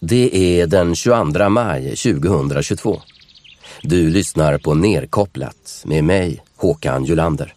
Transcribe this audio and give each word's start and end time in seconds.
Det 0.00 0.60
är 0.60 0.66
den 0.66 0.94
22 0.94 1.48
maj 1.48 1.96
2022. 1.96 3.00
Du 3.82 4.10
lyssnar 4.10 4.58
på 4.58 4.74
Nerkopplat 4.74 5.82
med 5.84 6.04
mig, 6.04 6.42
Håkan 6.56 7.04
Julander. 7.04 7.54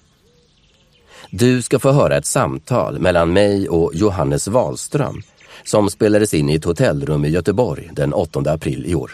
Du 1.29 1.61
ska 1.61 1.79
få 1.79 1.91
höra 1.91 2.17
ett 2.17 2.25
samtal 2.25 2.99
mellan 2.99 3.33
mig 3.33 3.69
och 3.69 3.91
Johannes 3.95 4.47
Wahlström 4.47 5.21
som 5.63 5.89
spelades 5.89 6.33
in 6.33 6.49
i 6.49 6.55
ett 6.55 6.65
hotellrum 6.65 7.25
i 7.25 7.29
Göteborg 7.29 7.89
den 7.93 8.13
8 8.13 8.39
april 8.39 8.85
i 8.85 8.95
år. 8.95 9.11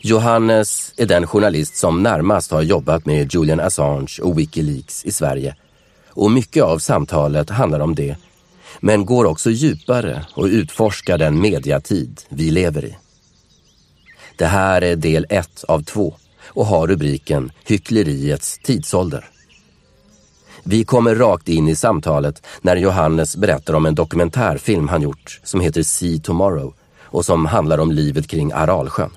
Johannes 0.00 0.92
är 0.96 1.06
den 1.06 1.26
journalist 1.26 1.76
som 1.76 2.02
närmast 2.02 2.50
har 2.50 2.62
jobbat 2.62 3.06
med 3.06 3.34
Julian 3.34 3.60
Assange 3.60 4.18
och 4.22 4.38
Wikileaks 4.38 5.04
i 5.04 5.12
Sverige. 5.12 5.56
Och 6.08 6.30
mycket 6.30 6.62
av 6.62 6.78
samtalet 6.78 7.50
handlar 7.50 7.80
om 7.80 7.94
det, 7.94 8.16
men 8.80 9.06
går 9.06 9.24
också 9.24 9.50
djupare 9.50 10.26
och 10.34 10.44
utforskar 10.44 11.18
den 11.18 11.40
mediatid 11.40 12.20
vi 12.28 12.50
lever 12.50 12.84
i. 12.84 12.96
Det 14.36 14.46
här 14.46 14.82
är 14.82 14.96
del 14.96 15.26
ett 15.30 15.64
av 15.64 15.82
två 15.82 16.14
och 16.46 16.66
har 16.66 16.86
rubriken 16.86 17.52
Hyckleriets 17.64 18.58
tidsålder. 18.58 19.28
Vi 20.64 20.84
kommer 20.84 21.14
rakt 21.14 21.48
in 21.48 21.68
i 21.68 21.76
samtalet 21.76 22.46
när 22.60 22.76
Johannes 22.76 23.36
berättar 23.36 23.74
om 23.74 23.86
en 23.86 23.94
dokumentärfilm 23.94 24.88
han 24.88 25.02
gjort 25.02 25.40
som 25.44 25.60
heter 25.60 25.82
See 25.82 26.20
Tomorrow 26.20 26.74
och 27.00 27.24
som 27.24 27.46
handlar 27.46 27.78
om 27.78 27.92
livet 27.92 28.28
kring 28.28 28.52
Aralsjön. 28.52 29.10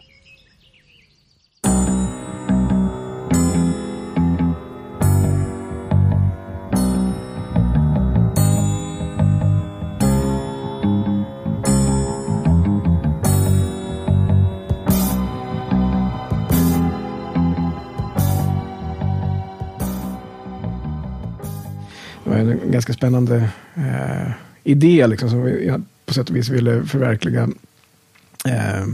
Ganska 22.76 22.94
spännande 22.94 23.50
eh, 23.76 24.32
idé 24.64 25.08
liksom, 25.08 25.30
som 25.30 25.44
vi 25.44 25.74
på 26.06 26.14
sätt 26.14 26.30
och 26.30 26.36
vis 26.36 26.50
ville 26.50 26.84
förverkliga 26.84 27.50
eh, 28.46 28.86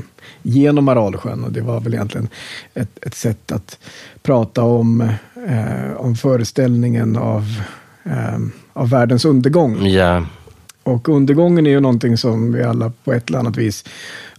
genom 0.41 0.89
Aralsjön. 0.89 1.43
Och 1.43 1.51
det 1.51 1.61
var 1.61 1.79
väl 1.79 1.93
egentligen 1.93 2.27
ett, 2.73 3.05
ett 3.05 3.15
sätt 3.15 3.51
att 3.51 3.79
prata 4.23 4.63
om, 4.63 5.01
eh, 5.47 5.91
om 5.97 6.15
föreställningen 6.15 7.17
av, 7.17 7.43
eh, 8.03 8.37
av 8.73 8.89
världens 8.89 9.25
undergång. 9.25 9.85
Ja, 9.85 10.25
Och 10.83 11.09
undergången 11.09 11.67
är 11.67 11.71
ju 11.71 11.79
någonting 11.79 12.17
som 12.17 12.53
vi 12.53 12.63
alla 12.63 12.91
på 13.03 13.13
ett 13.13 13.29
eller 13.29 13.39
annat 13.39 13.57
vis 13.57 13.85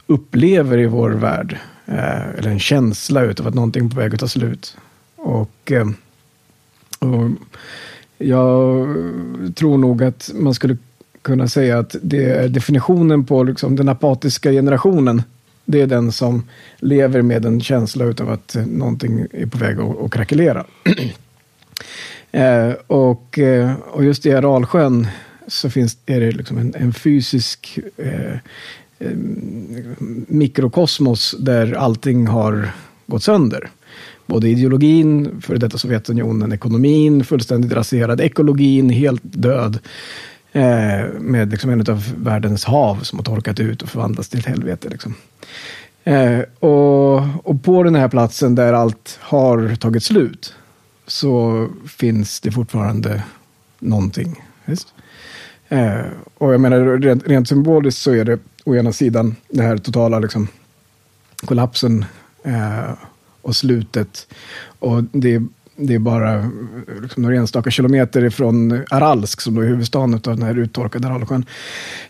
upplever 0.06 0.78
i 0.78 0.86
vår 0.86 1.10
värld. 1.10 1.58
Eh, 1.86 2.28
eller 2.38 2.50
en 2.50 2.60
känsla 2.60 3.22
utav 3.22 3.46
att 3.46 3.54
någonting 3.54 3.86
är 3.86 3.90
på 3.90 3.96
väg 4.00 4.14
att 4.14 4.20
ta 4.20 4.28
slut. 4.28 4.76
Och, 5.16 5.72
eh, 5.72 5.86
och 5.86 5.92
jag 8.22 8.86
tror 9.54 9.78
nog 9.78 10.02
att 10.02 10.30
man 10.34 10.54
skulle 10.54 10.76
kunna 11.22 11.48
säga 11.48 11.78
att 11.78 11.96
det 12.02 12.24
är 12.24 12.48
definitionen 12.48 13.24
på 13.24 13.42
liksom 13.42 13.76
den 13.76 13.88
apatiska 13.88 14.50
generationen. 14.50 15.22
Det 15.64 15.80
är 15.80 15.86
den 15.86 16.12
som 16.12 16.48
lever 16.78 17.22
med 17.22 17.44
en 17.44 17.60
känsla 17.60 18.04
utav 18.04 18.30
att 18.30 18.56
någonting 18.66 19.26
är 19.30 19.46
på 19.46 19.58
väg 19.58 19.80
att, 19.80 20.00
att 20.00 20.10
krackelera. 20.10 20.64
Eh, 22.34 22.72
och, 22.86 23.38
eh, 23.38 23.72
och 23.90 24.04
just 24.04 24.26
i 24.26 24.32
Aralsjön 24.32 25.06
så 25.46 25.70
finns, 25.70 25.96
är 26.06 26.20
det 26.20 26.32
liksom 26.32 26.58
en, 26.58 26.74
en 26.74 26.92
fysisk 26.92 27.78
eh, 27.96 28.32
eh, 28.98 29.10
mikrokosmos 30.28 31.34
där 31.38 31.72
allting 31.72 32.26
har 32.26 32.70
gått 33.06 33.22
sönder. 33.22 33.70
Både 34.32 34.48
ideologin, 34.48 35.40
för 35.40 35.56
detta 35.56 35.78
Sovjetunionen, 35.78 36.52
ekonomin, 36.52 37.24
fullständigt 37.24 37.72
raserad, 37.72 38.20
ekologin, 38.20 38.90
helt 38.90 39.22
död. 39.22 39.78
Eh, 40.52 41.08
med 41.20 41.50
liksom 41.50 41.70
en 41.70 41.80
av 41.80 42.14
världens 42.16 42.64
hav 42.64 42.96
som 43.02 43.18
har 43.18 43.24
torkat 43.24 43.60
ut 43.60 43.82
och 43.82 43.88
förvandlats 43.88 44.28
till 44.28 44.38
ett 44.38 44.46
helvete. 44.46 44.88
Liksom. 44.88 45.14
Eh, 46.04 46.40
och, 46.58 47.16
och 47.50 47.62
på 47.62 47.82
den 47.82 47.94
här 47.94 48.08
platsen 48.08 48.54
där 48.54 48.72
allt 48.72 49.18
har 49.20 49.76
tagit 49.76 50.02
slut 50.02 50.54
så 51.06 51.68
finns 51.86 52.40
det 52.40 52.52
fortfarande 52.52 53.22
någonting. 53.78 54.44
Just? 54.64 54.94
Eh, 55.68 56.00
och 56.38 56.54
jag 56.54 56.60
menar, 56.60 56.98
rent, 56.98 57.28
rent 57.28 57.48
symboliskt 57.48 58.00
så 58.00 58.10
är 58.10 58.24
det 58.24 58.38
å 58.64 58.74
ena 58.76 58.92
sidan 58.92 59.36
den 59.48 59.66
här 59.66 59.76
totala 59.76 60.18
liksom, 60.18 60.48
kollapsen 61.44 62.04
eh, 62.44 62.90
och 63.42 63.56
slutet. 63.56 64.26
Och 64.78 65.02
det, 65.12 65.42
det 65.76 65.94
är 65.94 65.98
bara 65.98 66.50
liksom, 67.02 67.22
några 67.22 67.36
enstaka 67.36 67.70
kilometer 67.70 68.24
ifrån 68.24 68.84
Aralsk, 68.90 69.40
som 69.40 69.54
då 69.54 69.60
är 69.60 69.66
huvudstaden 69.66 70.14
av 70.14 70.20
den 70.20 70.42
här 70.42 70.58
uttorkade 70.58 71.08
Aralsjön. 71.08 71.44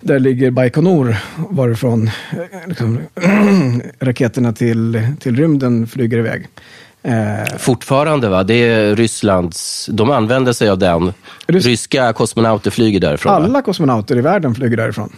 Där 0.00 0.18
ligger 0.18 0.50
Baikonur, 0.50 1.16
varifrån 1.50 2.10
eh, 2.30 2.68
liksom, 2.68 2.98
raketerna 4.00 4.52
till, 4.52 5.08
till 5.20 5.36
rymden 5.36 5.86
flyger 5.86 6.18
iväg. 6.18 6.48
Eh, 7.02 7.56
fortfarande 7.58 8.28
va? 8.28 8.42
Det 8.44 8.54
är 8.54 8.96
Rysslands... 8.96 9.88
De 9.92 10.10
använder 10.10 10.52
sig 10.52 10.68
av 10.68 10.78
den. 10.78 11.12
Rys- 11.46 11.66
Ryska 11.66 12.12
kosmonauter 12.12 12.70
flyger 12.70 13.00
därifrån. 13.00 13.32
va? 13.32 13.36
alla 13.36 13.62
kosmonauter 13.62 14.16
i 14.18 14.20
världen 14.20 14.54
flyger 14.54 14.76
därifrån. 14.76 15.12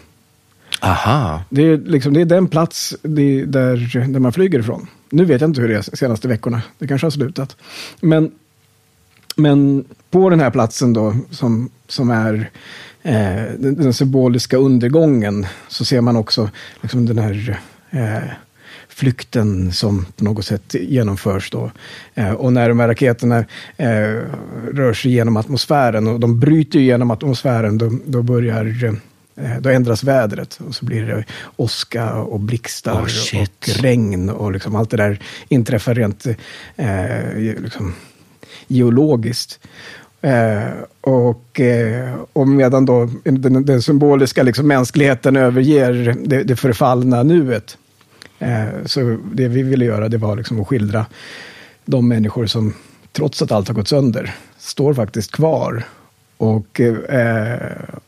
Aha. 0.80 1.42
Det 1.50 1.62
är, 1.62 1.76
liksom, 1.76 2.14
det 2.14 2.20
är 2.20 2.24
den 2.24 2.48
plats 2.48 2.94
det, 3.02 3.44
där, 3.44 4.06
där 4.12 4.20
man 4.20 4.32
flyger 4.32 4.58
ifrån. 4.58 4.86
Nu 5.14 5.24
vet 5.24 5.40
jag 5.40 5.50
inte 5.50 5.60
hur 5.60 5.68
det 5.68 5.74
är 5.74 5.84
de 5.90 5.96
senaste 5.96 6.28
veckorna. 6.28 6.62
Det 6.78 6.86
kanske 6.86 7.04
har 7.04 7.10
slutat. 7.10 7.56
Men, 8.00 8.30
men 9.36 9.84
på 10.10 10.30
den 10.30 10.40
här 10.40 10.50
platsen 10.50 10.92
då, 10.92 11.16
som, 11.30 11.70
som 11.88 12.10
är 12.10 12.50
eh, 13.02 13.42
den, 13.58 13.74
den 13.74 13.94
symboliska 13.94 14.56
undergången, 14.56 15.46
så 15.68 15.84
ser 15.84 16.00
man 16.00 16.16
också 16.16 16.50
liksom, 16.82 17.06
den 17.06 17.18
här 17.18 17.60
eh, 17.90 18.30
flykten 18.88 19.72
som 19.72 20.06
på 20.16 20.24
något 20.24 20.44
sätt 20.44 20.74
genomförs 20.74 21.50
då. 21.50 21.70
Eh, 22.14 22.32
och 22.32 22.52
när 22.52 22.68
de 22.68 22.80
här 22.80 22.88
raketerna 22.88 23.38
eh, 23.76 24.20
rör 24.72 24.92
sig 24.94 25.12
genom 25.12 25.36
atmosfären 25.36 26.06
och 26.06 26.20
de 26.20 26.40
bryter 26.40 26.78
genom 26.78 27.10
atmosfären, 27.10 27.78
då, 27.78 27.92
då 28.06 28.22
börjar 28.22 28.84
eh, 28.84 28.92
då 29.60 29.70
ändras 29.70 30.04
vädret 30.04 30.60
och 30.68 30.74
så 30.74 30.84
blir 30.84 31.06
det 31.06 31.24
åska 31.56 32.14
och 32.14 32.40
blixtar 32.40 32.92
Oh, 32.92 33.42
och 33.42 33.68
regn 33.82 34.30
och 34.30 34.52
liksom 34.52 34.76
allt 34.76 34.90
det 34.90 34.96
där 34.96 35.20
inträffar 35.48 35.94
rent 35.94 36.26
eh, 36.76 37.36
liksom, 37.36 37.94
geologiskt. 38.66 39.60
Eh, 40.20 40.70
och, 41.00 41.60
eh, 41.60 42.14
och 42.32 42.48
medan 42.48 42.86
då 42.86 43.10
den, 43.24 43.64
den 43.64 43.82
symboliska 43.82 44.42
liksom, 44.42 44.68
mänskligheten 44.68 45.36
överger 45.36 46.16
det, 46.24 46.42
det 46.42 46.56
förfallna 46.56 47.22
nuet. 47.22 47.78
Eh, 48.38 48.66
så 48.84 49.18
det 49.32 49.48
vi 49.48 49.62
ville 49.62 49.84
göra 49.84 50.08
det 50.08 50.18
var 50.18 50.36
liksom 50.36 50.60
att 50.60 50.68
skildra 50.68 51.06
de 51.84 52.08
människor 52.08 52.46
som 52.46 52.74
trots 53.12 53.42
att 53.42 53.52
allt 53.52 53.68
har 53.68 53.74
gått 53.74 53.88
sönder 53.88 54.34
står 54.58 54.94
faktiskt 54.94 55.32
kvar 55.32 55.84
och, 56.36 56.80
eh, 56.80 57.58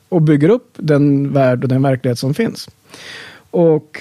och 0.09 0.23
bygger 0.23 0.49
upp 0.49 0.71
den 0.77 1.33
värld 1.33 1.63
och 1.63 1.69
den 1.69 1.83
verklighet 1.83 2.19
som 2.19 2.35
finns. 2.35 2.69
Och, 3.51 4.01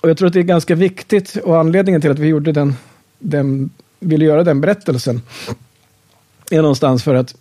och 0.00 0.08
jag 0.08 0.16
tror 0.16 0.28
att 0.28 0.34
det 0.34 0.40
är 0.40 0.44
ganska 0.44 0.74
viktigt 0.74 1.36
och 1.36 1.58
anledningen 1.58 2.00
till 2.00 2.10
att 2.10 2.18
vi 2.18 2.28
gjorde 2.28 2.52
den, 2.52 2.74
den 3.18 3.70
ville 4.00 4.24
göra 4.24 4.44
den 4.44 4.60
berättelsen 4.60 5.22
är 6.50 6.62
någonstans 6.62 7.04
för 7.04 7.14
att 7.14 7.34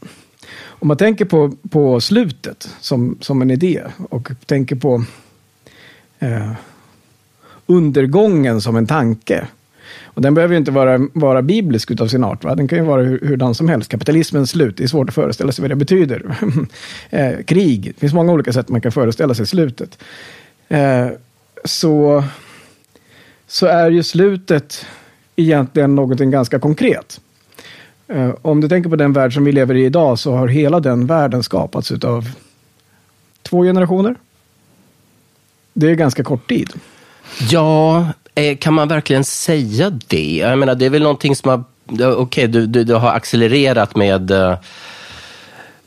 om 0.66 0.88
man 0.88 0.98
tänker 0.98 1.26
på, 1.26 1.52
på 1.70 2.02
slutet 2.02 2.70
som, 2.80 3.18
som 3.22 3.42
en 3.42 3.52
idé 3.52 3.84
och 4.10 4.32
tänker 4.46 4.76
på 4.76 5.04
eh, 6.20 6.52
undergången 7.66 8.62
som 8.62 8.76
en 8.76 8.88
tanke. 8.88 9.48
Och 10.14 10.22
den 10.22 10.34
behöver 10.34 10.54
ju 10.54 10.58
inte 10.58 10.72
vara, 10.72 11.08
vara 11.14 11.42
biblisk 11.42 11.92
utav 11.92 12.08
sin 12.08 12.24
art. 12.24 12.44
Va? 12.44 12.56
Den 12.56 12.68
kan 12.68 12.78
ju 12.78 12.84
vara 12.84 13.02
hur, 13.02 13.20
hurdan 13.20 13.56
som 13.56 13.70
helst. 13.70 13.92
Kapitalismens 13.92 14.50
slut, 14.50 14.78
det 14.78 14.84
är 14.84 14.88
svårt 14.88 15.10
att 15.10 15.16
föreställa 15.16 15.52
sig 15.52 15.62
vad 15.62 15.72
det 15.72 15.76
betyder. 15.76 16.36
eh, 17.10 17.44
krig, 17.46 17.84
det 17.84 18.00
finns 18.00 18.14
många 18.14 18.34
olika 18.34 18.54
sätt 18.54 18.70
man 18.70 18.82
kan 18.82 18.92
föreställa 18.92 19.34
sig 19.34 19.46
slutet. 19.46 19.98
Eh, 20.68 21.08
så, 21.66 22.24
så 23.48 23.66
är 23.66 23.92
ju 23.92 24.04
slutet 24.04 24.86
egentligen 25.36 25.96
någonting 25.96 26.32
ganska 26.32 26.60
konkret. 26.60 27.22
Eh, 28.08 28.32
om 28.42 28.62
du 28.62 28.70
tänker 28.70 28.90
på 28.90 28.96
den 28.96 29.14
värld 29.14 29.34
som 29.34 29.44
vi 29.44 29.52
lever 29.52 29.76
i 29.76 29.86
idag 29.86 30.20
så 30.20 30.36
har 30.36 30.48
hela 30.48 30.80
den 30.80 31.06
världen 31.06 31.44
skapats 31.44 31.92
utav 31.92 32.30
två 33.42 33.64
generationer. 33.64 34.16
Det 35.74 35.92
är 35.92 35.96
ganska 35.96 36.24
kort 36.24 36.50
tid. 36.50 36.70
Ja, 37.50 38.08
kan 38.60 38.74
man 38.74 38.88
verkligen 38.88 39.24
säga 39.24 40.00
det? 40.08 40.38
Jag 40.38 40.60
menar, 40.60 40.76
det 40.76 40.86
är 40.86 40.90
väl 40.90 41.04
någonting 41.04 41.36
som 41.36 41.50
har... 41.50 41.64
Okej, 42.16 42.48
du, 42.48 42.68
du, 42.68 42.84
du 42.84 42.94
har 42.94 43.12
accelererat 43.12 43.96
med... 43.96 44.32
eh, 44.32 44.56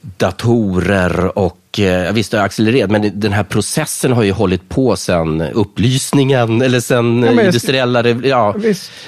datorer 0.03 1.39
och 1.39 1.81
eh, 1.81 2.13
visst 2.13 2.31
det 2.31 2.39
har 2.39 2.45
accelererat, 2.45 2.91
men 2.91 3.21
den 3.21 3.33
här 3.33 3.45
processen 3.45 4.13
har 4.13 4.23
ju 4.23 4.33
hållit 4.33 4.69
på 4.69 4.97
sedan 4.97 5.41
upplysningen 5.41 6.63
eller 6.63 6.81
sen 6.81 7.23
ja, 7.23 7.43
industriella... 7.43 8.09
Ja. 8.09 8.57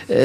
Eh, 0.08 0.18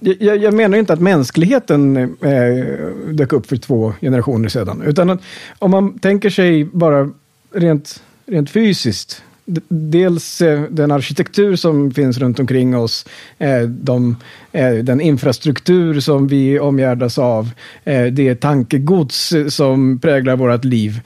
jag, 0.00 0.36
jag, 0.36 0.54
menar 0.54 0.78
inte 0.78 0.92
att 0.92 1.00
mänskligheten 1.00 1.96
eh, 1.96 3.12
dök 3.12 3.32
upp 3.32 3.46
för 3.46 3.56
två 3.56 3.92
generationer 4.00 4.48
sedan, 4.48 4.82
utan 4.86 5.18
om 5.58 5.70
man 5.70 5.98
tänker 5.98 6.30
sig 6.30 6.64
bara 6.64 7.10
rent, 7.54 8.02
rent 8.26 8.50
fysiskt 8.50 9.22
dels 9.68 10.40
eh, 10.40 10.62
den 10.62 10.90
arkitektur 10.90 11.56
som 11.56 11.90
finns 11.90 12.18
runt 12.18 12.40
omkring 12.40 12.76
oss, 12.76 13.06
eh, 13.38 13.60
de, 13.60 14.16
eh, 14.52 14.74
den 14.74 15.00
infrastruktur 15.00 16.00
som 16.00 16.28
vi 16.28 16.58
omgärdas 16.58 17.18
av, 17.18 17.50
det 18.12 18.34
tankegods 18.34 19.34
som 19.48 19.98
präglar 19.98 20.36
vårt 20.36 20.64
liv. 20.64 21.00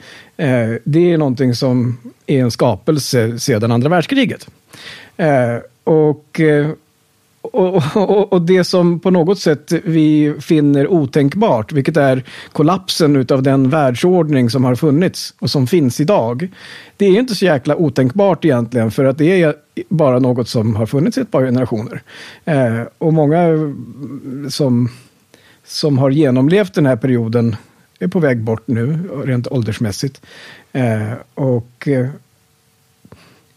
Det 0.83 1.11
är 1.11 1.17
någonting 1.17 1.55
som 1.55 1.97
är 2.27 2.41
en 2.41 2.51
skapelse 2.51 3.39
sedan 3.39 3.71
andra 3.71 3.89
världskriget. 3.89 4.47
Och 5.83 6.41
och, 7.41 7.83
och, 7.95 8.33
och, 8.33 8.41
det 8.41 8.63
som 8.63 8.99
på 8.99 9.11
något 9.11 9.39
sätt 9.39 9.71
vi 9.83 10.33
finner 10.39 10.87
otänkbart, 10.87 11.71
vilket 11.71 11.97
är 11.97 12.23
kollapsen 12.51 13.25
av 13.29 13.43
den 13.43 13.69
världsordning 13.69 14.49
som 14.49 14.63
har 14.63 14.75
funnits 14.75 15.33
och 15.39 15.49
som 15.49 15.67
finns 15.67 15.99
idag. 15.99 16.47
Det 16.97 17.05
är 17.05 17.19
inte 17.19 17.35
så 17.35 17.45
jäkla 17.45 17.75
otänkbart 17.75 18.45
egentligen, 18.45 18.91
för 18.91 19.05
att 19.05 19.17
det 19.17 19.41
är 19.41 19.55
bara 19.89 20.19
något 20.19 20.49
som 20.49 20.75
har 20.75 20.85
funnits 20.85 21.17
i 21.17 21.21
ett 21.21 21.31
par 21.31 21.45
generationer. 21.45 22.01
Eh, 22.45 22.81
och 22.97 23.13
många 23.13 23.47
som, 24.49 24.89
som 25.65 25.97
har 25.97 26.09
genomlevt 26.09 26.73
den 26.73 26.85
här 26.85 26.95
perioden 26.95 27.55
är 27.99 28.07
på 28.07 28.19
väg 28.19 28.41
bort 28.41 28.67
nu, 28.67 28.99
rent 29.25 29.47
åldersmässigt. 29.47 30.21
Eh, 30.71 31.13
och 31.33 31.87
eh, 31.87 32.07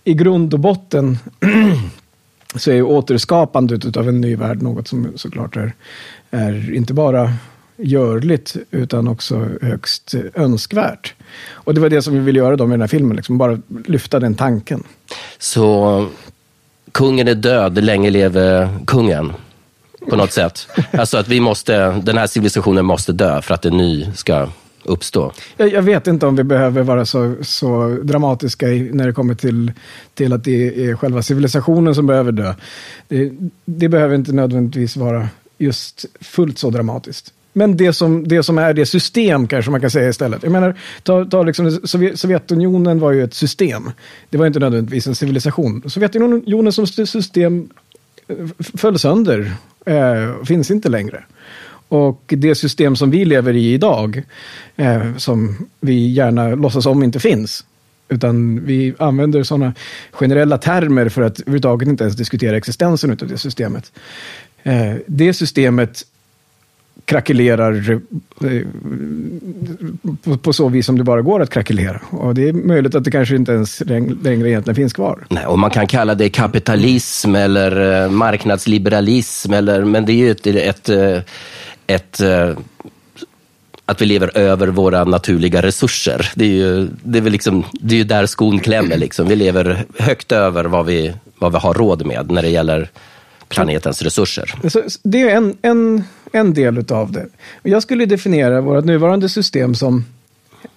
i 0.05 0.15
grund 0.15 0.55
och 0.55 0.61
botten 0.61 1.19
så 2.55 2.71
är 2.71 2.83
återskapandet 2.83 3.97
av 3.97 4.09
en 4.09 4.21
ny 4.21 4.37
värld 4.37 4.62
något 4.62 4.89
som 4.89 5.12
såklart 5.17 5.56
är, 5.56 5.75
är 6.31 6.75
inte 6.75 6.95
bara 6.95 7.33
görligt 7.77 8.56
utan 8.71 9.09
också 9.09 9.49
högst 9.62 10.15
önskvärt. 10.35 11.15
Och 11.51 11.75
det 11.75 11.81
var 11.81 11.89
det 11.89 12.03
som 12.03 12.15
vi 12.15 12.21
ville 12.21 12.39
göra 12.39 12.56
då 12.56 12.67
med 12.67 12.75
den 12.75 12.81
här 12.81 12.89
filmen, 12.89 13.17
liksom 13.17 13.39
bara 13.39 13.59
lyfta 13.87 14.21
den 14.21 14.35
tanken. 14.35 14.83
Så 15.39 16.06
kungen 16.93 17.29
är 17.29 17.35
död, 17.35 17.85
länge 17.85 18.11
leve 18.11 18.69
kungen? 18.87 19.33
På 20.11 20.17
något 20.17 20.33
sätt. 20.33 20.69
Alltså 20.93 21.19
att 21.19 21.29
vi 21.29 21.41
måste, 21.41 21.91
den 21.91 22.19
här 22.19 22.27
civilisationen 22.27 22.85
måste 22.85 23.12
dö 23.12 23.43
för 23.43 23.55
att 23.55 23.65
en 23.65 23.77
ny 23.77 24.07
ska 24.15 24.49
uppstå? 24.87 25.33
Jag, 25.57 25.73
jag, 25.73 25.83
vet 25.83 26.07
inte 26.07 26.27
om 26.27 26.37
vi 26.37 26.45
behöver 26.45 26.83
vara 26.83 27.07
så, 27.07 27.35
så 27.43 27.99
dramatiska 28.03 28.69
i, 28.69 28.91
när 28.93 29.07
det 29.07 29.13
kommer 29.13 29.35
till, 29.35 29.73
till 30.15 30.33
att 30.33 30.45
det 30.45 30.87
är 30.87 30.97
själva 30.97 31.23
civilisationen 31.23 31.95
som 31.95 32.07
behöver 32.07 32.33
dö. 32.33 32.55
Det, 33.09 33.33
det 33.65 33.89
behöver 33.89 34.15
inte 34.15 34.33
nödvändigtvis 34.33 34.97
vara 34.97 35.29
just 35.59 36.05
fullt 36.21 36.59
så 36.59 36.71
dramatiskt. 36.71 37.33
Men 37.57 37.77
det 37.77 37.93
som, 37.93 38.29
det 38.29 38.43
som 38.43 38.59
är 38.59 38.75
det 38.75 38.87
system 38.87 39.47
kanske 39.47 39.71
man 39.71 39.81
kan 39.81 39.91
säga 39.91 40.09
istället. 40.09 40.43
Jag 40.43 40.53
menar, 40.53 40.75
ta, 41.03 41.25
ta 41.25 41.43
liksom, 41.43 41.81
Sovjetunionen 42.15 43.01
var 43.01 43.13
ju 43.13 43.25
ett 43.25 43.35
system. 43.35 43.91
Det 44.31 44.39
var 44.39 44.47
inte 44.47 44.59
nödvändigtvis 44.59 45.07
en 45.07 45.15
civilisation. 45.15 45.83
Sovjetunionen 45.91 46.73
som 46.73 46.87
system 46.87 47.69
eh, 48.29 48.37
föll 48.59 48.99
sönder. 48.99 49.53
Eh, 49.87 50.45
finns 50.45 50.71
inte 50.71 50.89
längre. 50.89 51.25
Och 51.94 52.23
det 52.26 52.55
system 52.55 52.96
som 52.96 53.11
vi 53.11 53.25
lever 53.25 53.56
i 53.56 53.73
idag, 53.73 54.23
eh, 54.76 55.17
som 55.17 55.69
vi 55.81 56.08
gärna 56.12 56.55
låtsas 56.55 56.87
om 56.87 57.02
inte 57.02 57.20
finns, 57.20 57.64
utan 58.08 58.64
vi 58.64 58.94
använder 58.99 59.43
sådana 59.43 59.75
generella 60.12 60.58
termer 60.58 61.08
för 61.08 61.23
att 61.23 61.41
överhuvudtaget 61.41 61.88
inte 61.88 62.05
ens 62.05 62.17
diskutera 62.17 62.56
existensen 62.56 63.11
av 63.11 63.17
det 63.17 63.38
systemet. 63.38 63.93
Eh, 64.62 64.94
det 65.06 65.35
systemet 65.35 66.05
krackelerar 67.05 68.00
eh, 68.44 68.62
på, 70.43 70.52
så 70.52 70.69
vis 70.69 70.87
som 70.87 70.99
det 70.99 71.05
bara 71.05 71.23
går 71.23 71.43
att 71.43 71.50
krackelera. 71.50 72.00
Och 72.11 72.35
det 72.35 72.49
är 72.49 72.52
möjligt 72.52 72.94
att 72.94 73.05
det 73.05 73.11
kanske 73.11 73.37
inte 73.37 73.52
ens 73.52 73.82
längre 74.23 74.50
egentligen 74.50 74.75
finns 74.75 74.93
kvar. 74.93 75.26
Nej, 75.31 75.47
och 75.47 75.58
man 75.58 75.70
kan 75.70 75.87
kalla 75.87 76.14
det 76.14 76.29
kapitalism 76.29 77.35
eller 77.35 78.02
eh, 78.05 78.11
marknadsliberalism, 78.11 79.52
eller, 79.52 79.85
men 79.85 80.05
det 80.06 80.12
är 80.12 80.17
ju 80.17 80.31
ett, 80.31 80.47
ett, 80.47 80.88
eh, 80.88 81.19
ett 81.87 82.21
eh, 82.21 82.57
att 83.87 84.03
vi 84.03 84.07
lever 84.07 84.39
över 84.39 84.69
våra 84.69 85.05
naturliga 85.05 85.63
resurser. 85.63 86.31
Det 86.35 86.45
är 86.45 86.49
ju, 86.49 86.89
det 87.03 87.19
är 87.19 87.23
väl 87.23 87.33
liksom, 87.33 87.65
det 87.73 87.95
är 87.95 87.99
ju 87.99 88.05
där 88.05 88.27
skon 88.27 88.59
klämmer. 88.59 88.97
Liksom. 88.97 89.29
Vi 89.29 89.37
lever 89.37 89.85
högt 89.99 90.33
över 90.33 90.65
vad 90.65 90.87
vi, 90.87 91.15
vad 91.39 91.53
vi 91.53 91.59
har 91.59 91.75
råd 91.75 92.07
med 92.07 92.31
när 92.31 92.43
det 92.43 92.49
gäller 92.49 92.91
planetens 93.49 94.03
resurser. 94.03 94.55
det 95.03 95.23
är 95.23 95.37
en, 95.37 95.57
en, 95.63 96.05
en 96.33 96.55
del 96.55 96.85
av 96.93 97.13
det. 97.13 97.27
Jag 97.63 97.83
skulle 97.83 98.07
definiera 98.07 98.61
vårt 98.61 98.85
nuvarande 98.85 99.29
system 99.29 99.75
som 99.75 100.05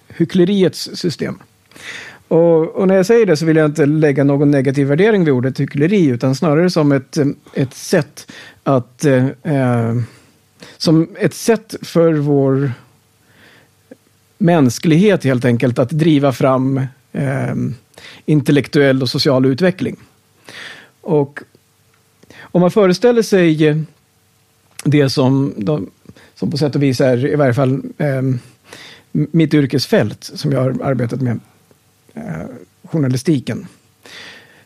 hyckleriets 0.08 0.90
system. 0.94 1.38
Och, 2.28 2.76
och, 2.76 2.88
när 2.88 2.94
jag 2.94 3.06
säger 3.06 3.26
det 3.26 3.36
så 3.36 3.46
vill 3.46 3.56
jag 3.56 3.66
inte 3.66 3.86
lägga 3.86 4.24
någon 4.24 4.50
negativ 4.50 4.86
värdering 4.86 5.24
vid 5.24 5.34
ordet 5.34 5.60
hyckleri, 5.60 6.06
utan 6.06 6.34
snarare 6.34 6.70
som 6.70 6.92
ett, 6.92 7.18
ett 7.54 7.74
sätt 7.74 8.32
att 8.64 9.04
eh, 9.04 9.26
eh 9.26 9.94
som 10.76 11.16
ett 11.18 11.34
sätt 11.34 11.74
för 11.82 12.12
vår 12.12 12.72
mänsklighet 14.38 15.24
helt 15.24 15.44
enkelt 15.44 15.78
att 15.78 15.90
driva 15.90 16.32
fram 16.32 16.80
eh, 17.12 17.54
intellektuell 18.26 19.02
och 19.02 19.10
social 19.10 19.46
utveckling. 19.46 19.96
Och 21.00 21.40
om 22.40 22.60
man 22.60 22.70
föreställer 22.70 23.22
sig 23.22 23.76
det 24.84 25.10
som, 25.10 25.54
de, 25.56 25.90
som 26.34 26.50
på 26.50 26.56
sätt 26.56 26.74
och 26.74 26.82
vis 26.82 27.00
är 27.00 27.26
i 27.26 27.34
varje 27.34 27.54
fall 27.54 27.82
eh, 27.98 28.22
mitt 29.12 29.54
yrkesfält 29.54 30.24
som 30.34 30.52
jag 30.52 30.60
har 30.60 30.82
arbetat 30.82 31.20
med, 31.20 31.40
eh, 32.14 32.46
journalistiken. 32.84 33.66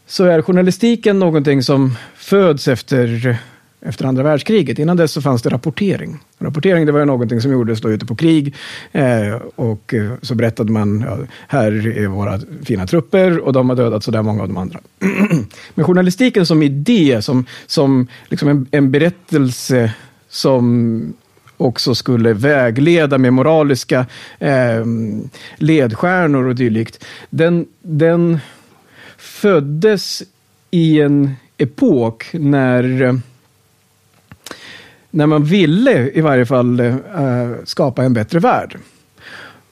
Så 0.07 0.25
är 0.25 0.43
journalistiken 0.43 1.19
någonting 1.19 1.63
som 1.63 1.95
föds 2.15 2.69
efter 2.69 3.39
efter 3.85 4.05
andra 4.05 4.23
världskriget. 4.23 4.79
Innan 4.79 4.97
dess 4.97 5.13
så 5.13 5.23
fanns 5.23 5.43
det 5.43 5.51
rapportering. 5.51 6.19
Rapportering 6.39 6.87
det 6.87 6.93
var 6.93 7.01
ju 7.01 7.07
någonting 7.07 7.41
som 7.41 7.53
gjordes 7.53 7.81
då 7.81 7.91
ute 7.91 8.07
på 8.07 8.17
krig. 8.17 8.55
Eh, 8.93 9.35
och 9.55 9.95
eh, 9.95 10.13
så 10.23 10.35
berättade 10.35 10.73
man, 10.73 11.05
ja, 11.09 11.19
här 11.49 11.99
är 11.99 12.07
våra 12.07 12.41
fina 12.65 12.87
trupper 12.87 13.39
och 13.39 13.53
de 13.53 13.69
har 13.69 13.77
dödat 13.77 14.05
sådär 14.05 14.23
många 14.23 14.43
av 14.43 14.49
de 14.49 14.57
andra. 14.57 14.81
Men 15.75 15.85
journalistiken 15.85 16.47
som 16.47 16.63
idé, 16.63 17.23
som, 17.23 17.47
som 17.67 18.07
liksom 18.29 18.49
en, 18.49 18.67
en 18.71 18.91
berättelse 18.91 19.93
som 20.29 21.15
också 21.57 21.95
skulle 21.95 22.33
vägleda 22.33 23.19
med 23.19 23.33
moraliska 23.33 24.07
eh, 24.39 24.85
ledstjärnor 25.57 26.47
och 26.47 26.55
dylikt. 26.55 27.05
Den, 27.31 27.67
den 27.83 28.39
föddes 29.17 30.23
i 30.71 31.01
en 31.01 31.31
epok 31.59 32.27
när 32.33 33.03
eh, 33.03 33.15
när 35.15 35.27
man 35.27 35.45
ville 35.45 36.11
i 36.11 36.21
varje 36.21 36.47
fall 36.47 36.81
eh, 36.81 37.51
skapa 37.65 38.05
en 38.05 38.15
bättre 38.15 38.39
värld. 38.39 38.79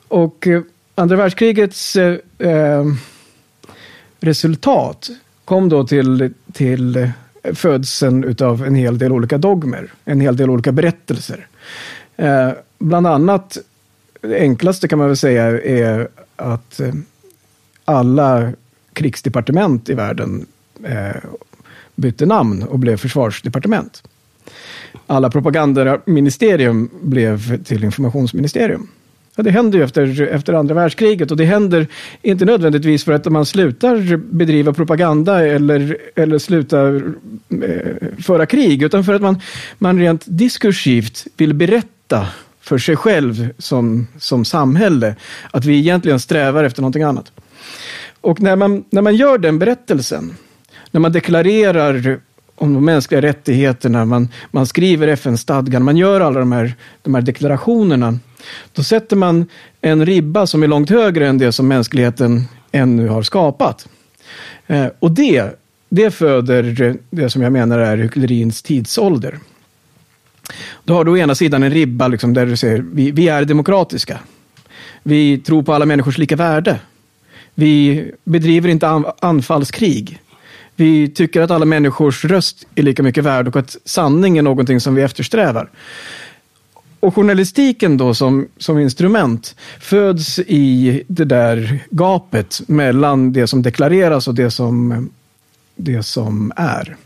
Och 0.08 0.46
eh, 0.46 0.62
andra 0.94 1.16
världskrigets 1.16 1.96
eh, 1.96 2.18
eh 2.38 2.84
resultat 4.20 5.10
kom 5.44 5.68
då 5.68 5.86
till, 5.86 6.34
till 6.52 6.96
eh, 6.96 7.10
födseln 7.54 8.36
av 8.40 8.64
en 8.64 8.74
hel 8.74 8.98
del 8.98 9.12
olika 9.12 9.38
dogmer, 9.38 9.92
en 10.04 10.20
hel 10.20 10.36
del 10.36 10.50
olika 10.50 10.72
berättelser. 10.72 11.46
Eh, 12.16 12.50
bland 12.78 13.06
annat, 13.06 13.58
det 14.20 14.38
enklaste 14.40 14.88
kan 14.88 14.98
man 14.98 15.08
väl 15.08 15.16
säga 15.16 15.44
är 15.62 16.08
att 16.36 16.80
eh, 16.80 16.94
alla 17.84 18.52
krigsdepartement 18.92 19.88
i 19.88 19.94
världen 19.94 20.46
eh, 20.84 21.16
bytte 21.94 22.26
namn 22.26 22.62
och 22.62 22.78
blev 22.78 22.96
försvarsdepartement 22.96 24.02
alla 25.06 25.30
propagandaministerium 25.30 26.90
blev 27.02 27.64
till 27.64 27.84
informationsministerium. 27.84 28.88
Ja, 29.36 29.42
det 29.42 29.50
händer 29.50 29.78
ju 29.78 29.84
efter, 29.84 30.22
efter 30.22 30.52
andra 30.52 30.74
världskriget 30.74 31.30
och 31.30 31.36
det 31.36 31.44
händer 31.44 31.86
inte 32.22 32.44
nödvändigtvis 32.44 33.04
för 33.04 33.12
att 33.12 33.24
man 33.24 33.46
slutar 33.46 34.16
bedriva 34.16 34.72
propaganda 34.72 35.46
eller, 35.46 35.96
eller 36.14 36.38
slutar 36.38 37.02
eh, 37.62 38.08
föra 38.22 38.46
krig, 38.46 38.82
utan 38.82 39.04
för 39.04 39.14
att 39.14 39.22
man, 39.22 39.40
man 39.78 39.98
rent 39.98 40.22
diskursivt 40.26 41.26
vill 41.36 41.54
berätta 41.54 42.26
för 42.60 42.78
sig 42.78 42.96
själv 42.96 43.52
som, 43.58 44.06
som 44.18 44.44
samhälle 44.44 45.14
att 45.50 45.64
vi 45.64 45.78
egentligen 45.78 46.20
strävar 46.20 46.64
efter 46.64 46.82
någonting 46.82 47.02
annat. 47.02 47.32
Och 48.20 48.40
när 48.40 48.56
man, 48.56 48.84
när 48.90 49.02
man 49.02 49.16
gör 49.16 49.38
den 49.38 49.58
berättelsen, 49.58 50.34
när 50.90 51.00
man 51.00 51.12
deklarerar 51.12 52.20
om 52.60 52.74
de 52.74 52.84
mänskliga 52.84 53.22
rättigheterna, 53.22 54.04
man, 54.04 54.28
man 54.50 54.66
skriver 54.66 55.08
FN-stadgan, 55.08 55.84
man 55.84 55.96
gör 55.96 56.20
alla 56.20 56.40
de 56.40 56.52
här, 56.52 56.74
de 57.02 57.14
här 57.14 57.22
deklarationerna. 57.22 58.18
Då 58.72 58.82
sätter 58.82 59.16
man 59.16 59.46
en 59.80 60.06
ribba 60.06 60.46
som 60.46 60.62
är 60.62 60.66
långt 60.66 60.90
högre 60.90 61.28
än 61.28 61.38
det 61.38 61.52
som 61.52 61.68
mänskligheten 61.68 62.44
ännu 62.72 63.08
har 63.08 63.22
skapat. 63.22 63.88
Eh, 64.66 64.86
och 64.98 65.10
det, 65.10 65.60
det 65.88 66.10
föder 66.10 66.96
det 67.10 67.30
som 67.30 67.42
jag 67.42 67.52
menar 67.52 67.78
är 67.78 67.96
hycklerins 67.96 68.62
tidsålder. 68.62 69.38
Du 70.84 70.92
har 70.92 71.04
du 71.04 71.10
å 71.10 71.16
ena 71.16 71.34
sidan 71.34 71.62
en 71.62 71.70
ribba 71.70 72.08
liksom, 72.08 72.34
där 72.34 72.46
du 72.46 72.56
säger 72.56 72.84
vi, 72.92 73.10
vi 73.10 73.28
är 73.28 73.44
demokratiska. 73.44 74.18
Vi 75.02 75.38
tror 75.38 75.62
på 75.62 75.72
alla 75.72 75.86
människors 75.86 76.18
lika 76.18 76.36
värde. 76.36 76.80
Vi 77.54 78.04
bedriver 78.24 78.68
inte 78.68 79.02
anfallskrig. 79.20 80.20
Vi 80.80 81.08
tycker 81.08 81.40
att 81.40 81.50
alla 81.50 81.64
människors 81.64 82.24
röst 82.24 82.66
är 82.74 82.82
lika 82.82 83.02
mycket 83.02 83.24
värd 83.24 83.48
och 83.48 83.56
att 83.56 83.76
sanning 83.84 84.38
är 84.38 84.42
någonting 84.42 84.80
som 84.80 84.94
vi 84.94 85.02
eftersträvar. 85.02 85.70
Och 87.00 87.14
journalistiken 87.14 87.96
då 87.96 88.14
som, 88.14 88.48
som 88.58 88.78
instrument 88.78 89.56
föds 89.80 90.38
i 90.38 91.02
det 91.08 91.24
där 91.24 91.78
gapet 91.90 92.60
mellan 92.66 93.32
det 93.32 93.46
som 93.46 93.62
deklareras 93.62 94.28
och 94.28 94.34
det 94.34 94.50
som, 94.50 95.08
det 95.76 96.02
som 96.02 96.52
är. 96.56 96.96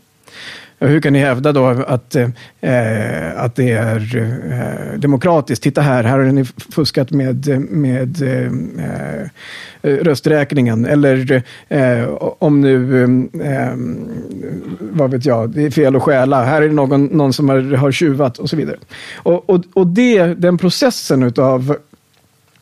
Hur 0.79 1.01
kan 1.01 1.13
ni 1.13 1.19
hävda 1.19 1.53
då 1.53 1.67
att, 1.67 2.17
eh, 2.17 2.29
eh, 2.61 3.43
att 3.45 3.57
det 3.57 3.71
är 3.71 4.17
eh, 4.17 4.99
demokratiskt? 4.99 5.63
Titta 5.63 5.81
här, 5.81 6.05
här 6.05 6.19
har 6.19 6.25
ni 6.25 6.45
fuskat 6.45 7.11
med, 7.11 7.71
med 7.71 8.23
eh, 8.23 8.53
eh 9.23 9.29
rösträkningen. 9.83 10.85
Eller 10.85 11.43
eh, 11.69 12.05
om 12.39 12.61
nu, 12.61 13.03
eh, 13.03 13.53
eh, 13.53 13.75
vad 14.81 15.11
vet 15.11 15.27
jag, 15.27 15.51
det 15.51 15.63
är 15.63 15.71
fel 15.71 15.97
att 15.97 16.03
stjäla. 16.03 16.45
Här 16.45 16.63
är 16.63 16.69
det 16.69 16.75
någon, 16.75 17.05
någon 17.05 17.33
som 17.33 17.49
har, 17.49 17.77
har 17.77 17.93
tjuvat 17.93 18.39
och 18.39 18.51
så 18.51 18.57
vidare. 18.57 18.77
Och, 19.17 19.51
och, 19.51 19.65
och 19.75 19.87
det, 19.87 20.25
den 20.25 20.59
processen 20.59 21.23
utav 21.23 21.77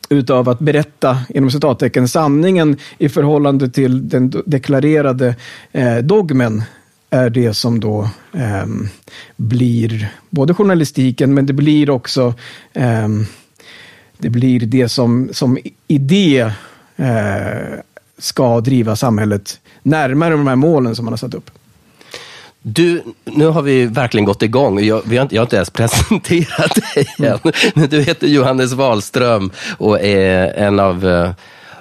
utav 0.09 0.49
att 0.49 0.59
berätta, 0.59 1.17
inom 1.29 1.51
citattecken, 1.51 2.07
sanningen 2.07 2.77
i 2.97 3.09
förhållande 3.09 3.69
till 3.69 4.09
den 4.09 4.33
deklarerade 4.45 5.35
eh, 5.71 5.97
dogmen 5.97 6.63
är 7.13 7.29
det 7.29 7.53
som 7.53 7.79
då 7.79 8.09
eh, 8.33 8.65
blir 9.35 10.07
både 10.29 10.53
journalistiken, 10.53 11.33
men 11.33 11.45
det 11.45 11.53
blir 11.53 11.89
också 11.89 12.33
eh, 12.73 13.07
det 14.17 14.29
blir 14.29 14.59
det 14.59 14.89
som, 14.89 15.29
som 15.31 15.57
idé 15.87 16.51
eh, 16.95 17.79
ska 18.17 18.61
driva 18.61 18.95
samhället 18.95 19.59
närmare 19.83 20.31
de 20.31 20.47
här 20.47 20.55
målen 20.55 20.95
som 20.95 21.05
man 21.05 21.11
har 21.11 21.17
satt 21.17 21.33
upp. 21.33 21.51
Du, 22.61 23.03
nu 23.23 23.45
har 23.45 23.61
vi 23.61 23.85
verkligen 23.85 24.25
gått 24.25 24.41
igång. 24.41 24.79
Jag, 24.79 25.01
vi 25.05 25.17
har 25.17 25.23
inte, 25.23 25.35
jag 25.35 25.41
har 25.41 25.45
inte 25.45 25.55
ens 25.55 25.69
presenterat 25.69 26.77
dig 26.95 27.07
än. 27.17 27.39
Mm. 27.75 27.89
Du 27.89 28.01
heter 28.01 28.27
Johannes 28.27 28.73
Wahlström 28.73 29.51
och 29.77 30.01
är 30.01 30.53
en 30.53 30.79
av, 30.79 31.07
eh, 31.07 31.31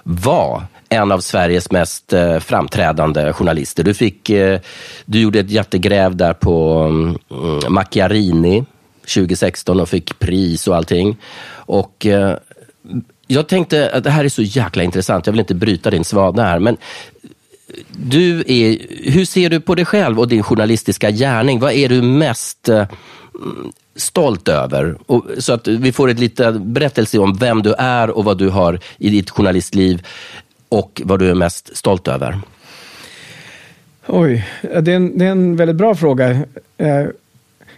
var 0.02 0.62
en 0.92 1.12
av 1.12 1.20
Sveriges 1.20 1.70
mest 1.70 2.12
eh, 2.12 2.38
framträdande 2.38 3.32
journalister. 3.32 3.84
Du, 3.84 3.94
fick, 3.94 4.30
eh, 4.30 4.60
du 5.04 5.20
gjorde 5.20 5.40
ett 5.40 5.50
jättegräv 5.50 6.16
där 6.16 6.32
på 6.32 6.78
mm, 6.78 7.18
mm, 7.30 7.72
Macchiarini 7.72 8.64
2016 9.14 9.80
och 9.80 9.88
fick 9.88 10.18
pris 10.18 10.68
och 10.68 10.76
allting. 10.76 11.16
Och 11.52 12.06
eh, 12.06 12.36
jag 13.26 13.48
tänkte 13.48 13.90
att 13.90 14.04
det 14.04 14.10
här 14.10 14.24
är 14.24 14.28
så 14.28 14.42
jäkla 14.42 14.82
intressant. 14.82 15.26
Jag 15.26 15.32
vill 15.32 15.40
inte 15.40 15.54
bryta 15.54 15.90
din 15.90 16.04
svada 16.04 16.42
här, 16.42 16.58
men 16.58 16.76
du 17.90 18.44
är, 18.46 18.78
hur 19.10 19.24
ser 19.24 19.50
du 19.50 19.60
på 19.60 19.74
dig 19.74 19.84
själv 19.84 20.20
och 20.20 20.28
din 20.28 20.42
journalistiska 20.42 21.10
gärning? 21.10 21.60
Vad 21.60 21.72
är 21.72 21.88
du 21.88 22.02
mest 22.02 22.68
eh, 22.68 22.86
mm, 23.34 23.72
stolt 23.96 24.48
över? 24.48 24.96
Och, 25.06 25.26
så 25.38 25.52
att 25.52 25.68
vi 25.68 25.92
får 25.92 26.10
en 26.10 26.16
liten 26.16 26.72
berättelse 26.72 27.18
om 27.18 27.34
vem 27.34 27.62
du 27.62 27.74
är 27.78 28.10
och 28.10 28.24
vad 28.24 28.38
du 28.38 28.48
har 28.48 28.80
i 28.98 29.10
ditt 29.10 29.30
journalistliv 29.30 30.06
och 30.72 31.02
vad 31.04 31.18
du 31.18 31.30
är 31.30 31.34
mest 31.34 31.76
stolt 31.76 32.08
över? 32.08 32.40
Oj, 34.06 34.48
det 34.62 34.92
är 34.92 34.96
en, 34.96 35.18
det 35.18 35.24
är 35.24 35.30
en 35.30 35.56
väldigt 35.56 35.76
bra 35.76 35.94
fråga. 35.94 36.30
Eh, 36.76 37.06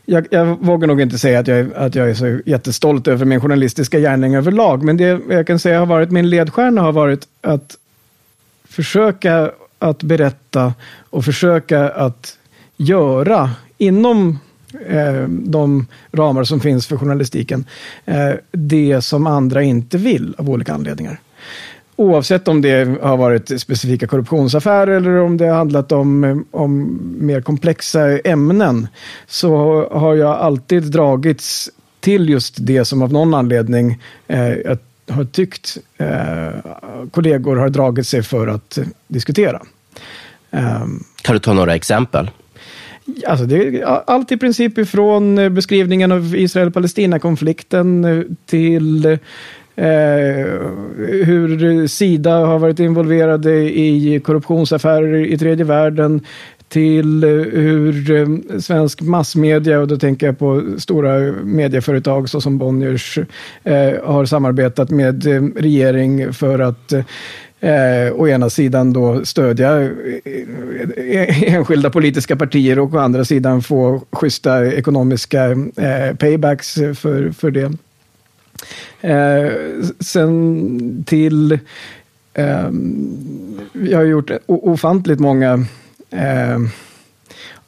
jag, 0.04 0.26
jag, 0.30 0.46
vågar 0.60 0.88
nog 0.88 1.00
inte 1.00 1.18
säga 1.18 1.38
att 1.38 1.46
jag, 1.46 1.74
att 1.74 1.94
jag 1.94 2.10
är 2.10 2.14
så 2.14 2.40
jättestolt 2.46 3.08
över 3.08 3.24
min 3.24 3.40
journalistiska 3.40 3.98
gärning 3.98 4.34
överlag, 4.34 4.82
men 4.82 4.96
det 4.96 5.20
jag 5.28 5.46
kan 5.46 5.58
säga 5.58 5.78
har 5.78 5.86
varit 5.86 6.10
min 6.10 6.30
ledstjärna 6.30 6.80
har 6.80 6.92
varit 6.92 7.28
att 7.40 7.76
försöka 8.64 9.50
att 9.78 10.02
berätta 10.02 10.74
och 11.10 11.24
försöka 11.24 11.88
att 11.90 12.38
göra 12.76 13.50
inom 13.78 14.38
eh, 14.88 15.28
de 15.28 15.86
ramar 16.12 16.44
som 16.44 16.60
finns 16.60 16.86
för 16.86 16.96
journalistiken 16.96 17.64
eh, 18.04 18.32
det 18.52 19.02
som 19.02 19.26
andra 19.26 19.62
inte 19.62 19.98
vill 19.98 20.34
av 20.38 20.50
olika 20.50 20.74
anledningar. 20.74 21.20
Oavsett 21.96 22.48
om 22.48 22.62
det 22.62 23.02
har 23.02 23.16
varit 23.16 23.60
specifika 23.60 24.06
korruptionsaffärer 24.06 24.96
eller 24.96 25.16
om 25.16 25.36
det 25.36 25.46
har 25.46 25.56
handlat 25.56 25.92
om, 25.92 26.44
om 26.50 27.00
mer 27.20 27.40
komplexa 27.40 28.18
ämnen 28.18 28.88
så 29.26 29.56
har 29.92 30.14
jag 30.14 30.36
alltid 30.36 30.82
dragits 30.82 31.70
till 32.00 32.28
just 32.28 32.54
det 32.58 32.84
som 32.84 33.02
av 33.02 33.12
någon 33.12 33.34
anledning 33.34 33.98
eh, 34.26 34.48
jag 34.48 34.78
har 35.10 35.24
tyckt 35.24 35.78
eh, 35.98 36.48
kollegor 37.10 37.56
har 37.56 37.68
dragit 37.68 38.06
sig 38.06 38.22
för 38.22 38.46
att 38.46 38.78
diskutera. 39.08 39.62
Um, 40.50 41.04
kan 41.22 41.34
du 41.34 41.38
ta 41.38 41.52
några 41.52 41.74
exempel? 41.74 42.30
Alltså 43.26 43.46
det 43.46 43.84
allt 44.06 44.32
i 44.32 44.36
princip 44.36 44.78
ifrån 44.78 45.54
beskrivningen 45.54 46.12
av 46.12 46.36
Israel-Palestina-konflikten 46.36 48.36
till 48.46 49.06
Eh, 49.06 49.18
Eh, 49.76 50.46
hur 51.24 51.86
Sida 51.86 52.30
har 52.30 52.58
varit 52.58 52.80
involverade 52.80 53.52
i 53.78 54.20
korruptionsaffärer 54.24 55.26
i 55.26 55.38
tredje 55.38 55.64
världen 55.64 56.20
till 56.68 57.24
eh, 57.24 57.30
hur 57.30 58.10
eh, 58.10 58.58
svensk 58.60 59.02
massmedia, 59.02 59.80
och 59.80 59.88
då 59.88 59.96
tänker 59.96 60.26
jag 60.26 60.38
på 60.38 60.62
stora 60.78 61.32
medieföretag 61.44 62.28
såsom 62.28 62.58
Bonniers, 62.58 63.18
eh, 63.64 63.92
har 64.04 64.24
samarbetat 64.24 64.90
med 64.90 65.26
regering 65.56 66.32
för 66.32 66.58
att 66.58 66.92
eh, 67.60 68.12
å 68.14 68.28
ena 68.28 68.50
sidan 68.50 68.92
då 68.92 69.24
stödja 69.24 69.90
enskilda 71.46 71.90
politiska 71.90 72.36
partier 72.36 72.78
och 72.78 72.94
å 72.94 72.98
andra 72.98 73.24
sidan 73.24 73.62
få 73.62 74.02
schyssta 74.12 74.66
ekonomiska 74.66 75.44
eh, 75.76 76.16
paybacks 76.18 76.74
för, 76.74 77.30
för 77.30 77.50
det. 77.50 77.72
Eh, 79.00 79.52
sen 80.00 81.04
till... 81.06 81.52
Eh, 82.34 82.70
jag 83.72 83.98
har 83.98 84.04
gjort 84.04 84.30
ofantligt 84.46 85.20
många 85.20 85.66
eh, 86.10 86.58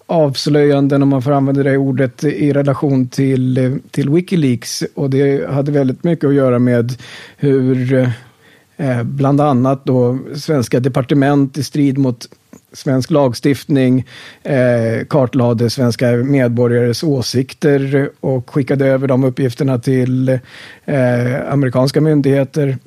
avslöjanden, 0.06 1.02
om 1.02 1.08
man 1.08 1.22
får 1.22 1.32
använda 1.32 1.62
det 1.62 1.76
ordet, 1.76 2.24
i 2.24 2.52
relation 2.52 3.08
till, 3.08 3.78
till 3.90 4.10
Wikileaks. 4.10 4.84
Och 4.94 5.10
det 5.10 5.50
hade 5.50 5.72
väldigt 5.72 6.04
mycket 6.04 6.28
att 6.28 6.34
göra 6.34 6.58
med 6.58 6.92
hur 7.36 7.92
eh, 8.76 9.02
bland 9.02 9.40
annat 9.40 9.84
då 9.84 10.18
svenska 10.34 10.80
departement 10.80 11.58
i 11.58 11.62
strid 11.62 11.98
mot 11.98 12.28
svensk 12.76 13.10
lagstiftning, 13.10 14.06
eh, 14.42 15.06
kartlade 15.08 15.70
svenska 15.70 16.10
medborgares 16.10 17.02
åsikter 17.02 18.10
och 18.20 18.50
skickade 18.50 18.86
över 18.86 19.08
de 19.08 19.24
uppgifterna 19.24 19.78
till 19.78 20.28
eh, 20.84 21.52
amerikanska 21.52 22.00
myndigheter. 22.00 22.78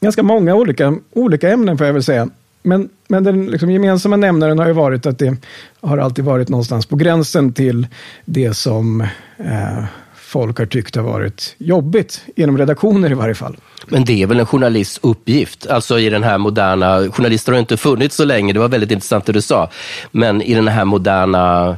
Ganska 0.00 0.22
många 0.22 0.54
olika, 0.54 0.96
olika 1.12 1.50
ämnen 1.50 1.78
får 1.78 1.86
jag 1.86 1.94
väl 1.94 2.02
säga. 2.02 2.28
Men, 2.62 2.88
men 3.08 3.24
den 3.24 3.46
liksom 3.46 3.70
gemensamma 3.70 4.16
nämnaren 4.16 4.58
har 4.58 4.66
ju 4.66 4.72
varit 4.72 5.06
att 5.06 5.18
det 5.18 5.36
har 5.80 5.98
alltid 5.98 6.24
varit 6.24 6.48
någonstans 6.48 6.86
på 6.86 6.96
gränsen 6.96 7.52
till 7.52 7.86
det 8.24 8.54
som 8.54 9.00
eh, 9.38 9.84
folk 10.30 10.58
har 10.58 10.66
tyckt 10.66 10.96
har 10.96 11.02
varit 11.02 11.54
jobbigt, 11.58 12.22
genom 12.36 12.58
redaktioner 12.58 13.10
i 13.10 13.14
varje 13.14 13.34
fall. 13.34 13.56
Men 13.86 14.04
det 14.04 14.22
är 14.22 14.26
väl 14.26 14.40
en 14.40 14.46
journalists 14.46 15.00
uppgift, 15.02 15.66
alltså 15.66 15.98
i 15.98 16.10
den 16.10 16.22
här 16.22 16.38
moderna, 16.38 17.08
journalister 17.12 17.52
har 17.52 17.58
inte 17.58 17.76
funnits 17.76 18.16
så 18.16 18.24
länge, 18.24 18.52
det 18.52 18.58
var 18.58 18.68
väldigt 18.68 18.90
intressant 18.90 19.26
det 19.26 19.32
du 19.32 19.42
sa, 19.42 19.70
men 20.10 20.42
i 20.42 20.54
den 20.54 20.68
här 20.68 20.84
moderna 20.84 21.68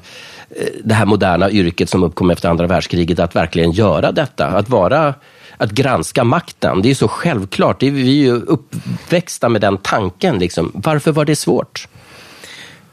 eh, 0.51 0.67
det 0.85 0.95
här 0.95 1.07
moderna 1.07 1.51
yrket 1.51 1.91
som 1.91 2.03
uppkom 2.03 2.31
efter 2.31 2.49
andra 2.49 2.67
världskriget, 2.67 3.19
att 3.19 3.37
verkligen 3.37 3.73
göra 3.73 4.13
detta, 4.13 4.47
att 4.47 4.69
vara 4.69 5.15
att 5.57 5.71
granska 5.71 6.25
makten. 6.25 6.83
Det 6.83 6.91
är 6.91 6.95
så 6.95 7.09
självklart. 7.09 7.83
vi 7.83 7.89
är 7.89 8.25
ju 8.25 8.33
uppväxta 8.33 9.49
med 9.49 9.61
den 9.61 9.79
tanken. 9.79 10.39
Liksom. 10.39 10.71
Varför 10.75 11.13
var 11.13 11.25
det 11.25 11.37
svårt? 11.37 11.89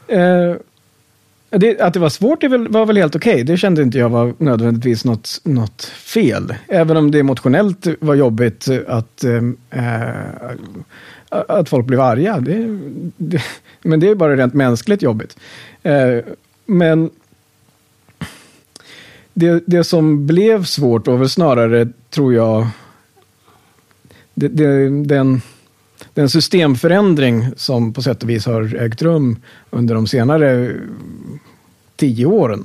Eh, 0.08 0.54
det, 1.50 1.80
att 1.80 1.94
det 1.94 2.00
var 2.00 2.08
svårt 2.08 2.40
det 2.40 2.48
var 2.48 2.86
väl 2.86 2.96
helt 2.96 3.16
okej. 3.16 3.32
Okay. 3.32 3.44
Det 3.44 3.56
kände 3.56 3.82
inte 3.82 3.98
jag 3.98 4.08
var 4.08 4.34
nödvändigtvis 4.38 5.04
något, 5.04 5.40
något 5.44 5.84
fel. 5.84 6.54
Även 6.68 6.96
om 6.96 7.10
det 7.10 7.18
emotionellt 7.18 7.86
var 8.00 8.14
jobbigt 8.14 8.68
att, 8.88 9.24
äh, 9.24 9.42
att 11.28 11.68
folk 11.68 11.86
blev 11.86 12.00
arga. 12.00 12.40
Det, 12.40 12.78
det, 13.16 13.42
men 13.82 14.00
det 14.00 14.08
är 14.08 14.14
bara 14.14 14.36
rent 14.36 14.54
mänskligt 14.54 15.02
jobbigt. 15.02 15.36
Äh, 15.82 16.18
men 16.66 17.10
det, 19.34 19.62
det 19.66 19.84
som 19.84 20.26
blev 20.26 20.64
svårt 20.64 21.06
var 21.06 21.16
väl 21.16 21.28
snarare, 21.28 21.88
tror 22.10 22.34
jag, 22.34 22.66
det, 24.34 24.48
det, 24.48 24.88
den, 25.04 25.42
den 26.14 26.30
systemförändring 26.30 27.46
som 27.56 27.92
på 27.92 28.02
sätt 28.02 28.22
och 28.22 28.30
vis 28.30 28.46
har 28.46 28.74
ägt 28.74 29.02
rum 29.02 29.36
under 29.70 29.94
de 29.94 30.06
senare 30.06 30.74
tio 31.96 32.26
åren. 32.26 32.64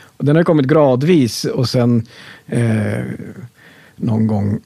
Och 0.00 0.24
den 0.24 0.36
har 0.36 0.42
kommit 0.42 0.66
gradvis 0.66 1.44
och 1.44 1.68
sen 1.68 2.06
eh, 2.46 3.04
någon 3.96 4.26
gång 4.26 4.60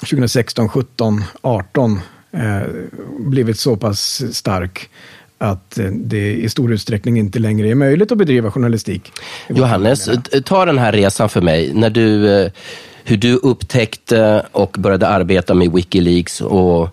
2016, 0.00 0.68
17, 0.68 1.24
18 1.40 2.00
eh, 2.32 2.62
blivit 3.18 3.58
så 3.58 3.76
pass 3.76 4.22
stark 4.36 4.90
att 5.38 5.78
eh, 5.78 5.86
det 5.86 6.34
i 6.34 6.48
stor 6.48 6.72
utsträckning 6.72 7.18
inte 7.18 7.38
längre 7.38 7.68
är 7.68 7.74
möjligt 7.74 8.12
att 8.12 8.18
bedriva 8.18 8.50
journalistik. 8.50 9.12
Johannes, 9.48 10.08
ta 10.44 10.64
den 10.64 10.78
här 10.78 10.92
resan 10.92 11.28
för 11.28 11.40
mig. 11.40 11.74
När 11.74 11.90
du, 11.90 12.42
eh, 12.42 12.50
hur 13.04 13.16
du 13.16 13.34
upptäckte 13.34 14.46
och 14.52 14.76
började 14.78 15.08
arbeta 15.08 15.54
med 15.54 15.72
Wikileaks 15.72 16.40
och 16.40 16.88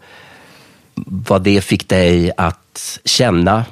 vad 1.06 1.42
det 1.42 1.62
fick 1.62 1.90
dig 1.90 2.32
att 2.38 3.00
känna. 3.06 3.66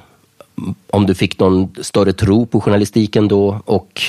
Om 0.89 1.05
du 1.05 1.15
fick 1.15 1.39
någon 1.39 1.75
större 1.81 2.13
tro 2.13 2.45
på 2.45 2.61
journalistiken 2.61 3.27
då 3.27 3.61
och, 3.65 4.01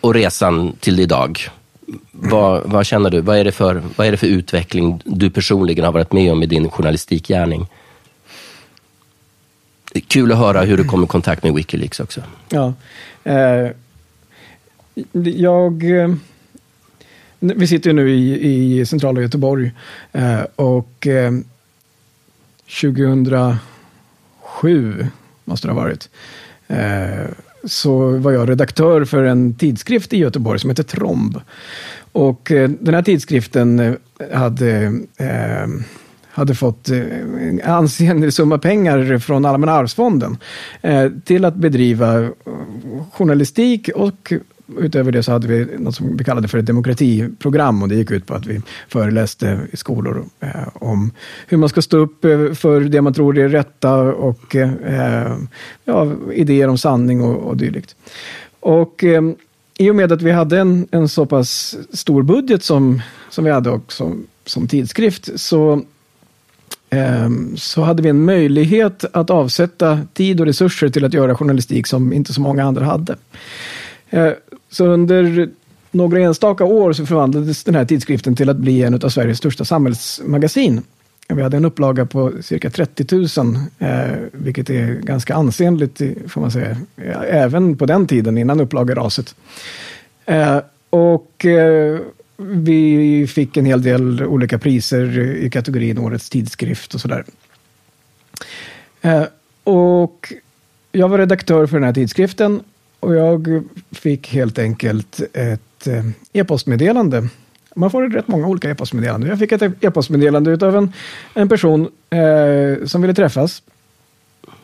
och 0.00 0.14
resan 0.14 0.72
till 0.80 1.00
idag. 1.00 1.40
Vad, 2.10 2.62
vad 2.64 2.86
känner 2.86 3.10
du? 3.10 3.20
Vad 3.20 3.38
är, 3.38 3.44
det 3.44 3.52
för, 3.52 3.82
vad 3.96 4.06
är 4.06 4.10
det 4.10 4.16
för 4.16 4.26
utveckling 4.26 5.00
du 5.04 5.30
personligen 5.30 5.84
har 5.84 5.92
varit 5.92 6.12
med 6.12 6.32
om 6.32 6.42
i 6.42 6.46
din 6.46 6.70
journalistikgärning? 6.70 7.66
Kul 10.08 10.32
att 10.32 10.38
höra 10.38 10.60
hur 10.60 10.76
du 10.76 10.84
kom 10.84 11.04
i 11.04 11.06
kontakt 11.06 11.42
med 11.42 11.54
Wikileaks 11.54 12.00
också. 12.00 12.20
Ja. 12.48 12.72
Eh, 13.24 13.70
jag... 15.22 16.00
Eh, 16.00 16.14
vi 17.38 17.66
sitter 17.66 17.92
nu 17.92 18.10
i, 18.10 18.78
i 18.78 18.86
centrala 18.86 19.20
Göteborg 19.20 19.72
eh, 20.12 20.40
och 20.56 21.06
eh, 21.06 21.32
2007 22.80 25.06
måste 25.44 25.68
det 25.68 25.72
ha 25.72 25.80
varit. 25.80 26.08
Eh, 26.68 27.26
så 27.64 28.16
var 28.16 28.32
jag 28.32 28.48
redaktör 28.48 29.04
för 29.04 29.24
en 29.24 29.54
tidskrift 29.54 30.12
i 30.12 30.18
Göteborg 30.18 30.60
som 30.60 30.70
heter 30.70 30.82
Tromb. 30.82 31.40
Och 32.12 32.52
eh, 32.52 32.70
den 32.80 32.94
här 32.94 33.02
tidskriften 33.02 33.78
eh, 33.78 33.94
hade 34.32 34.84
eh, 35.16 35.66
hade 36.28 36.54
fått 36.54 36.88
en 36.88 37.60
ansenlig 37.64 38.32
summa 38.32 38.58
pengar 38.58 39.18
från 39.18 39.44
Allmänna 39.44 39.72
arvsfonden 39.72 40.38
eh, 40.82 41.10
till 41.24 41.44
att 41.44 41.54
bedriva 41.54 42.28
journalistik 43.12 43.88
och 43.94 44.32
utöver 44.78 45.12
det 45.12 45.22
så 45.22 45.32
hade 45.32 45.48
vi 45.48 45.66
något 45.78 45.94
som 45.94 46.16
vi 46.16 46.24
kallade 46.24 46.48
för 46.48 46.58
ett 46.58 46.66
demokratiprogram 46.66 47.82
och 47.82 47.88
det 47.88 47.94
gick 47.94 48.10
ut 48.10 48.26
på 48.26 48.34
att 48.34 48.46
vi 48.46 48.60
föreläste 48.88 49.60
i 49.72 49.76
skolor 49.76 50.24
eh, 50.40 50.68
om 50.74 51.10
hur 51.46 51.56
man 51.56 51.68
ska 51.68 51.82
stå 51.82 51.96
upp 51.96 52.24
eh, 52.24 52.52
för 52.52 52.80
det 52.80 53.02
man 53.02 53.14
tror 53.14 53.38
är 53.38 53.48
rätta 53.48 53.94
och 54.02 54.56
eh, 54.56 55.36
ja, 55.84 56.12
idéer 56.32 56.68
om 56.68 56.78
sanning 56.78 57.20
och, 57.20 57.36
och 57.36 57.56
dylikt. 57.56 57.96
Och 58.60 59.04
eh, 59.04 59.22
i 59.78 59.90
och 59.90 59.96
med 59.96 60.12
att 60.12 60.22
vi 60.22 60.30
hade 60.30 60.58
en, 60.58 60.88
en 60.90 61.08
så 61.08 61.26
pass 61.26 61.76
stor 61.92 62.22
budget 62.22 62.64
som, 62.64 63.02
som 63.30 63.44
vi 63.44 63.50
hade 63.50 63.70
också 63.70 64.16
som 64.44 64.68
tidskrift 64.68 65.40
så 65.40 65.82
eh, 66.90 67.30
så 67.56 67.82
hade 67.82 68.02
vi 68.02 68.08
en 68.08 68.24
möjlighet 68.24 69.04
att 69.12 69.30
avsätta 69.30 70.00
tid 70.14 70.40
och 70.40 70.46
resurser 70.46 70.88
till 70.88 71.04
att 71.04 71.14
göra 71.14 71.34
journalistik 71.34 71.86
som 71.86 72.12
inte 72.12 72.32
så 72.32 72.40
många 72.40 72.64
andra 72.64 72.84
hade. 72.84 73.16
Eh, 74.16 74.32
så 74.70 74.86
under 74.86 75.48
några 75.90 76.20
enstaka 76.20 76.64
år 76.64 76.92
så 76.92 77.06
förvandlades 77.06 77.64
den 77.64 77.74
här 77.74 77.84
tidskriften 77.84 78.36
till 78.36 78.48
att 78.48 78.56
bli 78.56 78.82
en 78.82 78.94
av 78.94 79.08
Sveriges 79.08 79.38
största 79.38 79.64
samhällsmagasin. 79.64 80.82
Vi 81.28 81.42
hade 81.42 81.56
en 81.56 81.64
upplaga 81.64 82.06
på 82.06 82.32
cirka 82.42 82.70
30 82.70 83.40
000, 83.40 83.56
eh, 83.78 84.16
vilket 84.32 84.70
är 84.70 84.94
ganska 84.94 85.34
ansenligt 85.34 86.00
får 86.28 86.40
man 86.40 86.50
säga, 86.50 86.70
eh, 86.96 87.42
även 87.44 87.76
på 87.76 87.86
den 87.86 88.06
tiden 88.06 88.38
innan 88.38 88.60
upplageraset. 88.60 89.34
Och 90.90 91.46
vi 92.36 93.26
fick 93.28 93.56
en 93.56 93.66
hel 93.66 93.82
del 93.82 94.22
olika 94.22 94.58
priser 94.58 95.18
i 95.18 95.50
kategorin 95.50 95.98
Årets 95.98 96.30
tidskrift 96.30 96.94
och 96.94 97.00
sådär. 97.00 97.24
Och 99.64 100.32
jag 100.92 101.08
var 101.08 101.18
redaktör 101.18 101.66
för 101.66 101.76
den 101.76 101.84
här 101.84 101.92
tidskriften 101.92 102.60
och 103.00 103.14
jag 103.14 103.64
fick 103.92 104.28
helt 104.32 104.58
enkelt 104.58 105.20
ett 105.32 105.86
eh, 105.86 106.04
e-postmeddelande 106.32 107.28
man 107.76 107.90
får 107.90 108.08
rätt 108.08 108.28
många 108.28 108.46
olika 108.46 108.70
e-postmeddelanden. 108.70 109.30
Jag 109.30 109.38
fick 109.38 109.52
ett 109.52 109.62
e-postmeddelande 109.62 110.66
av 110.66 110.76
en, 110.76 110.92
en 111.34 111.48
person 111.48 111.88
eh, 112.10 112.86
som 112.86 113.02
ville 113.02 113.14
träffas. 113.14 113.62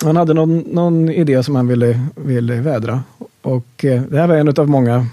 Han 0.03 0.17
hade 0.17 0.35
någon, 0.35 0.59
någon 0.59 1.09
idé 1.09 1.43
som 1.43 1.55
han 1.55 1.69
ville, 1.69 2.01
ville 2.17 2.61
vädra. 2.61 3.03
Och 3.43 3.85
eh, 3.85 4.03
det 4.03 4.19
här 4.19 4.27
var 4.27 4.37
en 4.37 4.49
av 4.49 4.69
många 4.69 5.07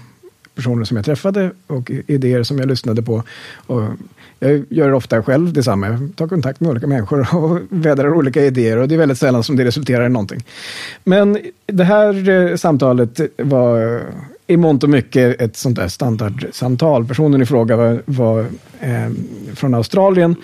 personer 0.54 0.84
som 0.84 0.96
jag 0.96 1.06
träffade 1.06 1.50
och 1.66 1.90
idéer 1.90 2.42
som 2.42 2.58
jag 2.58 2.68
lyssnade 2.68 3.02
på. 3.02 3.22
Och 3.66 3.82
jag 4.40 4.64
gör 4.68 4.92
ofta 4.92 5.22
själv 5.22 5.52
detsamma. 5.52 5.88
Jag 5.88 6.12
tar 6.16 6.28
kontakt 6.28 6.60
med 6.60 6.70
olika 6.70 6.86
människor 6.86 7.34
och 7.34 7.58
vädrar 7.68 8.14
olika 8.14 8.44
idéer 8.44 8.76
och 8.76 8.88
det 8.88 8.94
är 8.94 8.98
väldigt 8.98 9.18
sällan 9.18 9.44
som 9.44 9.56
det 9.56 9.64
resulterar 9.64 10.06
i 10.06 10.08
någonting. 10.08 10.44
Men 11.04 11.38
det 11.66 11.84
här 11.84 12.28
eh, 12.28 12.56
samtalet 12.56 13.20
var 13.36 14.00
i 14.46 14.56
mångt 14.56 14.82
och 14.82 14.90
mycket 14.90 15.40
ett 15.40 15.56
sånt 15.56 15.76
där 15.76 15.88
standardsamtal. 15.88 17.06
Personen 17.06 17.42
i 17.42 17.46
fråga 17.46 17.76
var, 17.76 18.02
var 18.04 18.40
eh, 18.80 19.10
från 19.54 19.74
Australien 19.74 20.36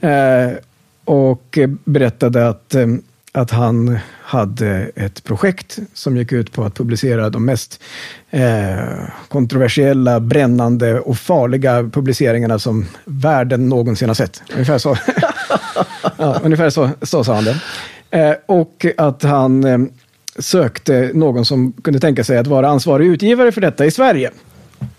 eh, 0.00 0.50
och 1.04 1.58
berättade 1.84 2.48
att, 2.48 2.74
eh, 2.74 2.86
att 3.34 3.50
han 3.50 3.98
hade 4.22 4.90
ett 4.96 5.24
projekt 5.24 5.78
som 5.94 6.16
gick 6.16 6.32
ut 6.32 6.52
på 6.52 6.64
att 6.64 6.74
publicera 6.74 7.30
de 7.30 7.44
mest 7.44 7.82
eh, 8.30 8.76
kontroversiella, 9.28 10.20
brännande 10.20 11.00
och 11.00 11.18
farliga 11.18 11.90
publiceringarna 11.92 12.58
som 12.58 12.86
världen 13.04 13.68
någonsin 13.68 14.08
har 14.08 14.14
sett. 14.14 14.42
Ungefär 14.52 14.78
så, 14.78 14.96
ja, 16.18 16.40
ungefär 16.42 16.70
så, 16.70 16.90
så 17.02 17.24
sa 17.24 17.34
han 17.34 17.44
det. 17.44 17.60
Eh, 18.10 18.34
och 18.46 18.86
att 18.96 19.22
han 19.22 19.64
eh, 19.64 19.78
sökte 20.38 21.10
någon 21.14 21.44
som 21.44 21.72
kunde 21.72 22.00
tänka 22.00 22.24
sig 22.24 22.38
att 22.38 22.46
vara 22.46 22.68
ansvarig 22.68 23.06
utgivare 23.06 23.52
för 23.52 23.60
detta 23.60 23.86
i 23.86 23.90
Sverige. 23.90 24.30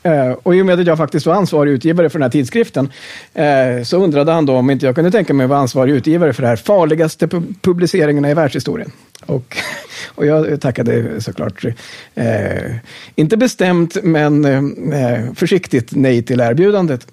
Uh, 0.05 0.31
och 0.43 0.55
i 0.55 0.61
och 0.61 0.65
med 0.65 0.79
att 0.79 0.87
jag 0.87 0.97
faktiskt 0.97 1.25
var 1.25 1.33
ansvarig 1.33 1.71
utgivare 1.71 2.09
för 2.09 2.19
den 2.19 2.23
här 2.23 2.29
tidskriften 2.29 2.91
uh, 3.39 3.83
så 3.83 4.03
undrade 4.03 4.31
han 4.31 4.45
då 4.45 4.55
om 4.55 4.69
inte 4.69 4.85
jag 4.85 4.95
kunde 4.95 5.11
tänka 5.11 5.33
mig 5.33 5.43
att 5.43 5.49
vara 5.49 5.59
ansvarig 5.59 5.93
utgivare 5.93 6.33
för 6.33 6.41
de 6.41 6.47
här 6.47 6.55
farligaste 6.55 7.27
pu 7.27 7.41
publiceringarna 7.61 8.31
i 8.31 8.33
världshistorien. 8.33 8.91
Och, 9.25 9.57
och 10.15 10.25
jag 10.25 10.61
tackade 10.61 11.21
såklart, 11.21 11.65
uh, 11.65 11.73
inte 13.15 13.37
bestämt 13.37 13.97
men 14.03 14.45
försiktigt 15.35 15.91
nej 15.91 16.23
till 16.23 16.39
erbjudandet. 16.39 17.07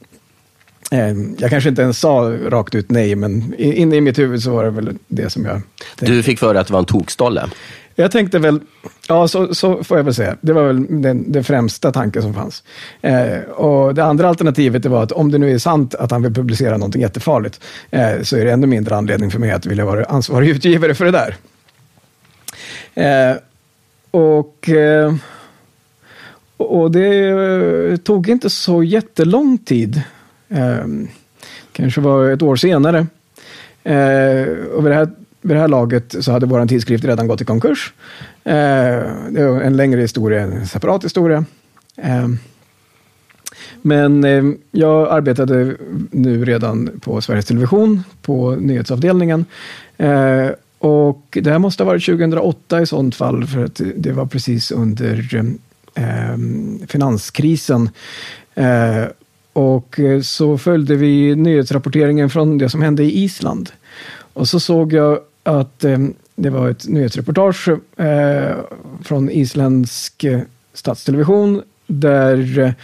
Jag 1.38 1.51
kanske 1.51 1.68
inte 1.68 1.83
ens 1.83 1.98
sa 1.98 2.38
rakt 2.48 2.75
ut 2.75 2.90
nej, 2.90 3.14
men 3.14 3.55
inne 3.59 3.96
i 3.96 4.01
mitt 4.01 4.18
huvud 4.18 4.42
så 4.42 4.51
var 4.51 4.64
det 4.64 4.70
väl 4.70 4.98
det 5.09 5.31
som 5.31 5.44
jag... 5.44 5.62
Tänkte. 5.96 6.14
Du 6.14 6.22
fick 6.22 6.38
för 6.38 6.55
dig 6.55 6.61
att 6.61 6.66
det 6.66 6.72
var 6.72 6.81
en 6.81 6.87
tokstolle? 6.87 7.48
Jag 7.94 8.11
tänkte 8.11 8.38
väl, 8.38 8.61
ja 9.09 9.28
så, 9.28 9.55
så 9.55 9.85
får 9.85 9.96
jag 9.96 10.05
väl 10.05 10.14
säga, 10.14 10.37
det 10.40 10.52
var 10.52 10.62
väl 10.62 11.02
den, 11.02 11.33
den 11.33 11.44
främsta 11.44 11.92
tanken 11.92 12.22
som 12.22 12.35
fanns. 12.35 12.62
Eh, 13.00 13.38
och 13.40 13.94
det 13.94 14.05
andra 14.05 14.28
alternativet 14.28 14.83
det 14.83 14.88
var 14.88 15.02
att 15.02 15.12
om 15.12 15.31
det 15.31 15.38
nu 15.38 15.55
är 15.55 15.59
sant 15.59 15.94
att 15.94 16.11
han 16.11 16.22
vill 16.22 16.35
publicera 16.35 16.76
någonting 16.76 17.02
jättefarligt 17.02 17.61
eh, 17.90 18.22
så 18.22 18.37
är 18.37 18.44
det 18.44 18.52
ännu 18.52 18.66
mindre 18.66 18.96
anledning 18.96 19.31
för 19.31 19.38
mig 19.38 19.50
att 19.50 19.66
vilja 19.66 19.85
vara 19.85 20.05
ansvarig 20.05 20.48
utgivare 20.57 20.94
för 20.94 21.05
det 21.05 21.11
där. 21.11 21.37
Eh, 22.94 23.37
och, 24.11 24.68
eh, 24.68 25.14
och 26.57 26.90
det 26.90 28.05
tog 28.05 28.28
inte 28.28 28.50
så 28.50 28.83
jättelång 28.83 29.59
tid. 29.59 30.02
Eh, 30.48 30.87
kanske 31.72 32.00
var 32.00 32.31
ett 32.31 32.42
år 32.42 32.57
senare. 32.57 33.07
Eh, 33.85 34.48
och 34.74 34.85
vid 34.85 34.92
det 34.92 34.94
här 34.94 35.11
vid 35.42 35.57
det 35.57 35.61
här 35.61 35.68
laget 35.68 36.14
så 36.20 36.33
hade 36.33 36.46
vår 36.46 36.66
tidskrift 36.66 37.05
redan 37.05 37.28
gått 37.28 37.40
i 37.40 37.44
konkurs. 37.44 37.92
Eh, 38.44 38.52
det 39.31 39.40
är 39.40 39.61
en 39.61 39.76
längre 39.76 40.00
historia, 40.00 40.40
en 40.40 40.66
separat 40.66 41.05
historia. 41.05 41.44
Eh, 41.96 42.28
men 43.83 44.24
eh, 44.24 44.44
jag 44.70 45.09
arbetade 45.09 45.76
nu 46.11 46.44
redan 46.44 47.00
på 47.00 47.20
Sveriges 47.20 47.46
Television, 47.46 48.02
på 48.22 48.50
nyhetsavdelningen. 48.50 49.44
Eh, 49.96 50.48
och 50.78 51.38
det 51.42 51.50
här 51.50 51.59
måste 51.59 51.83
ha 51.83 51.90
varit 51.90 52.07
2008 52.07 52.83
i 52.83 52.87
sånt 52.87 53.14
fall, 53.14 53.46
för 53.46 53.64
att 53.64 53.81
det 53.96 54.12
var 54.12 54.26
precis 54.26 54.70
under 54.70 55.28
eh, 55.94 56.37
finanskrisen. 56.87 57.90
Eh, 58.55 59.05
och 59.52 60.00
så 60.22 60.59
följde 60.59 60.96
vi 60.96 61.37
nyhetsrapporteringen 61.37 62.31
från 62.31 62.59
det 62.59 62.68
som 62.68 62.83
hände 62.83 63.05
i 63.05 63.22
Island. 63.24 63.70
Och 64.33 64.48
så 64.48 64.61
såg 64.61 64.92
jag 64.92 65.18
att 65.42 65.85
eh, 65.85 65.98
det 66.35 66.50
var 66.50 66.68
ett 66.68 66.88
nyhetsreportage 66.88 67.68
eh, 67.96 68.57
från 69.02 69.31
isländsk 69.31 70.24
eh, 70.24 70.40
statstelevision 70.74 71.62
där 71.87 72.74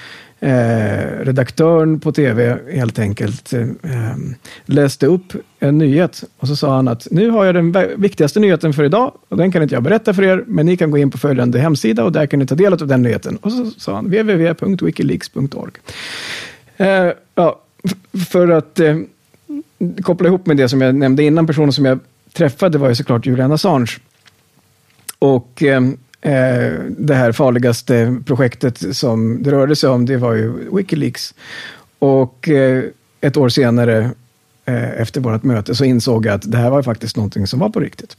eh, 0.41 1.25
redaktören 1.25 2.01
på 2.01 2.13
tv 2.13 2.59
helt 2.73 2.99
enkelt 2.99 3.53
eh, 3.53 3.61
eh, 3.61 4.17
läste 4.65 5.07
upp 5.07 5.33
en 5.59 5.79
nyhet 5.79 6.25
och 6.39 6.49
så 6.49 6.57
sa 6.57 6.77
han 6.77 6.89
att 6.89 7.09
nu 7.11 7.31
har 7.31 7.45
jag 7.45 7.55
den 7.55 7.75
viktigaste 7.97 8.41
nyheten 8.41 8.73
för 8.73 8.85
idag 8.85 9.13
och 9.29 9.37
den 9.37 9.53
kan 9.53 9.63
inte 9.63 9.75
jag 9.75 9.83
berätta 9.83 10.15
för 10.15 10.23
er, 10.23 10.45
men 10.47 10.67
ni 10.67 10.77
kan 10.77 10.91
gå 10.91 10.99
in 10.99 11.11
på 11.11 11.19
följande 11.19 11.59
hemsida 11.59 12.05
och 12.05 12.13
där 12.13 12.27
kan 12.27 12.39
ni 12.39 12.47
ta 12.47 12.55
del 12.55 12.73
av 12.73 12.87
den 12.87 13.03
nyheten. 13.03 13.37
Och 13.37 13.53
så 13.53 13.71
sa 13.71 13.95
han 13.95 14.05
www.wikileaks.org. 14.05 15.73
Eh, 16.77 17.13
ja, 17.35 17.61
för 18.29 18.49
att 18.49 18.81
eh, 18.81 18.97
koppla 20.03 20.29
ihop 20.29 20.47
med 20.47 20.57
det 20.57 20.69
som 20.69 20.81
jag 20.81 20.95
nämnde 20.95 21.23
innan, 21.23 21.47
personen 21.47 21.73
som 21.73 21.85
jag 21.85 21.99
träffade 22.39 22.79
var 22.79 22.89
ju 22.89 22.95
såklart 22.95 23.27
Julian 23.27 23.53
Assange. 23.53 23.91
Och 25.19 25.63
eh, 25.63 25.83
eh, 26.21 26.73
det 26.99 27.15
här 27.15 27.33
farligaste 27.33 28.17
projektet 28.27 28.97
som 28.97 29.43
det 29.43 29.51
rörde 29.51 29.77
sig 29.77 29.91
om, 29.91 30.07
det 30.07 30.17
var 30.17 30.35
ju 30.35 30.77
Wikileaks. 30.77 31.35
Och 31.99 32.49
eh, 32.49 32.85
ett 33.21 33.37
år 33.37 33.49
senare, 33.49 34.11
eh, 34.65 35.01
efter 35.01 35.21
vårt 35.21 35.43
möte, 35.43 35.75
så 35.75 35.85
insåg 35.85 36.27
jag 36.27 36.35
att 36.35 36.53
det 36.53 36.59
här 36.59 36.71
var 36.71 36.83
faktiskt 36.83 37.17
någonting 37.17 37.47
som 37.47 37.59
var 37.59 37.69
på 37.69 37.81
riktigt. 37.81 38.17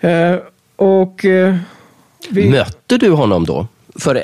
Eh, 0.00 0.36
och... 0.76 1.24
Eh, 1.24 1.56
vi... 2.30 2.50
Mötte 2.50 2.98
du 2.98 3.10
honom 3.10 3.44
då? 3.44 3.66
För, 3.96 4.14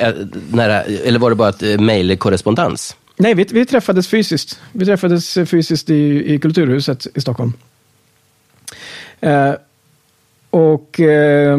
när, 0.56 0.84
eller 1.04 1.18
var 1.18 1.30
det 1.30 1.36
bara 1.36 1.48
ett 1.48 1.80
mejlkorrespondens? 1.80 2.96
Nej, 3.16 3.34
vi, 3.34 3.46
vi 3.50 3.66
träffades 3.66 4.08
fysiskt. 4.08 4.60
Vi 4.72 4.84
träffades 4.84 5.34
fysiskt 5.34 5.90
i, 5.90 6.34
i 6.34 6.38
Kulturhuset 6.38 7.06
i 7.14 7.20
Stockholm. 7.20 7.52
Eh, 9.20 9.52
och, 10.50 11.00
eh, 11.00 11.58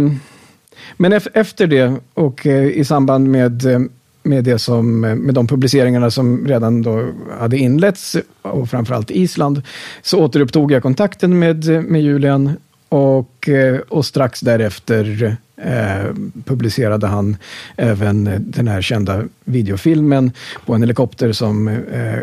men 0.97 1.13
efter 1.33 1.67
det 1.67 1.95
och 2.13 2.47
eh, 2.47 2.67
i 2.67 2.85
samband 2.85 3.27
med, 3.27 3.65
eh, 3.65 3.79
med, 4.23 4.43
det 4.43 4.59
som, 4.59 5.03
eh, 5.03 5.15
med 5.15 5.35
de 5.35 5.47
publiceringarna 5.47 6.11
som 6.11 6.47
redan 6.47 6.81
då 6.81 7.07
hade 7.39 7.57
inletts, 7.57 8.15
eh, 8.15 8.21
och 8.41 8.69
framförallt 8.69 9.11
Island, 9.11 9.61
så 10.01 10.19
återupptog 10.19 10.71
jag 10.71 10.83
kontakten 10.83 11.39
med, 11.39 11.65
med 11.65 12.01
Julian 12.01 12.57
och, 12.89 13.49
eh, 13.49 13.79
och 13.79 14.05
strax 14.05 14.39
därefter 14.39 15.35
eh, 15.57 16.13
publicerade 16.45 17.07
han 17.07 17.37
även 17.75 18.29
den 18.39 18.67
här 18.67 18.81
kända 18.81 19.23
videofilmen 19.45 20.31
på 20.65 20.73
en 20.73 20.81
helikopter 20.81 21.31
som 21.31 21.67
eh, 21.67 22.19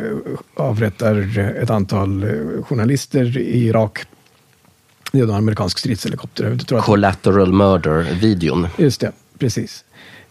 avrättar 0.55 1.39
ett 1.63 1.71
antal 1.71 2.25
journalister 2.63 3.39
i 3.39 3.67
Irak. 3.67 4.07
Det 5.13 5.19
är 5.19 5.23
en 5.23 5.31
amerikansk 5.31 5.79
stridshelikopter. 5.79 6.57
tror 6.57 6.81
Collateral 6.81 7.53
Murder-videon. 7.53 8.69
Just 8.77 9.01
det, 9.01 9.13
precis. 9.39 9.85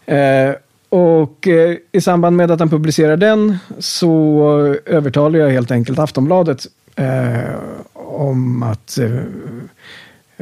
Eh, 0.05 0.51
och 0.89 1.47
eh, 1.47 1.77
i 1.91 2.01
samband 2.01 2.35
med 2.35 2.51
att 2.51 2.59
han 2.59 2.69
publicerade 2.69 3.25
den 3.25 3.57
så 3.79 4.75
övertalade 4.85 5.37
jag 5.37 5.49
helt 5.49 5.71
enkelt 5.71 5.99
Aftonbladet 5.99 6.67
eh, 6.95 7.55
om 7.93 8.63
att 8.63 8.99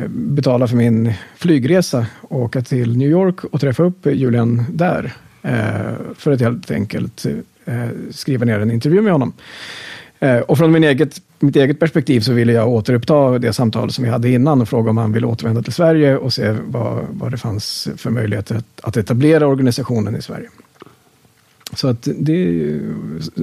betala 0.07 0.67
för 0.67 0.75
min 0.75 1.13
flygresa 1.35 2.05
och 2.21 2.39
åka 2.39 2.61
till 2.61 2.97
New 2.97 3.09
York 3.09 3.43
och 3.43 3.61
träffa 3.61 3.83
upp 3.83 4.05
Julian 4.05 4.65
där. 4.69 5.13
Eh, 5.45 5.93
för 6.17 6.31
att 6.31 6.41
helt 6.41 6.71
enkelt 6.71 7.25
eh, 7.65 7.89
skriva 8.11 8.45
ner 8.45 8.59
en 8.59 8.71
intervju 8.71 9.01
med 9.01 9.11
honom. 9.11 9.33
Eh, 10.19 10.39
och 10.39 10.57
från 10.57 10.71
min 10.71 10.83
eget, 10.83 11.21
mitt 11.45 11.55
eget 11.55 11.79
perspektiv 11.79 12.19
så 12.19 12.33
ville 12.33 12.53
jag 12.53 12.67
återuppta 12.69 13.39
det 13.39 13.53
samtal 13.53 13.91
som 13.91 14.03
vi 14.03 14.09
hade 14.09 14.29
innan 14.29 14.61
och 14.61 14.69
fråga 14.69 14.89
om 14.89 14.97
han 14.97 15.11
ville 15.11 15.27
återvända 15.27 15.61
till 15.61 15.73
Sverige 15.73 16.17
och 16.17 16.33
se 16.33 16.55
vad, 16.65 17.05
vad 17.11 17.31
det 17.31 17.37
fanns 17.37 17.87
för 17.97 18.09
möjligheter 18.09 18.55
att, 18.55 18.81
att 18.81 18.97
etablera 18.97 19.47
organisationen 19.47 20.15
i 20.15 20.21
Sverige. 20.21 20.49
Så, 21.73 21.87
att 21.87 22.07
det, 22.17 22.79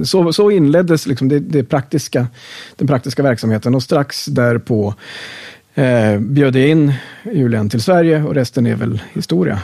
så, 0.03 0.33
så 0.33 0.51
inleddes 0.51 1.07
liksom 1.07 1.29
det, 1.29 1.39
det 1.39 1.63
praktiska, 1.63 2.27
den 2.75 2.87
praktiska 2.87 3.23
verksamheten 3.23 3.75
och 3.75 3.83
strax 3.83 4.25
därpå 4.25 4.93
eh, 5.73 6.19
bjöd 6.19 6.55
jag 6.55 6.69
in 6.69 6.93
Julian 7.23 7.69
till 7.69 7.81
Sverige 7.81 8.23
och 8.23 8.35
resten 8.35 8.67
är 8.67 8.75
väl 8.75 9.01
historia. 9.13 9.59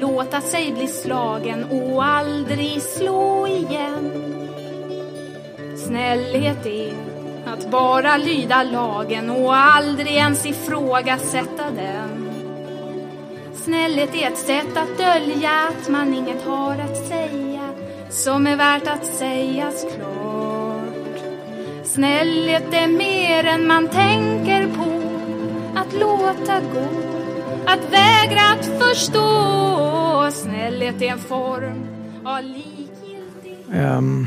Låta 0.00 0.40
sig 0.40 0.72
bli 0.72 0.86
slagen 0.86 1.64
och 1.64 2.04
aldrig 2.04 2.82
slå 2.82 3.46
igen. 3.46 4.12
Snällhet 5.86 6.66
är 6.66 6.92
att 7.46 7.70
bara 7.70 8.16
lyda 8.16 8.62
lagen 8.62 9.30
och 9.30 9.56
aldrig 9.56 10.12
ens 10.12 10.46
ifrågasätta 10.46 11.70
den. 11.76 12.30
Snällhet 13.54 14.14
är 14.14 14.28
ett 14.28 14.38
sätt 14.38 14.76
att 14.76 14.98
dölja 14.98 15.50
att 15.68 15.88
man 15.88 16.14
inget 16.14 16.44
har 16.44 16.72
att 16.72 17.08
säga 17.08 17.68
som 18.10 18.46
är 18.46 18.56
värt 18.56 18.86
att 18.86 19.06
sägas 19.06 19.86
klart. 19.96 21.20
Snällhet 21.84 22.74
är 22.74 22.86
mer 22.86 23.44
än 23.44 23.66
man 23.66 23.88
tänker 23.88 24.66
på 24.66 25.02
att 25.78 25.92
låta 25.92 26.60
gå, 26.60 27.09
att 27.66 27.92
vägra 27.92 28.40
att 28.52 28.66
förstå. 28.66 30.30
Snällhet 30.32 31.02
är 31.02 31.06
en 31.06 31.18
form 31.18 31.86
av 32.24 32.44
likgiltighet. 32.44 33.98
Um 33.98 34.26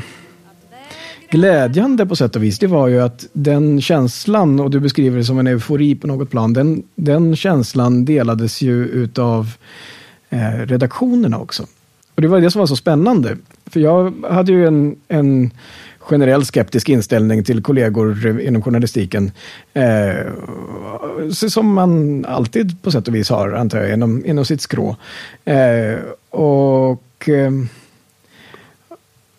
glädjande 1.34 2.06
på 2.06 2.16
sätt 2.16 2.36
och 2.36 2.42
vis, 2.42 2.58
det 2.58 2.66
var 2.66 2.88
ju 2.88 3.00
att 3.00 3.26
den 3.32 3.80
känslan, 3.80 4.60
och 4.60 4.70
du 4.70 4.80
beskriver 4.80 5.18
det 5.18 5.24
som 5.24 5.38
en 5.38 5.46
eufori 5.46 5.94
på 5.94 6.06
något 6.06 6.30
plan, 6.30 6.52
den, 6.52 6.82
den 6.94 7.36
känslan 7.36 8.04
delades 8.04 8.62
ju 8.62 8.86
utav 8.86 9.52
eh, 10.30 10.66
redaktionerna 10.66 11.38
också. 11.38 11.66
Och 12.14 12.22
det 12.22 12.28
var 12.28 12.40
det 12.40 12.50
som 12.50 12.58
var 12.58 12.66
så 12.66 12.76
spännande. 12.76 13.36
För 13.66 13.80
jag 13.80 14.14
hade 14.30 14.52
ju 14.52 14.66
en, 14.66 14.96
en 15.08 15.50
generell 16.10 16.44
skeptisk 16.44 16.88
inställning 16.88 17.44
till 17.44 17.62
kollegor 17.62 18.40
inom 18.40 18.62
journalistiken. 18.62 19.32
Eh, 19.72 20.14
som 21.30 21.72
man 21.72 22.24
alltid 22.24 22.82
på 22.82 22.90
sätt 22.90 23.08
och 23.08 23.14
vis 23.14 23.30
har, 23.30 23.52
antar 23.52 23.78
jag, 23.78 23.92
inom, 23.92 24.24
inom 24.24 24.44
sitt 24.44 24.60
skrå. 24.60 24.96
Eh, 25.44 25.98
och... 26.30 27.28
Eh, 27.28 27.50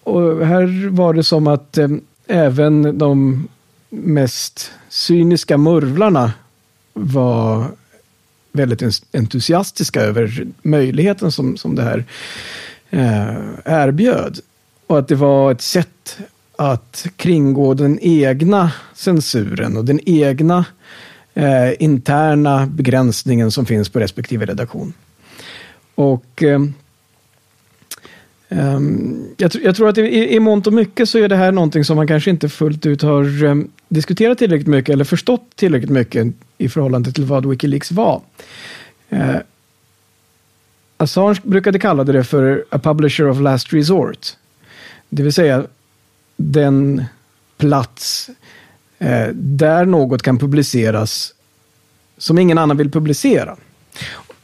och 0.03 0.45
här 0.45 0.89
var 0.89 1.13
det 1.13 1.23
som 1.23 1.47
att 1.47 1.77
eh, 1.77 1.87
även 2.27 2.97
de 2.97 3.47
mest 3.89 4.71
cyniska 4.89 5.57
murvlarna 5.57 6.33
var 6.93 7.65
väldigt 8.51 9.01
entusiastiska 9.13 10.01
över 10.01 10.47
möjligheten 10.61 11.31
som, 11.31 11.57
som 11.57 11.75
det 11.75 11.83
här 11.83 12.05
eh, 12.89 13.35
erbjöd. 13.65 14.39
Och 14.87 14.99
att 14.99 15.07
det 15.07 15.15
var 15.15 15.51
ett 15.51 15.61
sätt 15.61 16.17
att 16.57 17.07
kringgå 17.15 17.73
den 17.73 17.99
egna 18.01 18.71
censuren 18.93 19.77
och 19.77 19.85
den 19.85 19.99
egna 20.05 20.65
eh, 21.33 21.83
interna 21.83 22.65
begränsningen 22.65 23.51
som 23.51 23.65
finns 23.65 23.89
på 23.89 23.99
respektive 23.99 24.45
redaktion. 24.45 24.93
Och 25.95 26.43
eh, 26.43 26.61
ehm, 28.49 29.27
jag, 29.37 29.55
jag, 29.55 29.63
jag, 29.63 29.75
tror 29.75 29.89
att 29.89 29.97
i, 29.97 30.35
i 30.35 30.39
mångt 30.39 30.67
och 30.67 30.73
mycket 30.73 31.09
så 31.09 31.17
är 31.17 31.29
det 31.29 31.35
här 31.35 31.51
någonting 31.51 31.83
som 31.83 31.95
man 31.97 32.07
kanske 32.07 32.29
inte 32.29 32.49
fullt 32.49 32.85
ut 32.85 33.01
har 33.01 33.43
eh, 33.43 33.55
diskuterat 33.89 34.37
tillräckligt 34.37 34.67
mycket 34.67 34.93
eller 34.93 35.05
förstått 35.05 35.55
tillräckligt 35.55 35.91
mycket 35.91 36.27
i 36.57 36.69
förhållande 36.69 37.11
till 37.11 37.25
vad 37.25 37.45
Wikileaks 37.45 37.91
var. 37.91 38.21
Eh, 39.09 39.35
Assange 40.97 41.41
brukade 41.43 41.79
kalla 41.79 42.03
det 42.03 42.23
för 42.23 42.65
a 42.69 42.79
publisher 42.79 43.29
of 43.29 43.39
last 43.39 43.73
resort. 43.73 44.27
Det 45.09 45.23
vill 45.23 45.33
säga 45.33 45.65
den 46.35 47.05
plats 47.57 48.29
eh, 48.99 49.27
där 49.33 49.85
något 49.85 50.21
kan 50.21 50.37
publiceras 50.37 51.33
som 52.17 52.39
ingen 52.39 52.57
annan 52.57 52.77
vill 52.77 52.91
publicera. 52.91 53.55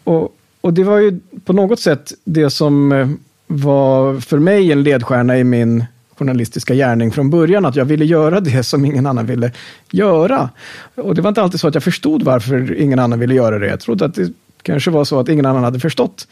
Och, 0.04 0.36
och 0.62 0.74
det 0.74 0.84
var 0.84 1.00
ju 1.00 1.20
på 1.46 1.54
något 1.54 1.80
sätt 1.80 2.12
det 2.24 2.50
som 2.50 2.92
eh, 2.92 3.10
var 3.48 4.20
för 4.20 4.40
mig 4.40 4.72
en 4.72 4.84
ledstjärna 4.84 5.38
i 5.38 5.44
min 5.44 5.86
journalistiska 6.18 6.74
gärning 6.74 7.12
från 7.12 7.30
början, 7.30 7.66
att 7.66 7.76
jag 7.76 7.86
ville 7.86 8.06
göra 8.06 8.40
det 8.40 8.64
som 8.66 8.86
ingen 8.86 9.06
annan 9.06 9.26
ville 9.26 9.52
göra. 9.92 10.50
Och 10.96 11.16
det 11.16 11.22
var 11.22 11.30
inte 11.30 11.42
alltid 11.42 11.60
så 11.60 11.68
att 11.68 11.74
jag 11.74 11.84
förstod 11.84 12.24
varför 12.24 12.74
ingen 12.74 13.00
annan 13.00 13.20
ville 13.20 13.34
göra 13.34 13.60
det. 13.60 13.68
Jag 13.68 13.80
trodde 13.80 14.06
att 14.06 14.16
det 14.16 14.34
kanske 14.62 14.92
var 14.92 15.06
så 15.06 15.20
att 15.20 15.30
ingen 15.30 15.46
annan 15.46 15.64
hade 15.64 15.80
förstått 15.80 16.28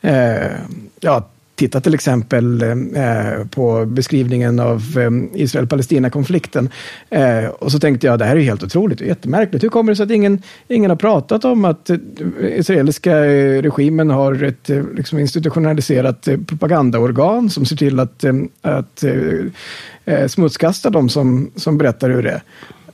eh, 0.00 0.50
ja, 1.00 1.28
Titta 1.60 1.80
till 1.80 1.94
exempel 1.94 2.62
eh, 2.62 3.46
på 3.50 3.86
beskrivningen 3.86 4.60
av 4.60 4.82
eh, 4.98 5.40
Israel-Palestina-konflikten. 5.42 6.68
Eh, 7.10 7.44
och 7.44 7.72
så 7.72 7.78
tänkte 7.78 8.06
jag, 8.06 8.18
det 8.18 8.24
här 8.24 8.36
är 8.36 8.40
helt 8.40 8.62
otroligt 8.62 9.00
och 9.00 9.06
jättemärkligt. 9.06 9.64
Hur 9.64 9.68
kommer 9.68 9.92
det 9.92 9.96
sig 9.96 10.04
att 10.04 10.10
ingen, 10.10 10.42
ingen 10.68 10.90
har 10.90 10.96
pratat 10.96 11.44
om 11.44 11.64
att 11.64 11.90
israeliska 12.40 13.20
regimen 13.62 14.10
har 14.10 14.42
ett 14.42 14.70
liksom 14.96 15.18
institutionaliserat 15.18 16.28
propagandaorgan 16.46 17.50
som 17.50 17.66
ser 17.66 17.76
till 17.76 18.00
att, 18.00 18.24
att 18.62 19.04
smutskasta 20.26 20.90
de 20.90 21.08
som, 21.08 21.50
som 21.56 21.78
berättar 21.78 22.10
hur 22.10 22.22
det 22.22 22.30
är. 22.30 22.42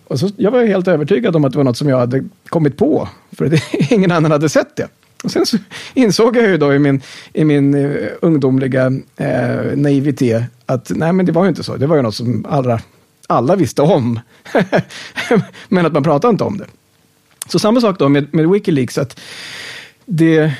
Och 0.08 0.20
så, 0.20 0.30
jag 0.36 0.50
var 0.50 0.64
helt 0.64 0.88
övertygad 0.88 1.36
om 1.36 1.44
att 1.44 1.52
det 1.52 1.58
var 1.58 1.64
något 1.64 1.76
som 1.76 1.88
jag 1.88 1.98
hade 1.98 2.24
kommit 2.48 2.76
på, 2.76 3.08
för 3.32 3.46
det, 3.46 3.60
ingen 3.90 4.12
annan 4.12 4.30
hade 4.30 4.48
sett 4.48 4.76
det. 4.76 4.88
Och 5.26 5.32
sen 5.32 5.46
så 5.46 5.56
insåg 5.94 6.36
jag 6.36 6.48
ju 6.48 6.56
då 6.56 6.74
i 6.74 6.78
min, 6.78 7.02
i 7.32 7.44
min 7.44 7.74
eh, 7.74 8.08
ungdomliga 8.22 8.92
eh, 9.16 9.76
naivitet 9.76 10.42
att 10.66 10.90
nej, 10.94 11.12
men 11.12 11.26
det 11.26 11.32
var 11.32 11.44
ju 11.44 11.48
inte 11.48 11.62
så. 11.62 11.76
Det 11.76 11.86
var 11.86 11.96
ju 11.96 12.02
något 12.02 12.14
som 12.14 12.46
alla, 12.48 12.80
alla 13.26 13.56
visste 13.56 13.82
om. 13.82 14.20
men 15.68 15.86
att 15.86 15.92
man 15.92 16.02
pratade 16.02 16.30
inte 16.30 16.44
om 16.44 16.58
det. 16.58 16.66
Så 17.48 17.58
samma 17.58 17.80
sak 17.80 17.98
då 17.98 18.08
med, 18.08 18.34
med 18.34 18.48
Wikileaks, 18.48 18.98
att 18.98 19.20
det 20.04 20.52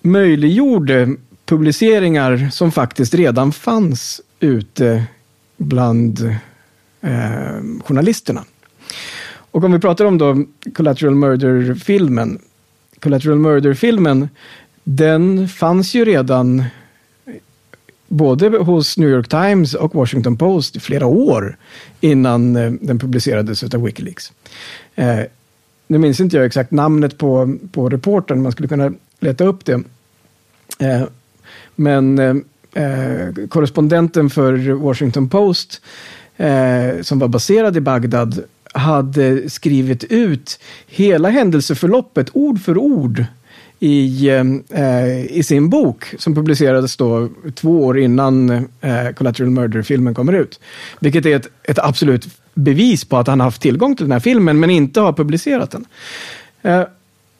möjliggjorde 0.00 1.16
publiceringar 1.44 2.48
som 2.52 2.72
faktiskt 2.72 3.14
redan 3.14 3.52
fanns 3.52 4.20
ute 4.40 5.04
bland 5.56 6.20
eh, 7.00 7.62
journalisterna. 7.84 8.44
Och 9.50 9.64
om 9.64 9.72
vi 9.72 9.78
pratar 9.78 10.04
om 10.04 10.18
då 10.18 10.44
Collateral 10.74 11.14
Murder-filmen. 11.14 12.38
Collateral 13.00 13.38
Murder-filmen, 13.38 14.28
den 14.84 15.48
fanns 15.48 15.94
ju 15.94 16.04
redan 16.04 16.64
både 18.08 18.48
hos 18.48 18.98
New 18.98 19.08
York 19.08 19.28
Times 19.28 19.74
och 19.74 19.94
Washington 19.94 20.36
Post 20.36 20.76
i 20.76 20.80
flera 20.80 21.06
år 21.06 21.56
innan 22.00 22.56
eh, 22.56 22.72
den 22.80 22.98
publicerades 22.98 23.62
av 23.62 23.82
Wikileaks. 23.82 24.32
Eh, 24.94 25.20
nu 25.86 25.98
minns 25.98 26.20
inte 26.20 26.36
jag 26.36 26.46
exakt 26.46 26.70
namnet 26.70 27.18
på, 27.18 27.58
på 27.72 27.88
reportern, 27.88 28.42
man 28.42 28.52
skulle 28.52 28.68
kunna 28.68 28.92
leta 29.20 29.44
upp 29.44 29.64
det. 29.64 29.82
Eh, 30.78 31.02
men 31.76 32.18
eh, 32.18 32.36
eh 32.74 33.46
korrespondenten 33.48 34.30
för 34.30 34.72
Washington 34.72 35.28
Post 35.28 35.80
eh, 36.36 37.02
som 37.02 37.18
var 37.18 37.28
baserad 37.28 37.76
i 37.76 37.80
Bagdad 37.80 38.44
hade 38.72 39.50
skrivit 39.50 40.04
ut 40.04 40.60
hela 40.86 41.30
händelseförloppet 41.30 42.30
ord 42.32 42.60
för 42.60 42.78
ord 42.78 43.24
i, 43.78 44.28
eh, 44.70 45.24
i 45.36 45.42
sin 45.42 45.70
bok 45.70 46.14
som 46.18 46.34
publicerades 46.34 46.96
då 46.96 47.28
två 47.54 47.84
år 47.84 47.98
innan 47.98 48.50
eh, 48.80 49.10
Collateral 49.16 49.50
Murder-filmen 49.50 50.14
kommer 50.14 50.32
ut. 50.32 50.60
Vilket 51.00 51.26
är 51.26 51.36
ett, 51.36 51.48
ett 51.62 51.78
absolut 51.78 52.28
bevis 52.54 53.04
på 53.04 53.16
att 53.16 53.26
han 53.26 53.40
haft 53.40 53.62
tillgång 53.62 53.96
till 53.96 54.04
den 54.04 54.12
här 54.12 54.20
filmen 54.20 54.60
men 54.60 54.70
inte 54.70 55.00
har 55.00 55.12
publicerat 55.12 55.70
den. 55.70 55.86
Eh, 56.62 56.82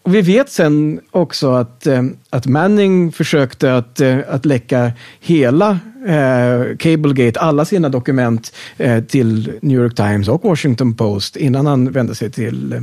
vi 0.05 0.23
vet 0.23 0.51
sen 0.51 1.01
också 1.11 1.53
att, 1.53 1.87
eh, 1.87 2.03
att 2.31 2.47
Manning 2.47 3.13
försökte 3.13 3.77
att, 3.77 4.01
eh, 4.01 4.19
att 4.29 4.47
läcka 4.47 4.93
hela 5.21 5.79
eh, 6.07 6.77
Cablegate, 6.77 7.41
alla 7.41 7.65
sina 7.65 7.89
dokument 7.89 8.53
eh, 8.79 9.05
till 9.05 9.53
New 9.63 9.81
York 9.81 9.95
Times 9.95 10.29
och 10.29 10.45
Washington 10.45 10.95
Post 10.95 11.37
innan 11.37 11.67
han 11.67 11.93
vände 11.93 12.15
sig 12.15 12.31
till, 12.31 12.73
eh, 12.73 12.81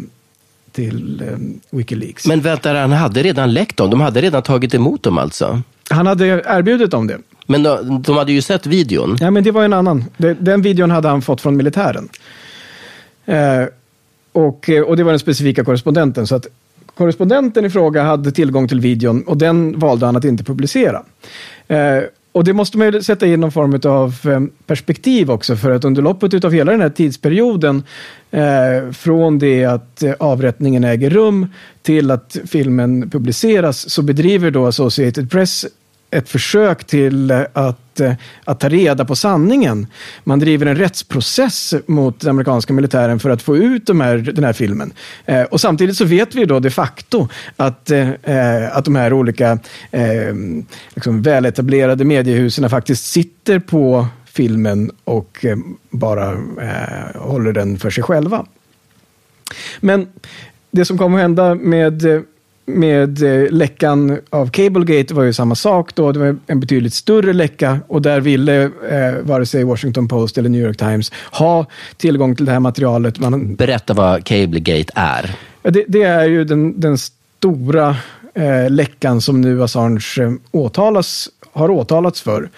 till 0.72 1.22
eh, 1.22 1.78
Wikileaks. 1.78 2.28
Men 2.28 2.42
vänta, 2.42 2.74
han 2.74 2.92
hade 2.92 3.24
redan 3.24 3.54
läckt 3.54 3.78
dem? 3.78 3.90
De 3.90 4.02
hade 4.02 4.22
redan 4.22 4.42
tagit 4.42 4.74
emot 4.74 5.04
dem 5.04 5.18
alltså? 5.18 5.62
Han 5.90 6.08
hade 6.08 6.26
erbjudit 6.28 6.92
dem 6.92 7.08
det. 7.08 7.18
Men 7.46 7.64
de, 7.64 8.02
de 8.02 8.18
hade 8.18 8.32
ju 8.32 8.42
sett 8.42 8.66
videon. 8.66 9.18
Ja, 9.20 9.32
men 9.32 9.44
det 9.44 9.52
var 9.52 9.64
en 9.64 9.74
annan. 9.74 10.06
Den 10.40 10.62
videon 10.62 10.92
hade 10.92 11.08
han 11.08 11.22
fått 11.22 11.42
från 11.42 11.58
militären. 11.58 12.10
Eh, 13.26 13.66
och, 14.32 14.70
och 14.88 14.98
det 14.98 15.04
var 15.04 15.12
den 15.12 15.20
specifika 15.20 15.64
korrespondenten. 15.64 16.28
Så 16.28 16.36
att 16.36 16.48
korrespondenten 16.98 17.66
i 17.66 17.70
fråga 17.70 18.04
hade 18.04 18.32
tillgång 18.32 18.68
till 18.68 18.80
videon 18.80 19.24
och 19.24 19.38
den 19.38 19.80
valde 19.80 20.06
han 20.06 20.16
att 20.16 20.26
inte 20.26 20.44
publicera. 20.44 21.04
Eh, 21.68 22.04
och 22.32 22.44
det 22.44 22.54
måste 22.54 22.78
man 22.78 22.94
ju 22.94 23.02
sätta 23.02 23.28
in 23.28 23.40
någon 23.40 23.52
form 23.52 23.80
av 23.84 24.32
eh, 24.34 24.42
perspektiv 24.66 25.32
också 25.32 25.56
för 25.56 25.72
att 25.72 25.86
under 25.86 26.02
loppet 26.02 26.46
av 26.46 26.52
hela 26.52 26.72
den 26.72 26.82
här 26.82 26.90
tidsperioden 26.90 27.84
eh, 28.32 28.92
från 28.92 29.40
det 29.40 29.66
att 29.66 30.04
eh, 30.04 30.14
avrättningen 30.20 30.84
äger 30.84 31.10
rum 31.10 31.48
till 31.82 32.12
att 32.12 32.38
filmen 32.46 33.10
publiceras 33.10 33.90
så 33.90 34.02
bedriver 34.02 34.52
då 34.52 34.66
Associated 34.66 35.32
Press 35.32 35.66
ett 36.12 36.30
försök 36.30 36.84
till 36.84 37.32
eh, 37.32 37.42
att 37.54 37.87
att, 37.98 38.10
eh, 38.10 38.14
att 38.46 38.60
ta 38.60 38.70
reda 38.70 39.06
på 39.06 39.16
sanningen. 39.16 39.88
Man 40.24 40.40
driver 40.40 40.66
en 40.66 40.76
rättsprocess 40.76 41.74
mot 41.88 42.20
den 42.20 42.30
amerikanska 42.30 42.74
militären 42.74 43.20
för 43.20 43.30
att 43.30 43.42
få 43.42 43.58
ut 43.58 43.86
de 43.86 44.02
här, 44.02 44.18
den 44.18 44.44
här 44.44 44.54
filmen. 44.54 44.94
Eh, 45.26 45.44
och 45.44 45.62
samtidigt 45.62 45.98
så 45.98 46.06
vet 46.06 46.36
vi 46.36 46.46
då 46.46 46.60
de 46.60 46.70
facto 46.70 47.28
att, 47.58 47.92
eh, 47.92 48.10
eh 48.10 48.78
att 48.78 48.86
de 48.86 48.96
här 48.96 49.14
olika 49.14 49.60
eh, 49.92 50.36
liksom 50.96 51.22
väletablerade 51.22 52.06
mediehusen 52.06 52.70
faktiskt 52.70 53.06
sitter 53.06 53.60
på 53.60 54.08
filmen 54.26 54.92
och 55.04 55.46
eh, 55.46 55.58
bara 55.90 56.32
eh, 56.62 57.22
håller 57.22 57.54
den 57.54 57.78
för 57.78 57.90
sig 57.90 58.04
själva. 58.04 58.46
Men 59.80 60.08
det 60.72 60.86
som 60.86 60.98
kommer 60.98 61.18
att 61.18 61.22
hända 61.22 61.56
med 61.56 62.26
med 62.68 63.24
eh, 63.24 63.52
läckan 63.52 64.20
av 64.30 64.50
Cablegate 64.50 65.14
var 65.14 65.24
ju 65.24 65.34
samma 65.34 65.56
sak 65.56 65.96
då. 65.96 66.12
Det 66.12 66.20
var 66.20 66.38
en 66.48 66.60
betydligt 66.60 66.94
större 66.94 67.34
läcka 67.34 67.80
och 67.88 68.02
där 68.02 68.22
ville 68.22 68.64
eh, 68.64 69.16
vare 69.22 69.46
sig 69.46 69.64
Washington 69.64 70.08
Post 70.08 70.38
eller 70.38 70.50
New 70.50 70.62
York 70.62 70.78
Times 70.78 71.12
ha 71.32 71.66
tillgång 71.98 72.36
till 72.36 72.46
det 72.46 72.52
här 72.52 72.60
materialet. 72.60 73.20
Man, 73.20 73.56
Berätta 73.56 73.94
vad 73.94 74.24
Cablegate 74.24 74.94
är. 74.96 75.36
Det, 75.62 75.86
det 75.88 76.04
är 76.04 76.26
ju 76.26 76.44
den, 76.44 76.80
den 76.80 76.98
stora 76.98 77.96
eh, 78.34 78.70
läckan 78.70 79.22
som 79.22 79.42
nu 79.42 79.64
Assange 79.64 80.16
eh, 80.20 80.32
åtalas, 80.52 81.30
har 81.52 81.70
åtalats 81.70 82.22
för. 82.22 82.50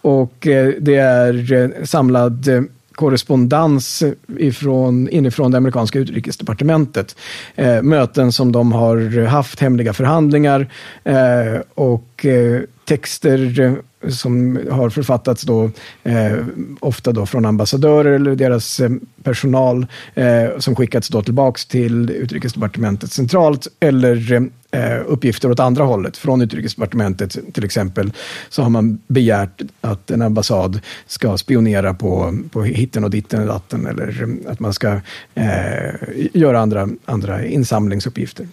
Och 0.00 0.46
eh, 0.46 0.72
det 0.80 0.96
är 0.96 1.52
eh, 1.52 1.84
samlad 1.84 2.68
korrespondens 2.98 4.02
ifrån, 4.38 5.08
inifrån 5.08 5.50
det 5.50 5.56
amerikanska 5.56 5.98
utrikesdepartementet. 5.98 7.16
Eh, 7.54 7.82
möten 7.82 8.32
som 8.32 8.52
de 8.52 8.72
har 8.72 9.26
haft, 9.26 9.60
hemliga 9.60 9.92
förhandlingar 9.92 10.68
eh, 11.04 11.60
och 11.74 12.26
eh, 12.26 12.60
texter 12.88 13.60
eh, 13.60 13.72
som 14.10 14.60
har 14.70 14.90
författats 14.90 15.42
då, 15.42 15.70
eh, 16.02 16.36
ofta 16.80 17.12
då 17.12 17.26
från 17.26 17.44
ambassadörer 17.44 18.12
eller 18.12 18.36
deras 18.36 18.80
eh, 18.80 18.90
personal 19.22 19.86
eh, 20.14 20.58
som 20.58 20.76
skickats 20.76 21.08
då 21.08 21.22
tillbaks 21.22 21.66
till 21.66 22.10
utrikesdepartementet 22.10 23.12
centralt 23.12 23.66
eller 23.80 24.32
eh, 24.32 24.42
eh 24.70 25.00
uppgifter 25.06 25.50
åt 25.50 25.60
andra 25.60 25.84
hållet. 25.84 26.16
Från 26.16 26.42
utrikesdepartementet 26.42 27.54
till 27.54 27.64
exempel 27.64 28.12
så 28.48 28.62
har 28.62 28.70
man 28.70 28.98
begärt 29.06 29.62
att 29.80 30.10
en 30.10 30.22
ambassad 30.22 30.80
ska 31.06 31.38
spionera 31.38 31.94
på, 31.94 32.38
på 32.50 32.62
hitten 32.62 33.04
och 33.04 33.10
ditten 33.10 33.40
och 33.40 33.46
datten 33.46 33.86
eller 33.86 34.22
eh, 34.22 34.52
att 34.52 34.60
man 34.60 34.74
ska 34.74 35.00
eh, 35.34 35.94
göra 36.34 36.60
andra, 36.60 36.88
andra 37.04 37.44
insamlingsuppgifter. 37.44 38.48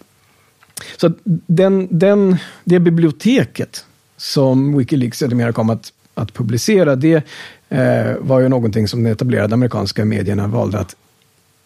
Så 0.96 1.12
den, 1.46 1.88
den, 1.90 2.36
det 2.64 2.80
biblioteket 2.80 3.84
som 4.16 4.78
Wikileaks 4.78 5.18
sedermera 5.18 5.52
kom 5.52 5.70
att, 5.70 5.92
att 6.14 6.34
publicera, 6.34 6.96
det 6.96 7.24
eh, 7.68 8.14
var 8.20 8.40
ju 8.40 8.48
någonting 8.48 8.88
som 8.88 9.04
de 9.04 9.10
etablerade 9.10 9.54
amerikanska 9.54 10.04
medierna 10.04 10.46
valde 10.46 10.78
att 10.78 10.96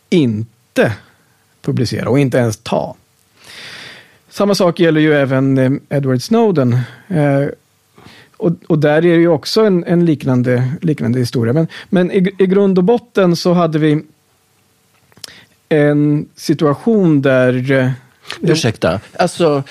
inte 0.09 0.93
publicera 1.63 2.11
och 2.11 2.19
inte 2.19 2.39
ens 2.39 2.57
ta. 2.57 2.97
Samma 4.29 4.55
sak 4.55 4.81
gäller 4.81 5.01
ju 5.01 5.15
även 5.15 5.59
eh, 5.59 5.73
Edward 5.89 6.23
Snowden. 6.23 6.79
Eh, 7.09 7.47
och, 8.37 8.53
och, 8.67 8.79
där 8.79 8.97
är 8.97 9.03
det 9.03 9.09
ju 9.09 9.29
också 9.29 9.65
en, 9.65 9.85
en 9.85 10.05
liknande, 10.05 10.73
liknande 10.83 11.19
historia. 11.19 11.53
Men, 11.53 11.69
men 11.89 12.11
i, 12.11 12.35
i 12.39 12.47
grund 12.47 12.79
och 12.79 12.85
botten 12.85 13.37
så 13.37 13.53
hade 13.53 13.79
vi 13.79 14.03
en 15.69 16.29
situation 16.37 17.23
där... 17.23 17.73
Eh, 17.73 17.91
Ursäkta, 18.41 19.01
alltså 19.19 19.63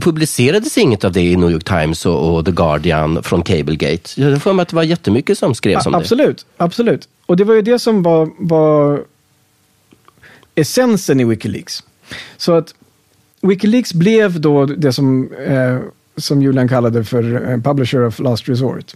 publicerades 0.00 0.78
inget 0.78 1.04
av 1.04 1.12
det 1.12 1.20
i 1.20 1.36
New 1.36 1.50
York 1.50 1.64
Times 1.64 2.06
och, 2.06 2.36
och 2.36 2.44
The 2.44 2.50
Guardian 2.50 3.22
från 3.22 3.42
Cablegate? 3.42 4.20
Jag 4.20 4.42
får 4.42 4.52
mig 4.52 4.62
att 4.62 4.68
det 4.68 4.76
var 4.76 4.82
jättemycket 4.82 5.38
som 5.38 5.54
skrevs 5.54 5.86
om 5.86 5.92
det. 5.92 5.98
Absolut, 5.98 6.46
absolut. 6.56 7.08
Och 7.26 7.36
det 7.36 7.44
var 7.44 7.54
ju 7.54 7.62
det 7.62 7.78
som 7.78 8.02
var, 8.02 8.30
var 8.38 9.04
essensen 10.54 11.20
i 11.20 11.24
Wikileaks. 11.24 11.82
Så 12.36 12.52
att 12.52 12.74
Wikileaks 13.40 13.94
blev 13.94 14.40
då 14.40 14.66
det 14.66 14.92
som 14.92 15.32
eh, 15.32 15.78
som 16.16 16.42
Julian 16.42 16.68
kallade 16.68 17.04
för 17.04 17.50
eh, 17.50 17.60
publisher 17.60 18.06
of 18.06 18.18
last 18.18 18.48
resort. 18.48 18.94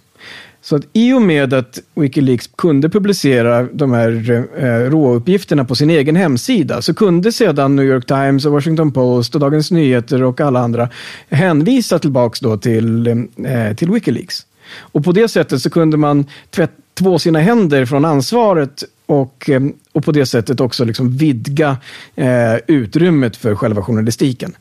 Så 0.62 0.76
att 0.76 0.82
i 0.92 1.12
och 1.12 1.22
med 1.22 1.54
att 1.54 1.78
Wikileaks 1.94 2.46
kunde 2.46 2.88
publicera 2.88 3.62
de 3.62 3.92
här 3.92 4.44
eh, 4.56 4.90
råuppgifterna 4.90 5.64
på 5.64 5.74
sin 5.74 5.90
egen 5.90 6.16
hemsida 6.16 6.82
så 6.82 6.94
kunde 6.94 7.32
sedan 7.32 7.76
New 7.76 7.84
York 7.84 8.06
Times, 8.06 8.46
och 8.46 8.52
Washington 8.52 8.92
Post 8.92 9.34
och 9.34 9.40
Dagens 9.40 9.70
Nyheter 9.70 10.22
och 10.22 10.40
alla 10.40 10.60
andra 10.60 10.88
hänvisa 11.28 11.98
tillbaks 11.98 12.40
då 12.40 12.56
till, 12.56 13.06
eh, 13.06 13.74
till 13.76 13.90
Wikileaks. 13.90 14.46
Och 14.78 15.04
på 15.04 15.12
det 15.12 15.28
sättet 15.28 15.62
så 15.62 15.70
kunde 15.70 15.96
man 15.96 16.26
tvätt, 16.50 16.70
två 16.94 17.18
sina 17.18 17.38
händer 17.38 17.84
från 17.84 18.04
ansvaret 18.04 18.84
och, 19.06 19.50
eh, 19.50 19.62
och 19.92 20.04
på 20.04 20.12
det 20.12 20.26
sättet 20.26 20.60
också 20.60 20.84
liksom 20.84 21.16
vidga 21.16 21.76
eh, 22.14 22.56
utrymmet 22.66 23.36
för 23.36 23.54
själva 23.54 23.82
journalistiken. 23.82 24.56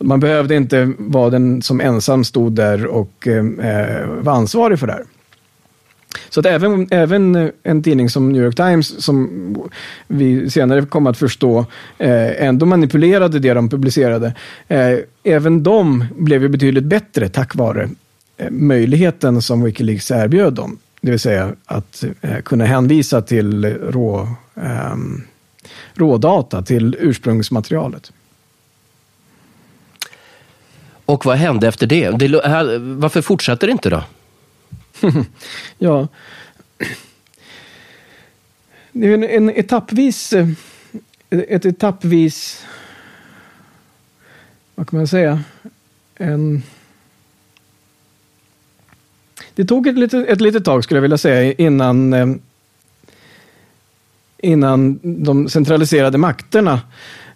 Man 0.00 0.20
behövde 0.20 0.56
inte 0.56 0.92
vara 0.98 1.30
den 1.30 1.62
som 1.62 1.80
ensam 1.80 2.24
stod 2.24 2.52
där 2.52 2.86
och 2.86 3.28
eh, 3.28 3.68
eh, 3.70 4.06
var 4.06 4.32
ansvarig 4.32 4.78
för 4.78 4.86
det 4.86 4.92
här. 4.92 5.04
Så 6.28 6.40
att 6.40 6.46
även, 6.46 6.88
även 6.90 7.50
en 7.62 7.82
tidning 7.82 8.10
som 8.10 8.32
New 8.32 8.42
York 8.44 8.56
Times, 8.56 9.04
som 9.04 9.56
vi 10.06 10.50
senare 10.50 10.86
kom 10.86 11.06
att 11.06 11.18
förstå, 11.18 11.66
eh, 11.98 12.46
ändå 12.46 12.66
manipulerade 12.66 13.38
det 13.38 13.54
de 13.54 13.68
publicerade. 13.68 14.34
Eh, 14.68 14.98
även 15.24 15.62
de 15.62 16.04
blev 16.18 16.42
ju 16.42 16.48
betydligt 16.48 16.84
bättre 16.84 17.28
tack 17.28 17.54
vare 17.54 17.88
möjligheten 18.50 19.42
som 19.42 19.62
Wikileaks 19.62 20.10
erbjöd 20.10 20.54
dem. 20.54 20.78
Det 21.00 21.10
vill 21.10 21.20
säga 21.20 21.54
att 21.66 22.04
eh, 22.20 22.40
kunna 22.40 22.64
hänvisa 22.64 23.22
till 23.22 23.64
rå, 23.64 24.28
ehm, 24.54 25.22
rådata, 25.94 26.62
till 26.62 26.96
ursprungsmaterialet. 27.00 28.12
Och 31.04 31.24
vad 31.26 31.36
hände 31.36 31.68
efter 31.68 31.86
det? 31.86 32.10
det 32.10 32.28
varför 32.78 33.22
fortsatte 33.22 33.66
det 33.66 33.72
inte 33.72 33.90
då? 33.90 34.02
ja. 35.78 36.08
Det 38.92 39.06
är 39.06 39.14
en, 39.14 39.24
en 39.24 39.50
etappvis, 39.50 40.32
eh, 40.32 40.48
ett 41.30 41.64
etappvis, 41.64 42.66
vad 44.74 44.88
kan 44.88 44.98
man 44.98 45.08
säga, 45.08 45.42
en... 46.14 46.62
Det 49.60 49.66
tog 49.66 49.86
ett 49.86 49.98
litet, 49.98 50.28
ett 50.28 50.40
litet 50.40 50.64
tag 50.64 50.84
skulle 50.84 50.98
jag 50.98 51.02
vilja 51.02 51.18
säga 51.18 51.52
innan, 51.52 52.12
eh, 52.12 52.26
innan 54.38 54.98
de 55.02 55.48
centraliserade 55.48 56.18
makterna 56.18 56.80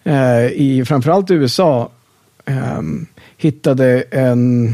eh, 0.05 0.47
i 0.47 0.85
framförallt 0.87 1.31
USA 1.31 1.91
eh, 2.45 2.83
hittade 3.37 4.03
en 4.11 4.69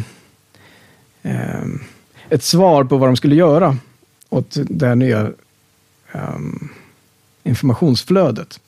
eh, 1.22 1.64
ett 2.28 2.42
svar 2.42 2.84
på 2.84 2.96
vad 2.96 3.08
de 3.08 3.16
skulle 3.16 3.34
göra 3.34 3.76
åt 4.28 4.56
det 4.64 4.86
här 4.86 4.94
nya 4.96 5.30
ehm, 6.12 6.68
informationsflödet. 7.42 8.60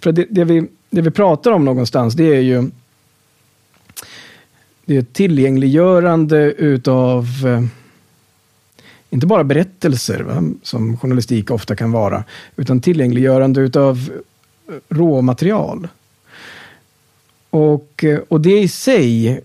För 0.00 0.12
det, 0.12 0.26
det, 0.30 0.44
vi, 0.44 0.68
det 0.90 1.00
vi 1.00 1.10
pratar 1.10 1.50
om 1.50 1.64
någonstans, 1.64 2.14
det 2.14 2.36
är 2.36 2.40
ju 2.40 2.70
det 4.84 4.96
är 4.96 5.02
tillgängliggörande 5.02 6.52
utav 6.52 7.26
eh, 7.46 7.85
inte 9.10 9.26
bara 9.26 9.44
berättelser, 9.44 10.20
va, 10.20 10.42
som 10.62 10.96
journalistik 10.96 11.50
ofta 11.50 11.76
kan 11.76 11.92
vara, 11.92 12.24
utan 12.56 12.80
tillgängliggörande 12.80 13.60
utav 13.60 14.10
eh, 14.68 14.74
råmaterial. 14.88 15.88
Och, 17.50 18.04
eh, 18.04 18.18
och 18.28 18.40
det 18.40 18.58
i 18.58 18.68
sig 18.68 19.40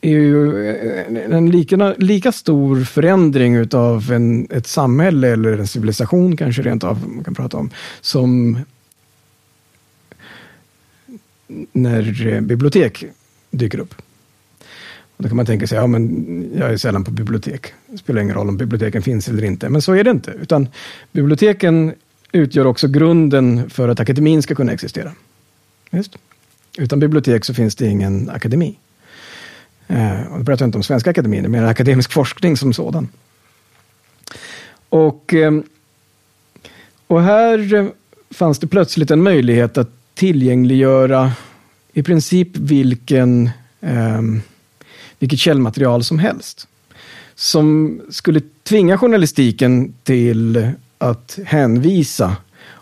är 0.00 0.10
ju 0.10 0.68
eh, 0.70 1.36
en 1.36 1.50
lika, 1.50 1.94
lika 1.98 2.32
stor 2.32 2.84
förändring 2.84 3.54
utav 3.54 4.12
en, 4.12 4.46
ett 4.50 4.66
samhälle 4.66 5.28
eller 5.28 5.58
en 5.58 5.66
civilisation 5.66 6.36
kanske 6.36 6.62
rent 6.62 6.84
av 6.84 7.08
man 7.08 7.24
kan 7.24 7.34
prata 7.34 7.56
om, 7.56 7.70
som 8.00 8.58
när 11.72 12.40
bibliotek 12.40 13.04
dyker 13.50 13.78
upp. 13.78 13.94
Då 15.22 15.28
kan 15.28 15.36
man 15.36 15.46
tänka 15.46 15.66
sig, 15.66 15.78
ja 15.78 15.86
men 15.86 16.50
jag 16.58 16.72
är 16.72 16.76
sällan 16.76 17.04
på 17.04 17.10
bibliotek. 17.10 17.72
Det 17.86 17.98
spelar 17.98 18.22
ingen 18.22 18.34
roll 18.34 18.48
om 18.48 18.56
biblioteken 18.56 19.02
finns 19.02 19.28
eller 19.28 19.44
inte. 19.44 19.68
Men 19.68 19.82
så 19.82 19.92
är 19.92 20.04
det 20.04 20.10
inte. 20.10 20.30
Utan 20.30 20.68
biblioteken 21.12 21.94
utgör 22.32 22.66
också 22.66 22.88
grunden 22.88 23.70
för 23.70 23.88
att 23.88 24.00
akademin 24.00 24.42
ska 24.42 24.54
kunna 24.54 24.72
existera. 24.72 25.12
Just. 25.90 26.16
Utan 26.78 27.00
bibliotek 27.00 27.44
så 27.44 27.54
finns 27.54 27.76
det 27.76 27.86
ingen 27.86 28.30
akademi. 28.30 28.78
Eh, 29.88 30.32
och 30.32 30.38
då 30.38 30.44
pratar 30.44 30.62
jag 30.64 30.68
inte 30.68 30.78
om 30.78 30.82
Svenska 30.82 31.10
Akademin, 31.10 31.50
men 31.50 31.64
akademisk 31.64 32.12
forskning 32.12 32.56
som 32.56 32.72
sådan. 32.72 33.08
Och, 34.88 35.34
eh, 35.34 35.52
och 37.06 37.22
här 37.22 37.74
eh, 37.74 37.86
fanns 38.30 38.58
det 38.58 38.66
plötsligt 38.66 39.10
en 39.10 39.22
möjlighet 39.22 39.78
att 39.78 39.90
tillgängliggöra 40.14 41.32
i 41.92 42.02
princip 42.02 42.56
vilken, 42.56 43.50
eh, 43.80 44.22
vilket 45.22 45.38
källmaterial 45.38 46.04
som 46.04 46.18
helst. 46.18 46.68
Som 47.34 48.00
skulle 48.10 48.40
tvinga 48.62 48.98
journalistiken 48.98 49.94
till 50.02 50.70
att 50.98 51.38
hänvisa 51.44 52.36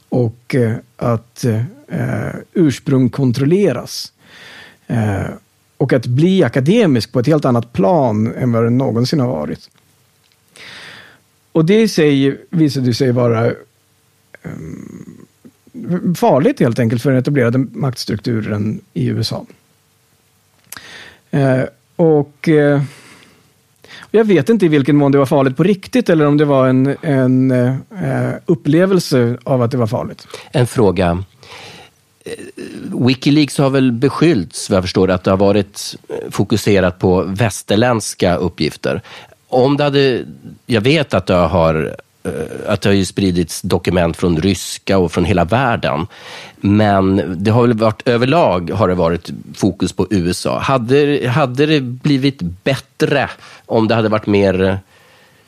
och 0.09 0.55
eh, 0.55 0.77
att 0.97 1.45
eh, 1.89 2.35
ursprung 2.53 3.11
kontrolleras. 3.11 4.13
Eh, 4.87 5.25
och 5.77 5.93
att 5.93 6.07
bli 6.07 6.45
akademisk 6.45 7.13
på 7.13 7.21
ett 7.21 7.27
helt 7.27 7.45
annat 7.45 7.73
plan 7.73 8.35
än 8.35 8.53
vad 8.53 8.65
det 8.65 8.71
någonsin 8.71 9.21
har 9.21 9.29
varit. 9.29 9.71
Och 11.53 11.65
det 11.65 11.81
i 11.81 11.89
sig 11.89 12.41
visade 12.51 12.95
sig 12.95 13.13
vara 13.13 13.53
um, 14.43 15.27
farligt 16.17 16.61
helt 16.61 16.79
enkelt 16.79 17.03
för 17.03 17.11
den 17.11 17.19
etablerade 17.19 17.59
maktstrukturen 17.59 18.81
i 18.93 19.07
USA. 19.07 19.47
Uh, 21.35 21.65
och 22.01 22.49
eh, 22.49 22.83
jag 24.11 24.25
vet 24.25 24.49
inte 24.49 24.67
i 24.67 24.69
vilken 24.69 24.97
mån 24.97 25.13
det 25.13 25.19
var 25.19 25.27
farligt 25.27 25.57
på 25.57 25.63
riktigt 25.63 26.09
eller 26.09 26.27
om 26.27 26.37
det 26.37 26.45
var 26.45 26.69
en, 26.69 26.97
en 27.03 27.51
eh, 27.51 27.75
eh 28.05 28.35
upplevelse 28.47 29.39
av 29.45 29.63
att 29.63 29.71
det 29.71 29.77
var 29.77 29.87
farligt. 29.87 30.27
En 30.53 30.67
fråga. 30.67 31.25
Eh, 32.25 32.33
Wikileaks 33.07 33.59
har 33.59 33.71
väl 33.71 33.93
beskyllts, 33.93 34.71
vad 34.71 34.77
jag 34.77 34.85
förstår, 34.85 35.11
att 35.11 35.25
det 35.25 35.31
har 35.31 35.39
varit 35.39 35.97
eh, 36.09 36.31
fokuserat 36.31 36.99
på 36.99 37.23
västerländska 37.23 38.37
uppgifter. 38.37 39.03
Om 39.49 39.77
det 39.77 39.85
hade, 39.85 40.25
jag 40.67 40.81
vet 40.81 41.15
att 41.15 41.27
det 41.27 41.35
har 41.35 41.97
Eh, 42.23 42.33
att 42.73 42.81
det 42.81 42.89
har 42.89 42.95
ju 42.95 43.05
spridits 43.05 43.63
dokument 43.63 44.17
från 44.17 44.37
ryska 44.37 44.99
och 44.99 45.13
från 45.13 45.25
hela 45.25 45.45
världen. 45.45 46.07
Men 46.57 47.37
det 47.45 47.51
har 47.51 47.63
väl 47.63 47.79
varit 47.79 48.09
överlag 48.09 48.71
har 48.71 48.89
det 48.89 48.95
varit 48.95 49.31
fokus 49.55 49.93
på 49.93 50.07
USA. 50.11 50.59
Hade, 50.59 51.29
hade 51.29 51.67
det 51.67 51.81
blivit 51.81 52.43
bättre 52.43 53.31
om 53.67 53.89
det 53.89 53.95
hade 53.95 54.09
varit 54.09 54.27
mer 54.27 54.79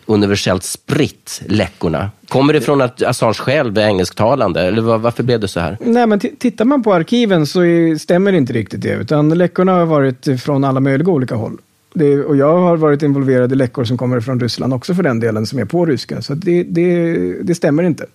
universellt 0.07 0.65
spritt, 0.65 1.43
läckorna? 1.47 2.11
Kommer 2.29 2.53
det 2.53 2.61
från 2.61 2.81
att 2.81 3.03
Assange 3.03 3.35
själv 3.35 3.79
är 3.79 3.87
engelsktalande, 3.87 4.61
eller 4.61 4.83
varför 4.83 5.23
blev 5.23 5.41
det 5.41 5.49
så 5.49 5.61
här? 5.61 5.79
Nej, 5.81 6.07
men 6.07 6.21
tittar 6.21 6.65
man 6.65 6.83
på 6.83 6.95
arkiven 6.95 7.47
så 7.47 7.61
stämmer 8.01 8.33
inte 8.33 8.53
riktigt 8.53 8.83
det, 8.83 8.93
utan 8.93 9.29
läckorna 9.29 9.73
har 9.73 9.87
varit 9.87 10.43
från 10.43 10.65
alla 10.65 10.81
möjliga 10.81 11.11
olika 11.11 11.35
håll. 11.35 11.59
Det, 11.95 12.25
och 12.25 12.37
jag 12.37 12.59
har 12.59 12.77
varit 12.77 13.03
involverad 13.03 13.53
i 13.53 13.55
läckor 13.55 13.85
som 13.85 13.99
kommer 13.99 14.21
från 14.21 14.41
Ryssland 14.41 14.75
också 14.75 14.95
för 14.95 15.03
den 15.03 15.21
delen, 15.21 15.47
som 15.47 15.59
är 15.59 15.65
på 15.65 15.87
ryska. 15.87 16.23
Så 16.23 16.35
det, 16.35 16.63
det, 16.63 17.13
det 17.43 17.55
stämmer 17.55 17.83
inte. 17.83 18.07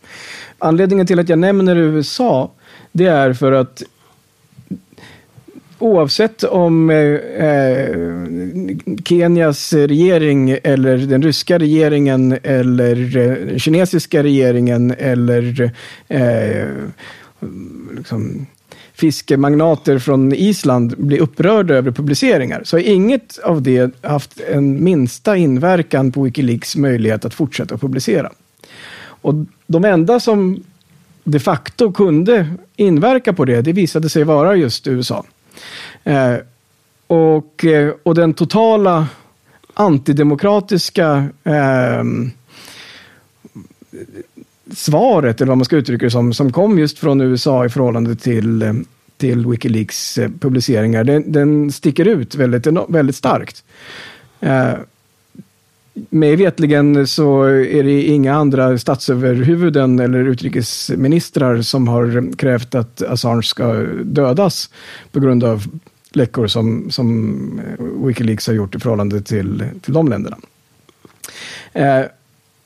Anledningen 0.60 1.08
till 1.08 1.20
att 1.20 1.30
jag 1.30 1.40
nämner 1.40 1.76
USA, 1.76 2.52
det 2.92 3.06
är 3.06 3.34
för 3.34 3.52
att 3.52 3.84
oavsett 5.80 6.44
om 6.44 6.90
eh, 6.90 6.98
eh, 7.48 7.98
Kenias 9.06 9.74
regering 9.74 10.58
eller 10.64 10.98
den 10.98 11.22
ryska 11.22 11.60
regeringen 11.60 12.38
eller 12.44 13.18
eh, 13.18 13.48
den 13.48 13.60
kinesiska 13.60 14.24
regeringen 14.24 14.94
eller 14.98 15.72
eh, 16.08 16.68
liksom, 17.98 18.46
fiskemagnater 18.98 20.00
från 20.00 20.34
Island 20.34 20.96
blir 20.98 21.20
upprörda 21.20 21.74
över 21.74 21.92
publiceringar 21.92 22.62
så 22.64 22.78
har 22.78 22.82
inget 22.82 23.40
av 23.40 23.62
det 23.62 24.04
haft 24.04 24.40
en 24.40 24.84
minsta 24.84 25.38
inverkan 25.38 26.12
på 26.12 26.22
Wikileaks 26.22 26.76
möjlighet 26.76 27.26
att 27.26 27.34
fortsätta 27.34 27.78
publicera. 27.78 28.32
Och 29.22 29.34
de 29.68 29.86
enda 29.86 30.20
som 30.20 30.64
de 31.24 31.40
facto 31.40 31.92
kunde 31.92 32.48
inverka 32.76 33.34
på 33.34 33.46
det, 33.46 33.62
det 33.62 33.74
visade 33.74 34.10
sig 34.10 34.24
vara 34.24 34.56
just 34.56 34.88
USA. 34.88 35.26
Eh, 36.04 36.36
och, 37.08 37.66
eh, 37.66 37.94
och 38.04 38.16
den 38.16 38.34
totala 38.34 39.08
antidemokratiska 39.74 41.30
eh, 41.44 42.04
svaret, 44.76 45.42
eller 45.42 45.50
vad 45.50 45.58
man 45.58 45.66
ska 45.66 45.76
uttrycka 45.76 46.06
det 46.06 46.12
som, 46.12 46.34
som 46.34 46.52
kom 46.52 46.80
just 46.80 47.00
från 47.00 47.22
USA 47.22 47.66
i 47.66 47.70
förhållande 47.70 48.16
till, 48.16 48.84
till 49.18 49.46
Wikileaks 49.46 50.18
eh, 50.18 50.30
publiceringar, 50.40 51.04
den, 51.04 51.32
den 51.32 51.72
sticker 51.72 52.06
ut 52.06 52.36
väldigt, 52.36 52.68
väldigt 52.90 53.16
starkt. 53.16 53.64
Eh, 54.40 54.74
mig 56.10 56.36
vetligen 56.36 57.08
så 57.08 57.44
är 57.44 57.84
det 57.84 58.02
inga 58.02 58.36
andra 58.36 58.78
statsöverhuvuden 58.78 60.00
eller 60.00 60.20
utrikesministrar 60.20 61.62
som 61.62 61.88
har 61.88 62.36
krävt 62.36 62.76
att 62.76 63.02
Assange 63.02 63.44
ska 63.44 63.74
dödas 64.04 64.70
på 65.12 65.20
grund 65.20 65.44
av 65.44 65.64
läckor 66.12 66.48
som, 66.48 66.92
som 66.92 67.60
eh, 67.60 68.06
Wikileaks 68.06 68.48
har 68.48 68.54
gjort 68.54 68.76
i 68.76 68.80
förhållande 68.80 69.22
till, 69.22 69.64
till 69.82 69.94
de 69.94 70.08
länderna. 70.08 70.38
Eh, 71.74 72.06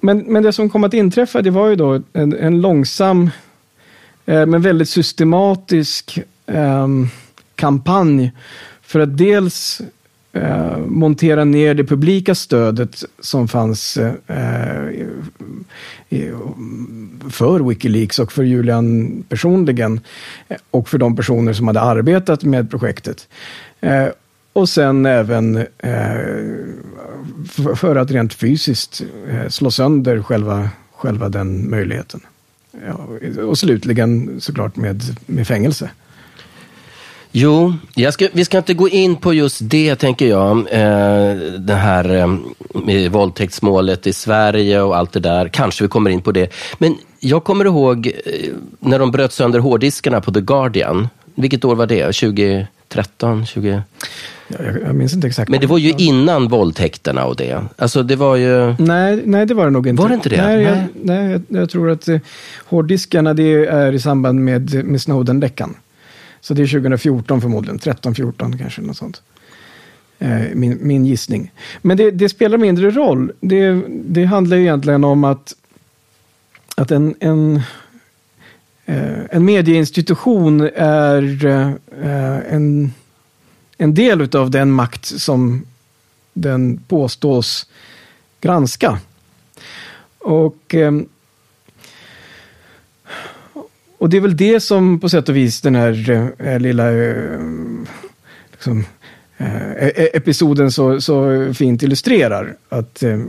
men, 0.01 0.19
men 0.19 0.43
det 0.43 0.53
som 0.53 0.69
kom 0.69 0.83
att 0.83 0.93
inträffa, 0.93 1.41
det 1.41 1.49
var 1.49 1.69
ju 1.69 1.75
då 1.75 2.01
en, 2.13 2.33
en 2.33 2.61
långsam 2.61 3.29
eh, 4.25 4.45
men 4.45 4.61
väldigt 4.61 4.89
systematisk 4.89 6.19
eh, 6.45 6.87
kampanj 7.55 8.31
för 8.81 8.99
att 8.99 9.17
dels 9.17 9.81
eh, 10.33 10.77
montera 10.77 11.43
ner 11.43 11.73
det 11.73 11.83
publika 11.83 12.35
stödet 12.35 13.03
som 13.19 13.47
fanns 13.47 13.97
eh, 14.27 14.89
i, 16.09 16.31
för 17.29 17.59
Wikileaks 17.59 18.19
och 18.19 18.31
för 18.31 18.43
Julian 18.43 19.23
personligen 19.29 19.99
eh, 20.47 20.57
och 20.71 20.89
för 20.89 20.97
de 20.97 21.15
personer 21.15 21.53
som 21.53 21.67
hade 21.67 21.81
arbetat 21.81 22.43
med 22.43 22.71
projektet. 22.71 23.27
Eh, 23.81 24.07
och 24.53 24.69
sen 24.69 25.05
även 25.05 25.57
eh, 25.57 25.65
för 27.75 27.95
att 27.95 28.11
rent 28.11 28.33
fysiskt 28.33 29.01
eh, 29.29 29.49
slå 29.49 29.71
sönder 29.71 30.23
själva, 30.23 30.69
själva 30.95 31.29
den 31.29 31.69
möjligheten. 31.69 32.21
Ja, 32.87 33.07
och 33.43 33.57
slutligen 33.57 34.41
såklart 34.41 34.75
med, 34.75 35.03
med 35.25 35.47
fängelse. 35.47 35.89
Jo, 37.31 37.73
ska, 38.11 38.27
vi 38.33 38.45
ska 38.45 38.57
inte 38.57 38.73
gå 38.73 38.89
in 38.89 39.15
på 39.15 39.33
just 39.33 39.59
det, 39.61 39.95
tänker 39.95 40.27
jag. 40.27 40.57
Eh, 40.57 41.35
det 41.59 41.75
här 41.75 42.15
eh, 42.15 42.35
med 42.85 43.11
våldtäktsmålet 43.11 44.07
i 44.07 44.13
Sverige 44.13 44.81
och 44.81 44.97
allt 44.97 45.11
det 45.11 45.19
där. 45.19 45.47
Kanske 45.47 45.83
vi 45.83 45.87
kommer 45.87 46.09
in 46.09 46.21
på 46.21 46.31
det. 46.31 46.53
Men 46.77 46.97
jag 47.19 47.43
kommer 47.43 47.65
ihåg 47.65 48.07
eh, 48.07 48.49
när 48.79 48.99
de 48.99 49.11
bröt 49.11 49.33
sönder 49.33 49.59
hårddiskarna 49.59 50.21
på 50.21 50.31
The 50.31 50.41
Guardian. 50.41 51.09
Vilket 51.35 51.65
år 51.65 51.75
var 51.75 51.87
det? 51.87 52.03
2013? 52.05 53.45
20... 53.45 53.83
Jag, 54.59 54.81
jag, 54.81 54.95
minns 54.95 55.13
inte 55.13 55.27
exakt. 55.27 55.49
Men 55.49 55.61
det 55.61 55.67
var 55.67 55.77
ju 55.77 55.91
innan 55.97 56.47
våldtäkterna 56.47 57.25
och 57.25 57.35
det. 57.35 57.63
Alltså 57.77 58.03
det 58.03 58.15
var 58.15 58.35
ju... 58.35 58.75
Nej, 58.79 59.21
nej 59.25 59.45
det 59.45 59.53
var 59.53 59.65
det 59.65 59.71
nog 59.71 59.87
inte. 59.87 60.01
Var 60.01 60.09
det 60.09 60.15
inte 60.15 60.29
det? 60.29 60.41
Nej. 60.41 60.61
Jag, 60.61 60.77
nej 61.03 61.31
jag, 61.31 61.41
jag, 61.47 61.69
tror 61.69 61.89
att 61.89 62.07
eh, 62.07 62.19
hårddiskarna 62.65 63.33
det 63.33 63.65
är 63.65 63.91
i 63.91 63.99
samband 63.99 64.39
med, 64.39 64.85
med 64.85 65.01
Snowden-läckan. 65.01 65.75
Så 66.41 66.53
det 66.53 66.61
är 66.61 66.67
2014 66.67 67.41
förmodligen, 67.41 67.79
13, 67.79 68.15
14 68.15 68.57
kanske 68.57 68.81
något 68.81 68.97
sånt. 68.97 69.21
Eh, 70.19 70.41
min, 70.53 70.77
min 70.81 71.05
gissning. 71.05 71.51
Men 71.81 71.97
det, 71.97 72.11
det, 72.11 72.29
spelar 72.29 72.57
mindre 72.57 72.91
roll. 72.91 73.31
Det, 73.41 73.81
det 73.89 74.25
handlar 74.25 74.57
egentligen 74.57 75.03
om 75.03 75.23
att, 75.23 75.55
att 76.75 76.91
en, 76.91 77.15
en, 77.19 77.61
eh, 78.85 79.19
en 79.29 79.45
medieinstitution 79.45 80.69
är 80.75 81.21
en, 82.49 82.93
en 83.81 83.93
del 83.93 84.35
av 84.35 84.51
den 84.51 84.71
makt 84.71 85.05
som 85.05 85.65
den 86.33 86.77
påstås 86.87 87.67
granska. 88.41 88.99
Och 90.17 90.75
ehm, 90.75 91.05
och 93.97 94.09
det 94.09 94.17
är 94.17 94.21
väl 94.21 94.37
det 94.37 94.59
som 94.59 94.99
på 94.99 95.09
sätt 95.09 95.29
och 95.29 95.35
vis 95.35 95.61
den 95.61 95.75
här 95.75 96.09
eh, 96.39 96.59
lilla 96.59 96.91
eh, 96.91 97.39
liksom, 98.51 98.85
Eh, 99.41 99.87
e-, 99.87 100.09
episoden 100.13 100.71
så, 100.71 101.01
så 101.01 101.47
fint 101.53 101.83
illustrerar. 101.83 102.55
Att 102.69 103.03
eh, 103.03 103.19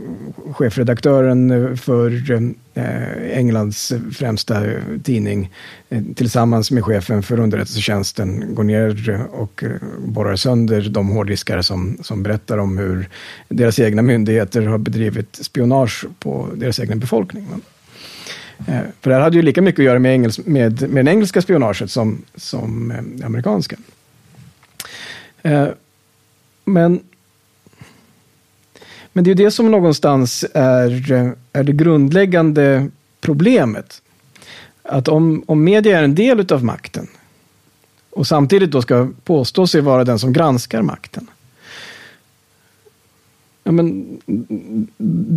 chefredaktören 0.51 1.77
för 1.77 2.31
eh, 2.73 3.37
Englands 3.37 3.93
främsta 4.11 4.63
tidning 5.03 5.51
eh, 5.89 6.01
tillsammans 6.15 6.71
med 6.71 6.83
chefen 6.83 7.23
för 7.23 7.39
underrättelsetjänsten 7.39 8.55
går 8.55 8.63
ner 8.63 9.21
och 9.31 9.63
borrar 10.05 10.35
sönder 10.35 10.81
de 10.81 11.09
hårddiskar 11.09 11.61
som, 11.61 11.97
som 12.01 12.23
berättar 12.23 12.57
om 12.57 12.77
hur 12.77 13.09
deras 13.49 13.79
egna 13.79 14.01
myndigheter 14.01 14.61
har 14.61 14.77
bedrivit 14.77 15.39
spionage 15.41 16.05
på 16.19 16.47
deras 16.55 16.79
egen 16.79 16.99
befolkning. 16.99 17.47
Eh, 18.67 18.81
för 19.01 19.09
det 19.09 19.15
här 19.15 19.23
hade 19.23 19.35
ju 19.35 19.41
lika 19.41 19.61
mycket 19.61 19.79
att 19.79 19.85
göra 19.85 19.99
med, 19.99 20.11
engels, 20.11 20.39
med, 20.45 20.89
med 20.89 21.05
det 21.05 21.11
engelska 21.11 21.41
spionaget 21.41 21.91
som, 21.91 22.21
som 22.35 22.91
eh, 22.91 23.01
det 23.01 23.25
amerikanska. 23.25 23.75
Men, 26.65 26.99
men 29.13 29.23
det 29.23 29.31
är 29.31 29.35
det 29.35 29.51
som 29.51 29.71
någonstans 29.71 30.45
är, 30.53 31.11
eh, 31.11 31.31
är 31.53 31.63
det 31.63 31.73
grundläggande 31.73 32.89
problemet. 33.21 34.01
Att 34.83 35.07
om, 35.07 35.43
om 35.47 35.63
media 35.63 35.99
är 35.99 36.03
en 36.03 36.15
del 36.15 36.53
av 36.53 36.63
makten 36.63 37.07
och 38.09 38.27
samtidigt 38.27 38.71
då 38.71 38.81
ska 38.81 39.09
påstå 39.23 39.67
sig 39.67 39.81
vara 39.81 40.03
den 40.03 40.19
som 40.19 40.33
granskar 40.33 40.81
makten 40.81 41.27
ja, 43.63 43.71
men, 43.71 44.17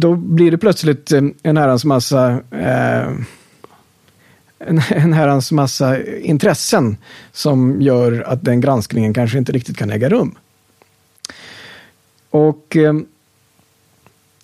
då 0.00 0.14
blir 0.14 0.50
det 0.50 0.58
plötsligt 0.58 1.12
eh, 1.12 1.22
en 1.42 1.56
herrans 1.56 1.84
massa 1.84 2.40
eh, 2.50 3.12
en, 4.58 4.80
en 4.88 5.12
herrans 5.12 5.52
massa 5.52 6.02
intressen 6.04 6.96
som 7.32 7.82
gör 7.82 8.24
att 8.26 8.44
den 8.44 8.60
granskningen 8.60 9.14
kanske 9.14 9.38
inte 9.38 9.52
riktigt 9.52 9.76
kan 9.76 9.90
äga 9.90 10.08
rum. 10.08 10.34
Och, 12.36 12.76
ehm, 12.76 13.06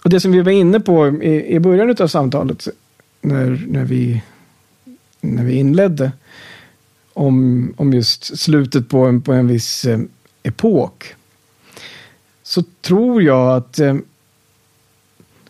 och 0.05 0.11
det 0.11 0.21
som 0.21 0.33
vi 0.33 0.41
var 0.41 0.53
inne 0.53 0.81
på 0.81 1.09
i, 1.09 1.55
i 1.55 1.61
början 1.61 1.97
av 2.01 2.07
samtalet 2.07 2.69
när, 3.21 3.65
när, 3.69 3.85
vi, 3.85 4.23
när 5.21 5.45
vi 5.45 5.55
inledde 5.55 6.13
om, 7.13 7.75
om 7.77 7.93
just 7.93 8.39
slutet 8.39 8.89
på 8.89 9.07
en, 9.07 9.23
på 9.23 9.33
en 9.33 9.49
viss 9.49 9.85
eh, 9.85 10.01
epok 10.43 11.15
så 12.43 12.63
tror 12.81 13.23
jag 13.23 13.57
att 13.57 13.79
eh, 13.79 13.97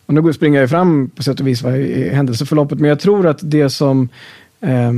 och 0.05 0.13
nu 0.13 0.33
springer 0.33 0.59
jag 0.59 0.69
fram 0.69 1.09
på 1.09 1.23
sätt 1.23 1.39
och 1.39 1.47
vis 1.47 1.63
i 1.63 2.09
händelseförloppet, 2.09 2.79
men 2.79 2.89
jag 2.89 2.99
tror 2.99 3.27
att 3.27 3.39
det 3.41 3.69
som 3.69 4.09
eh, 4.59 4.91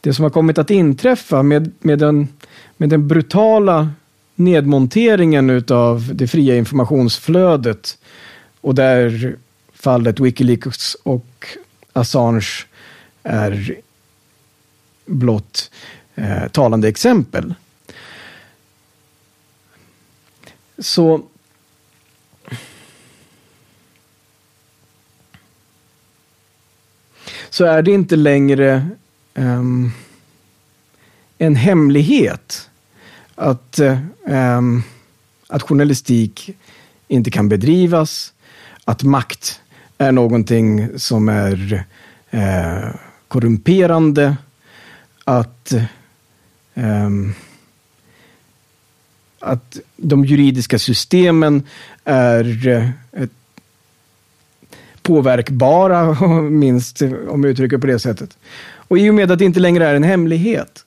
det 0.00 0.14
som 0.14 0.22
har 0.22 0.30
kommit 0.30 0.58
att 0.58 0.70
inträffa 0.70 1.42
med, 1.42 1.72
med, 1.80 1.98
den, 1.98 2.28
med 2.76 2.88
den 2.88 3.08
brutala 3.08 3.90
nedmonteringen 4.38 5.50
utav 5.50 6.10
det 6.14 6.28
fria 6.28 6.56
informationsflödet 6.56 7.98
och 8.60 8.74
där 8.74 9.36
fallet 9.72 10.20
Wikileaks 10.20 10.94
och 10.94 11.46
Assange 11.92 12.66
är 13.22 13.76
blott 15.06 15.70
eh, 16.14 16.48
talande 16.48 16.88
exempel. 16.88 17.54
Så 20.78 21.22
så 27.50 27.64
är 27.64 27.82
det 27.82 27.90
inte 27.90 28.16
längre 28.16 28.88
um, 29.34 29.92
en 31.38 31.56
hemlighet 31.56 32.67
att, 33.38 33.78
eh, 33.78 33.98
ehm, 34.26 34.82
att 35.48 35.62
journalistik 35.62 36.50
inte 37.08 37.30
kan 37.30 37.48
bedrivas, 37.48 38.32
att 38.84 39.02
makt 39.02 39.60
är 39.98 40.12
någonting 40.12 40.98
som 40.98 41.28
är 41.28 41.84
eh, 42.30 42.88
korrumperande, 43.28 44.36
att 45.24 45.72
eh, 46.74 47.10
att 49.40 49.78
de 49.96 50.24
juridiska 50.24 50.78
systemen 50.78 51.62
är 52.04 52.68
eh, 52.68 53.28
påverkbara, 55.02 56.14
minst 56.42 57.02
om 57.28 57.44
jag 57.44 57.50
uttrycker 57.50 57.78
på 57.78 57.86
det 57.86 57.98
sättet. 57.98 58.38
Och 58.60 58.98
i 58.98 59.10
och 59.10 59.14
med 59.14 59.30
att 59.30 59.38
det 59.38 59.44
inte 59.44 59.60
längre 59.60 59.86
är 59.86 59.94
en 59.94 60.04
hemlighet 60.04 60.84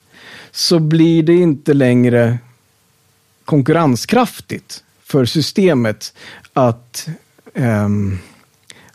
så 0.52 0.80
blir 0.80 1.24
det 1.24 1.34
inte 1.34 1.74
längre 1.74 2.38
konkurrenskraftigt 3.46 4.84
för 5.04 5.26
systemet 5.26 6.14
att, 6.54 7.08
um, 7.54 8.20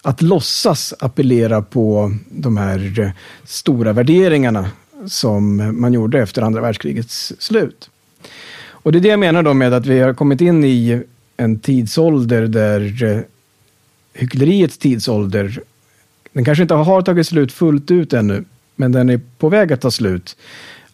att 0.03 0.23
låtsas 0.23 0.95
appellera 0.99 1.63
på 1.63 2.15
de 2.31 2.57
här 2.57 3.01
eh, 3.01 3.11
stora 3.45 3.93
värderingarna 3.93 4.71
som 5.07 5.57
man 5.81 5.93
gjorde 5.93 6.23
efter 6.23 6.43
andra 6.43 6.61
världskrigets 6.61 7.33
slut. 7.39 7.91
Och 8.69 8.93
det 8.93 8.99
är 8.99 9.01
det 9.01 9.09
jag 9.09 9.19
menar 9.19 9.43
då 9.43 9.55
med 9.55 9.73
att 9.73 9.87
vi 9.87 10.01
har 10.01 10.15
kommit 10.15 10.41
in 10.41 10.65
i 10.65 11.03
en 11.37 11.59
tidsålder 11.59 12.47
där 12.47 13.05
eh, 13.05 13.21
hyckleriets 14.13 14.79
tidsålder, 14.79 15.61
den 16.33 16.45
kanske 16.45 16.63
inte 16.63 16.75
har 16.75 17.03
tagit 17.03 17.27
slut 17.27 17.53
fullt 17.53 17.91
ut 17.91 18.13
ännu, 18.13 18.45
men 18.77 18.93
den 18.93 19.11
är 19.11 19.21
på 19.39 19.49
väg 19.49 19.73
att 19.73 19.81
ta 19.81 19.91
slut. 19.91 20.37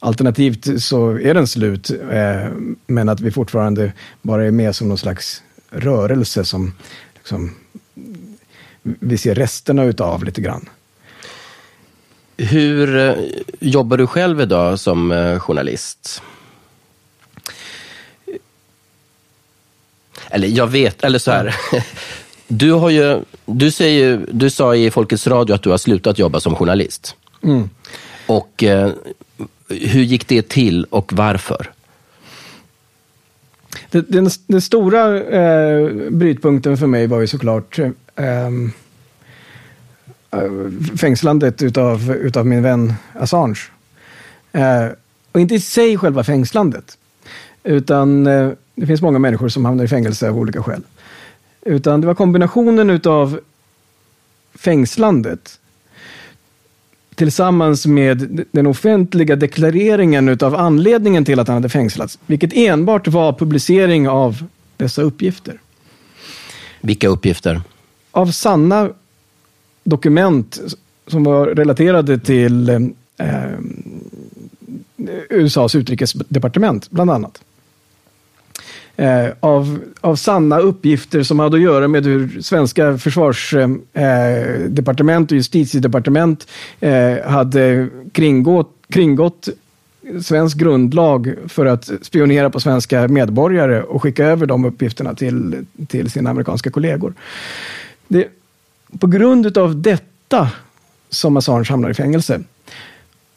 Alternativt 0.05 0.83
så 0.83 1.11
är 1.11 1.35
den 1.35 1.47
slut, 1.47 1.91
eh, 1.91 2.51
men 2.87 3.09
att 3.09 3.21
vi 3.21 3.31
fortfarande 3.31 3.93
bara 4.23 4.47
är 4.47 4.51
med 4.51 4.77
som 4.77 4.89
någon 4.89 4.99
slags 4.99 5.43
rörelse 5.71 6.45
som 6.45 6.75
liksom, 7.15 7.55
vi 8.83 9.19
ser 9.19 9.35
resterna 9.35 9.85
utav 9.85 10.25
lite 10.25 10.41
grann. 10.41 10.69
Hur 12.37 12.97
eh, 12.97 13.15
jobbar 13.61 13.97
du 13.97 14.07
själv 14.07 14.41
idag 14.41 14.79
som 14.79 15.13
eh, 15.13 15.39
journalist? 15.39 16.23
Eller 20.31 20.49
jag 20.49 20.67
vet, 20.67 21.05
eller 21.05 21.19
så 21.19 21.31
här. 21.31 21.57
Du, 22.49 22.73
har 22.73 22.91
ju, 22.91 23.21
du, 23.47 23.71
säger, 23.71 24.27
du 24.33 24.51
sa 24.51 24.77
i 24.77 24.91
Folkets 24.91 25.27
Radio 25.27 25.55
att 25.55 25.63
du 25.63 25.71
har 25.71 25.79
slutat 25.79 26.19
jobba 26.19 26.41
som 26.41 26.55
journalist. 26.55 27.17
Mm. 27.43 27.71
Och 28.27 28.63
eh, 28.63 28.93
hur 29.69 30.03
gick 30.03 30.29
det 30.29 30.49
till 30.49 30.85
och 30.85 31.13
varför? 31.13 31.71
Den, 33.91 34.31
den 34.47 34.61
stora 34.61 35.21
eh, 35.21 36.11
brytpunkten 36.11 36.77
för 36.77 36.87
mig 36.87 37.07
var 37.07 37.21
ju 37.21 37.27
såklart 37.27 37.79
eh, 37.79 37.91
ehm, 38.17 38.73
eh, 40.31 40.97
fängslandet 40.97 41.63
utav, 41.63 42.13
utav 42.13 42.47
min 42.47 42.63
vän 42.63 42.95
Assange. 43.15 43.61
Eh, 44.53 44.87
och 45.33 45.41
inte 45.41 45.55
i 45.55 45.61
sig 45.61 45.99
själva 45.99 46.25
fängslandet, 46.25 46.99
utan 47.63 48.27
eh, 48.27 48.51
det 48.75 48.87
finns 48.87 49.03
många 49.03 49.19
människor 49.19 49.49
som 49.49 49.65
hamnar 49.65 49.85
i 49.85 49.89
fängelse 49.89 50.29
av 50.29 50.39
olika 50.39 50.63
skäl. 50.63 50.83
Utan 51.63 52.01
det 52.01 52.07
var 52.07 52.15
kombinationen 52.15 52.91
utav 52.91 53.41
fängslandet 54.55 55.61
tillsammans 57.15 57.87
med 57.87 58.45
den 58.53 58.67
offentliga 58.67 59.37
deklareringen 59.37 60.29
utav 60.29 60.55
anledningen 60.55 61.25
till 61.25 61.41
att 61.41 61.49
han 61.49 61.55
hade 61.55 61.69
fängslats, 61.69 62.19
vilket 62.27 62.53
enbart 62.53 63.09
var 63.09 63.33
publicering 63.33 64.09
av 64.09 64.45
dessa 64.77 65.03
uppgifter. 65.03 65.61
Vilka 66.81 67.09
uppgifter? 67.09 67.61
Av 68.11 68.27
sanna 68.27 68.91
dokument 69.85 70.61
som 71.07 71.25
var 71.25 71.47
relaterade 71.47 72.19
till 72.19 72.69
eh, 72.69 72.79
USAs 75.31 75.75
utrikesdepartement, 75.75 76.91
bland 76.91 77.11
annat. 77.11 77.43
Eh, 78.97 79.27
av, 79.41 79.79
av 80.01 80.17
sanna 80.17 80.59
uppgifter 80.59 81.23
som 81.23 81.39
hade 81.39 81.57
att 81.57 81.63
göra 81.63 81.89
med 81.89 82.05
hur 82.05 82.41
svenska 82.41 82.99
försvarsdepartement 82.99 85.31
eh, 85.31 85.35
eh 85.35 85.37
och 85.37 85.39
justitiedepartement 85.39 86.47
eh, 86.81 87.23
hade 87.25 87.89
kringgått, 88.13 88.77
kringgått 88.89 89.49
svensk 90.23 90.57
grundlag 90.57 91.35
för 91.49 91.67
att 91.67 91.91
spionera 92.03 92.51
på 92.51 92.61
svenska 92.61 93.09
medborgare 93.09 93.83
och 93.83 94.03
skicka 94.03 94.27
över 94.27 94.47
de 94.47 94.65
uppgifterna 94.65 95.15
till, 95.15 95.67
till 95.89 96.11
sina 96.11 96.31
amerikanska 96.31 96.71
kollegor. 96.71 97.15
Det, 98.09 98.29
på 98.99 99.07
grund 99.07 99.59
av 99.59 99.83
detta 99.83 100.49
som 101.11 101.37
Assange 101.37 101.71
hamnar 101.71 101.91
i 101.91 101.95
fängelse. 101.95 102.41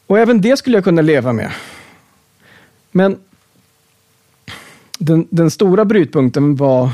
Och 0.06 0.18
även 0.18 0.40
det 0.40 0.56
skulle 0.56 0.76
jag 0.76 0.84
kunna 0.84 1.02
leva 1.02 1.32
med. 1.32 1.50
Men 2.92 3.16
den, 4.98 5.26
den 5.30 5.50
stora 5.50 5.84
brytpunkten 5.84 6.56
var 6.56 6.90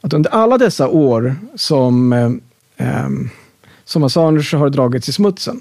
att 0.00 0.12
under 0.12 0.30
alla 0.30 0.58
dessa 0.58 0.88
år 0.88 1.36
som, 1.54 2.12
eh, 2.12 2.30
ehm, 2.76 3.30
som 3.84 4.04
Assange 4.04 4.56
har 4.56 4.70
dragits 4.70 5.08
i 5.08 5.12
smutsen 5.12 5.60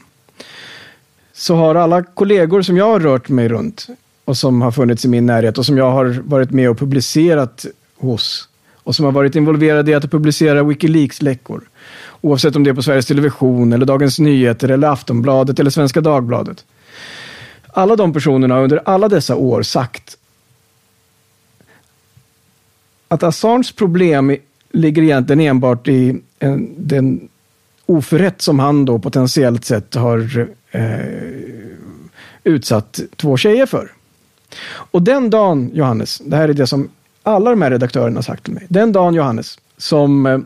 så 1.34 1.55
har 1.55 1.76
alla 1.76 2.03
kollegor 2.03 2.62
som 2.62 2.78
jag 2.78 2.86
har 2.86 2.99
rört 2.99 3.30
mig 3.30 3.47
runt 3.47 3.88
och 4.26 4.38
som 4.38 4.62
har 4.62 4.72
funnits 4.72 5.05
i 5.05 5.07
min 5.07 5.26
närhet 5.26 5.57
och 5.57 5.66
som 5.66 5.78
jag 5.78 5.91
har 5.91 6.22
varit 6.24 6.51
med 6.51 6.70
och 6.70 6.78
publicerat 6.78 7.66
hos 7.97 8.49
och 8.74 8.95
som 8.95 9.05
har 9.05 9.12
varit 9.12 9.36
involverade 9.36 9.91
i 9.91 9.93
att 9.93 10.12
publicera 10.12 10.64
Wikileaks-läckor. 10.64 11.62
Oavsett 12.22 12.55
om 12.55 12.64
det 12.64 12.70
är 12.70 12.74
på 12.74 12.84
Sveriges 12.84 13.05
Television, 13.05 13.74
eller 13.74 13.86
Dagens 13.86 14.20
Nyheter, 14.20 14.70
eller 14.70 14.88
Aftonbladet 14.88 15.60
eller 15.60 15.72
Svenska 15.72 16.01
Dagbladet. 16.01 16.66
Alla 17.68 17.95
de 17.95 18.14
personerna 18.14 18.55
har 18.55 18.64
under 18.64 18.82
alla 18.86 19.10
dessa 19.10 19.36
år 19.36 19.62
sagt 19.62 20.18
att 23.10 23.24
Assanges 23.24 23.72
problem 23.72 24.38
ligger 24.72 25.03
egentligen 25.03 25.39
enbart 25.39 25.88
i 25.88 26.22
en, 26.39 26.74
den 26.78 27.30
oförrätt 27.86 28.41
som 28.41 28.60
han 28.60 28.86
då 28.86 28.99
potentiellt 28.99 29.66
sett 29.66 29.95
har 29.95 30.47
eh, 30.72 30.99
utsatt 32.43 32.99
två 33.16 33.38
tjejer 33.38 33.66
för. 33.66 33.91
Och 34.70 35.01
den 35.01 35.30
dagen, 35.30 35.72
Johannes, 35.74 36.22
det 36.26 36.36
här 36.36 36.49
är 36.49 36.53
det 36.53 36.68
som 36.68 36.89
alla 37.24 37.49
de 37.49 37.62
här 37.62 37.72
redaktörerna 37.72 38.18
har 38.18 38.22
sagt 38.22 38.43
till 38.43 38.53
mig. 38.53 38.66
Den 38.70 38.91
dagen, 38.91 39.14
Johannes, 39.14 39.60
som 39.78 40.26
eh, 40.26 40.39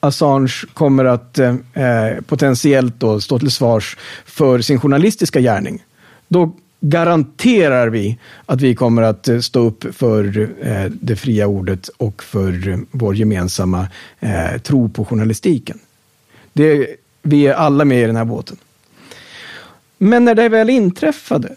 Assange 0.00 0.52
kommer 0.74 1.04
att 1.04 1.38
eh, 1.38 1.54
eh, 1.74 2.20
potentiellt 2.20 3.00
då 3.00 3.20
stå 3.20 3.38
till 3.38 3.50
svars 3.50 3.96
för 4.24 4.60
sin 4.60 4.80
journalistiska 4.80 5.40
gärning, 5.40 5.84
då 6.28 6.52
garanterar 6.88 7.88
vi 7.88 8.18
att 8.46 8.60
vi 8.60 8.74
kommer 8.74 9.02
att 9.02 9.28
eh, 9.28 9.38
stå 9.38 9.60
upp 9.60 9.94
för 9.94 10.48
eh, 10.62 10.84
det 11.00 11.16
fria 11.16 11.46
ordet 11.46 11.88
och 11.88 12.22
för 12.22 12.68
eh, 12.68 12.78
vår 12.90 13.16
gemensamma 13.16 13.88
tro 14.62 14.88
på 14.88 15.04
journalistiken. 15.04 15.78
Det, 16.52 16.86
vi 17.22 17.46
är 17.46 17.54
alla 17.54 17.84
med 17.84 18.02
i 18.02 18.06
den 18.06 18.16
här 18.16 18.24
båten. 18.24 18.56
Men 19.98 20.24
när 20.24 20.34
det 20.34 20.48
väl 20.48 20.70
inträffade, 20.70 21.56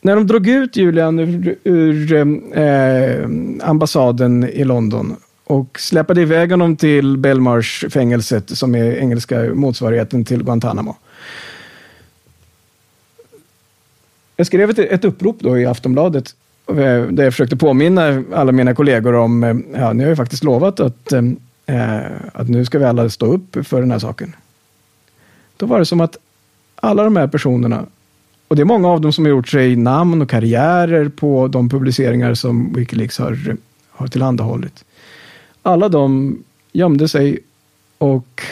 när 0.00 0.16
de 0.16 0.26
drog 0.26 0.48
ut 0.48 0.76
Julian 0.76 1.18
ur, 1.18 1.58
ur 1.64 2.12
eh, 2.58 3.28
ambassaden 3.62 4.44
i 4.44 4.64
London 4.64 5.16
och 5.44 5.80
släpade 5.80 6.22
iväg 6.22 6.50
honom 6.50 6.76
till 6.76 7.16
Belmarsh-fängelset 7.16 8.58
som 8.58 8.74
är 8.74 8.96
engelska 8.96 9.54
motsvarigheten 9.54 10.24
till 10.24 10.44
Guantanamo. 10.44 10.96
Jag 14.40 14.46
skrev 14.46 14.70
ett, 14.70 14.78
ett 14.78 15.04
upprop 15.04 15.36
då 15.40 15.58
i 15.58 15.66
Aftonbladet 15.66 16.34
eh, 16.68 16.74
där 17.02 17.24
jag 17.24 17.32
försökte 17.32 17.56
påminna 17.56 18.24
alla 18.34 18.52
mina 18.52 18.74
kollegor 18.74 19.14
om, 19.14 19.44
eh, 19.44 19.56
ja, 19.80 19.92
ni 19.92 20.02
har 20.02 20.10
ju 20.10 20.16
faktiskt 20.16 20.44
lovat 20.44 20.80
att, 20.80 21.12
eh, 21.12 21.22
eh, 21.66 22.12
att 22.32 22.48
nu 22.48 22.64
ska 22.64 22.78
vi 22.78 22.84
alla 22.84 23.10
stå 23.10 23.26
upp 23.26 23.66
för 23.66 23.80
den 23.80 23.90
här 23.90 23.98
saken. 23.98 24.36
Då 25.56 25.66
var 25.66 25.78
det 25.78 25.86
som 25.86 26.00
att 26.00 26.16
alla 26.76 27.04
de 27.04 27.16
här 27.16 27.26
personerna 27.26 27.86
och 28.48 28.56
det 28.56 28.62
är 28.62 28.64
många 28.64 28.88
av 28.88 29.00
dem 29.00 29.12
som 29.12 29.24
har 29.24 29.30
gjort 29.30 29.48
sig 29.48 29.76
namn 29.76 30.22
och 30.22 30.30
karriärer 30.30 31.08
på 31.08 31.48
de 31.48 31.68
publiceringar 31.68 32.34
som 32.34 32.72
Wikileaks 32.72 33.18
har, 33.18 33.56
har 33.90 34.06
tillhandahållit. 34.06 34.84
Alla 35.62 35.88
de 35.88 36.38
gömde 36.72 37.08
sig 37.08 37.38
och 37.98 38.42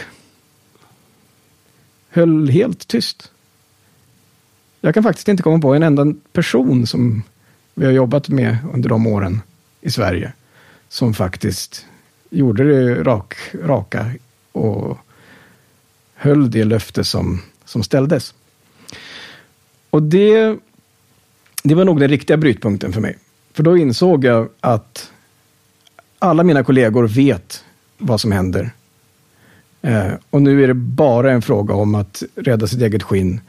höll 2.10 2.48
helt 2.48 2.88
tyst. 2.88 3.30
Jag 4.86 4.94
kan 4.94 5.02
faktiskt 5.02 5.28
inte 5.28 5.42
komma 5.42 5.58
på 5.58 5.74
en 5.74 5.82
enda 5.82 6.06
person 6.32 6.86
som 6.86 7.22
vi 7.74 7.86
har 7.86 7.92
jobbat 7.92 8.28
med 8.28 8.56
under 8.72 8.88
de 8.88 9.06
åren 9.06 9.40
i 9.80 9.90
Sverige 9.90 10.32
som 10.88 11.14
faktiskt 11.14 11.86
gjorde 12.30 12.64
det 12.64 13.02
rak, 13.02 13.34
raka 13.64 14.10
och 14.52 14.98
höll 16.14 16.50
det 16.50 16.64
löfte 16.64 17.04
som, 17.04 17.42
som 17.64 17.82
ställdes. 17.82 18.34
Och 19.90 20.02
det, 20.02 20.56
det 21.62 21.74
var 21.74 21.84
nog 21.84 22.00
den 22.00 22.08
riktiga 22.08 22.36
brytpunkten 22.36 22.92
för 22.92 23.00
mig. 23.00 23.18
För 23.52 23.62
då 23.62 23.76
insåg 23.76 24.24
jag 24.24 24.48
att 24.60 25.10
alla 26.18 26.42
mina 26.42 26.64
kollegor 26.64 27.08
vet 27.08 27.64
vad 27.98 28.20
som 28.20 28.32
händer. 28.32 28.70
Eh, 29.82 30.12
och 30.30 30.42
nu 30.42 30.64
är 30.64 30.68
det 30.68 30.74
bara 30.74 31.32
en 31.32 31.42
fråga 31.42 31.74
om 31.74 31.94
att 31.94 32.22
rädda 32.34 32.66
sitt 32.66 32.82
eget 32.82 33.02
skinn 33.02 33.40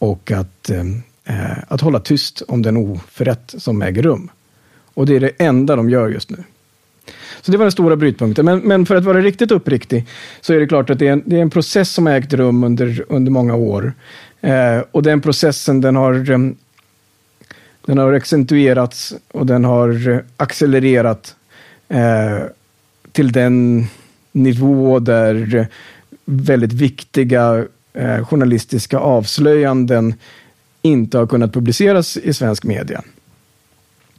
och 0.00 0.30
att, 0.30 0.70
eh, 0.70 0.84
eh, 1.24 1.58
att 1.68 1.80
hålla 1.80 2.00
tyst 2.00 2.42
om 2.48 2.62
den 2.62 2.76
oförrätt 2.76 3.54
som 3.58 3.82
äger 3.82 4.02
rum. 4.02 4.30
Och 4.94 5.06
det 5.06 5.16
är 5.16 5.20
det 5.20 5.32
enda 5.38 5.76
de 5.76 5.90
gör 5.90 6.08
just 6.08 6.30
nu. 6.30 6.44
Så 7.40 7.52
det 7.52 7.58
var 7.58 7.64
den 7.64 7.72
stora 7.72 7.96
brytpunkten. 7.96 8.44
Men, 8.44 8.58
men 8.58 8.86
för 8.86 8.96
att 8.96 9.04
vara 9.04 9.20
riktigt 9.20 9.50
uppriktig 9.50 10.06
så 10.40 10.52
är 10.52 10.60
det 10.60 10.66
klart 10.66 10.90
att 10.90 10.98
det 10.98 11.08
är 11.08 11.12
en, 11.12 11.22
det 11.26 11.36
är 11.36 11.42
en 11.42 11.50
process 11.50 11.90
som 11.90 12.06
har 12.06 12.12
ägt 12.12 12.32
rum 12.32 12.64
under, 12.64 13.04
under 13.08 13.32
många 13.32 13.54
år. 13.54 13.92
Eh, 14.40 14.78
och 14.90 15.02
den 15.02 15.20
processen 15.20 15.80
den 15.80 15.96
har, 15.96 16.30
eh, 16.30 16.38
den 17.86 17.98
har 17.98 18.12
accentuerats 18.12 19.14
och 19.32 19.46
den 19.46 19.64
har 19.64 20.08
eh, 20.08 20.18
accelererat 20.36 21.36
eh, 21.88 22.38
till 23.12 23.32
den 23.32 23.86
nivå 24.32 24.98
där 24.98 25.66
väldigt 26.24 26.72
viktiga 26.72 27.64
eh, 27.92 28.24
journalistiska 28.24 28.98
avslöjanden 28.98 30.14
inte 30.82 31.18
har 31.18 31.26
kunnat 31.26 31.52
publiceras 31.52 32.16
i 32.16 32.32
svensk 32.32 32.64
media. 32.64 33.02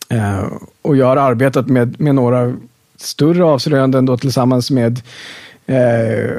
Eh, 0.10 0.46
och 0.82 0.98
jag 0.98 1.06
har 1.06 1.18
arbetat 1.18 1.68
med, 1.68 2.02
med 2.02 2.16
några 2.16 2.54
större 2.98 3.44
avslöjanden 3.44 4.06
då 4.06 4.18
tillsammans 4.18 4.72
med 4.72 5.02
eh, 5.66 6.30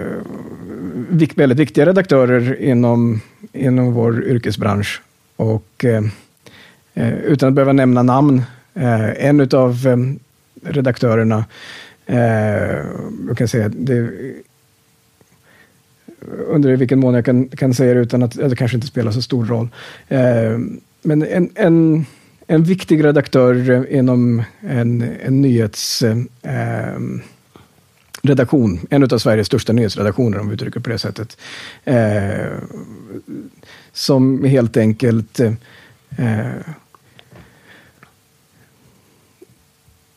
väldigt 1.35 1.59
viktiga 1.59 1.87
redaktörer 1.87 2.61
inom, 2.62 3.20
inom 3.53 3.93
vår 3.93 4.24
yrkesbransch. 4.24 5.03
Och 5.37 5.85
eh, 5.85 6.05
eh 6.95 7.14
utan 7.14 7.49
att 7.49 7.55
behöva 7.55 7.72
nämna 7.72 8.03
namn, 8.03 8.43
eh, 8.74 9.26
en 9.26 9.41
av 9.41 9.87
eh, 9.87 9.97
redaktörerna, 10.72 11.45
eh, 12.07 12.18
jag 13.28 13.37
kan 13.37 13.49
säga 13.49 13.68
det, 13.68 14.11
undrar 16.49 16.73
i 16.73 16.77
vilken 16.77 16.99
mån 16.99 17.14
jag 17.14 17.25
kan, 17.25 17.49
kan 17.49 17.75
säga 17.75 17.95
det 17.95 18.01
utan 18.01 18.23
att 18.23 18.33
det 18.33 18.57
kanske 18.57 18.77
inte 18.77 18.87
spelar 18.87 19.12
så 19.12 19.23
stor 19.23 19.47
roll. 19.47 19.68
Eh, 20.09 20.59
men 21.03 21.23
en, 21.23 21.51
en, 21.55 22.07
en 22.47 22.64
viktig 22.64 23.05
redaktör 23.05 23.87
inom 23.93 24.43
en, 24.61 25.03
en 25.23 25.41
nyhets 25.41 26.03
eh, 26.03 26.99
redaktion, 28.23 28.81
en 28.91 29.03
av 29.03 29.18
Sveriges 29.18 29.47
största 29.47 29.73
nyhetsredaktioner 29.73 30.39
om 30.39 30.49
vi 30.49 30.55
uttrycker 30.55 30.81
det 30.81 30.85
på 30.85 30.91
det 30.91 30.99
sättet. 30.99 31.37
Eh, 31.85 32.47
som 33.93 34.45
helt 34.45 34.77
enkelt 34.77 35.41
eh, 35.41 36.53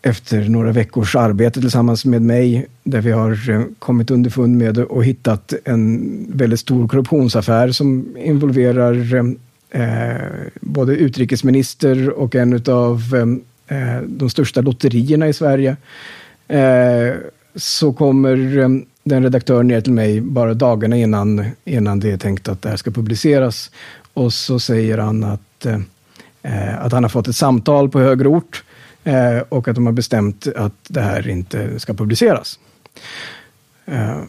efter 0.05 0.49
några 0.49 0.71
veckors 0.71 1.15
arbete 1.15 1.61
tillsammans 1.61 2.05
med 2.05 2.21
mig, 2.21 2.65
där 2.83 3.01
vi 3.01 3.11
har 3.11 3.49
eh, 3.49 3.61
kommit 3.79 4.11
underfund 4.11 4.57
med 4.57 4.77
och 4.77 5.05
hittat 5.05 5.53
en 5.65 6.25
väldigt 6.29 6.59
stor 6.59 6.87
korruptionsaffär 6.87 7.71
som 7.71 8.17
involverar 8.17 9.15
eh, 9.15 9.81
eh 9.81 10.21
både 10.61 10.95
utrikesminister 10.95 12.09
och 12.09 12.35
en 12.35 12.63
av 12.67 13.01
eh, 13.15 13.77
eh, 13.77 14.01
de 14.01 14.29
största 14.29 14.61
lotterierna 14.61 15.27
i 15.27 15.33
Sverige. 15.33 15.77
Eh, 16.47 17.13
så 17.55 17.93
kommer 17.93 18.35
den 19.03 19.23
redaktören 19.23 19.67
ner 19.67 19.81
till 19.81 19.93
mig 19.93 20.21
bara 20.21 20.53
dagarna 20.53 20.97
innan, 20.97 21.45
innan 21.63 21.99
det 21.99 22.11
är 22.11 22.17
tänkt 22.17 22.47
att 22.47 22.61
det 22.61 22.69
här 22.69 22.77
ska 22.77 22.91
publiceras. 22.91 23.71
Och 24.13 24.33
så 24.33 24.59
säger 24.59 24.97
han 24.97 25.23
att, 25.23 25.65
att 26.79 26.91
han 26.91 27.03
har 27.03 27.09
fått 27.09 27.27
ett 27.27 27.35
samtal 27.35 27.89
på 27.89 27.99
högre 27.99 28.27
ort 28.27 28.63
eh, 29.05 29.39
och 29.49 29.67
att 29.67 29.75
de 29.75 29.85
har 29.85 29.93
bestämt 29.93 30.47
att 30.55 30.73
det 30.87 31.01
här 31.01 31.27
inte 31.27 31.79
ska 31.79 31.93
publiceras. 31.93 32.59
Eh, 33.85 34.21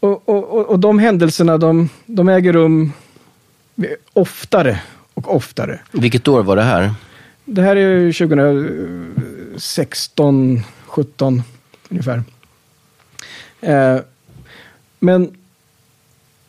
och, 0.00 0.28
och, 0.28 0.66
och 0.66 0.78
de 0.78 0.98
händelserna 0.98 1.58
de, 1.58 1.88
de 2.06 2.28
äger 2.28 2.52
rum 2.52 2.92
oftare 4.12 4.80
och 5.14 5.36
oftare. 5.36 5.80
Vilket 5.92 6.28
år 6.28 6.42
var 6.42 6.56
det 6.56 6.62
här? 6.62 6.94
Det 7.44 7.62
här 7.62 7.76
är 7.76 8.12
2016, 8.12 10.62
17 10.86 11.42
ungefär. 11.90 12.22
Eh, 13.60 13.98
men 14.98 15.34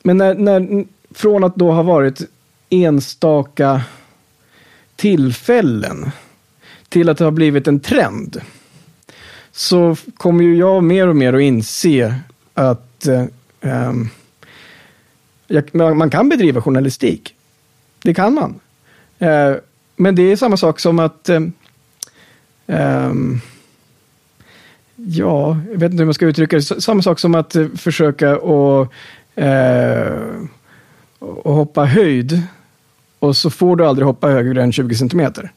men 0.04 0.18
när, 0.18 0.36
när, 0.36 0.86
från 1.12 1.44
att 1.44 1.56
då 1.56 1.72
ha 1.72 1.84
varit 1.84 2.22
enstaka 2.70 3.82
tillfällen 4.96 6.12
till 6.90 7.10
att 7.10 7.18
det 7.18 7.24
har 7.24 7.32
blivit 7.32 7.68
en 7.68 7.80
trend 7.80 8.42
så 9.52 9.96
kommer 10.18 10.44
ju 10.44 10.58
jag 10.58 10.84
mer 10.84 11.08
och 11.08 11.16
mer 11.16 11.34
att 11.34 11.42
inse 11.42 12.16
att 12.54 13.08
eh, 13.08 13.26
ehm, 13.62 14.10
jag, 15.48 15.76
man 15.98 16.10
kan 16.10 16.30
bedriva 16.30 16.62
journalistik. 16.62 17.36
Det 18.04 18.14
kan 18.14 18.34
man. 18.34 18.60
Eh, 19.20 19.56
men 19.96 20.16
det 20.16 20.32
är 20.32 20.36
samma 20.36 20.58
sak 20.58 20.80
som 20.80 21.00
att 21.00 21.30
eh, 21.30 21.42
ehm, 22.68 23.42
Ja, 25.06 25.58
jag 25.72 25.80
vet 25.80 25.92
inte 25.92 26.02
hur 26.02 26.06
man 26.06 26.14
ska 26.14 26.26
uttrycka 26.26 26.56
det. 26.56 26.82
Samma 26.82 27.02
sak 27.02 27.20
som 27.20 27.36
att 27.36 27.56
eh, 27.56 27.68
försöka 27.76 28.36
att 28.36 28.90
eh, 29.36 30.14
och 31.20 31.54
hoppa 31.54 31.86
höjd. 31.86 32.42
Och 33.20 33.36
så 33.36 33.50
får 33.50 33.76
du 33.76 33.86
aldrig 33.86 34.06
hoppa 34.06 34.28
högre 34.28 34.64
än 34.64 34.72
20 34.72 34.96
centimeter 34.96 35.52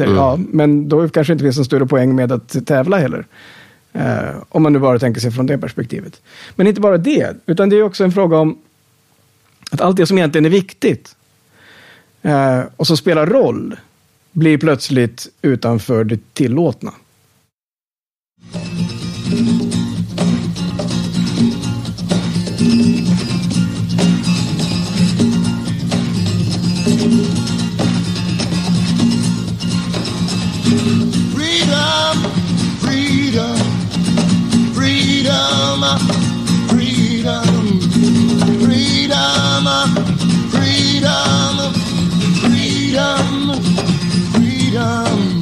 mm. 0.00 0.16
Ja, 0.16 0.38
men 0.48 0.88
då 0.88 1.08
kanske 1.08 1.32
det 1.32 1.34
inte 1.34 1.44
finns 1.44 1.58
en 1.58 1.64
större 1.64 1.86
poäng 1.86 2.14
med 2.14 2.32
att 2.32 2.66
tävla 2.66 2.98
heller. 2.98 3.26
Eh, 3.92 4.42
om 4.48 4.62
man 4.62 4.72
nu 4.72 4.78
bara 4.78 4.98
tänker 4.98 5.20
sig 5.20 5.30
från 5.30 5.46
det 5.46 5.58
perspektivet. 5.58 6.22
Men 6.56 6.66
inte 6.66 6.80
bara 6.80 6.98
det, 6.98 7.36
utan 7.46 7.68
det 7.68 7.76
är 7.76 7.82
också 7.82 8.04
en 8.04 8.12
fråga 8.12 8.38
om 8.38 8.58
att 9.70 9.80
allt 9.80 9.96
det 9.96 10.06
som 10.06 10.18
egentligen 10.18 10.44
är 10.44 10.50
viktigt 10.50 11.16
eh, 12.22 12.60
och 12.76 12.86
som 12.86 12.96
spelar 12.96 13.26
roll 13.26 13.76
blir 14.32 14.58
plötsligt 14.58 15.28
utanför 15.42 16.04
det 16.04 16.34
tillåtna. 16.34 16.92
freedom, 36.68 37.80
freedom, 38.60 39.66
freedom, 40.50 41.72
freedom, 42.40 43.52
freedom. 44.32 45.40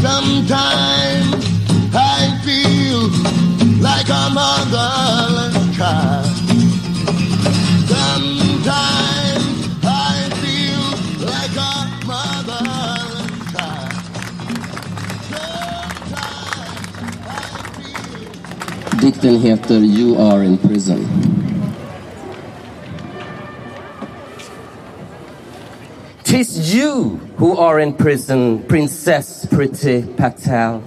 Sometimes 0.00 1.44
I 1.92 2.38
feel 2.44 3.10
like 3.82 4.08
a 4.08 4.30
motherless 4.32 5.76
child. 5.76 6.17
Dikten 19.18 19.40
heter 19.40 19.82
You 19.82 20.16
are 20.16 20.44
in 20.44 20.58
prison. 20.58 21.02
Tis 26.22 26.72
you 26.72 27.16
who 27.36 27.56
are 27.56 27.80
in 27.80 27.94
prison, 27.94 28.62
Princess 28.68 29.44
Pretty 29.46 30.02
Patel. 30.02 30.84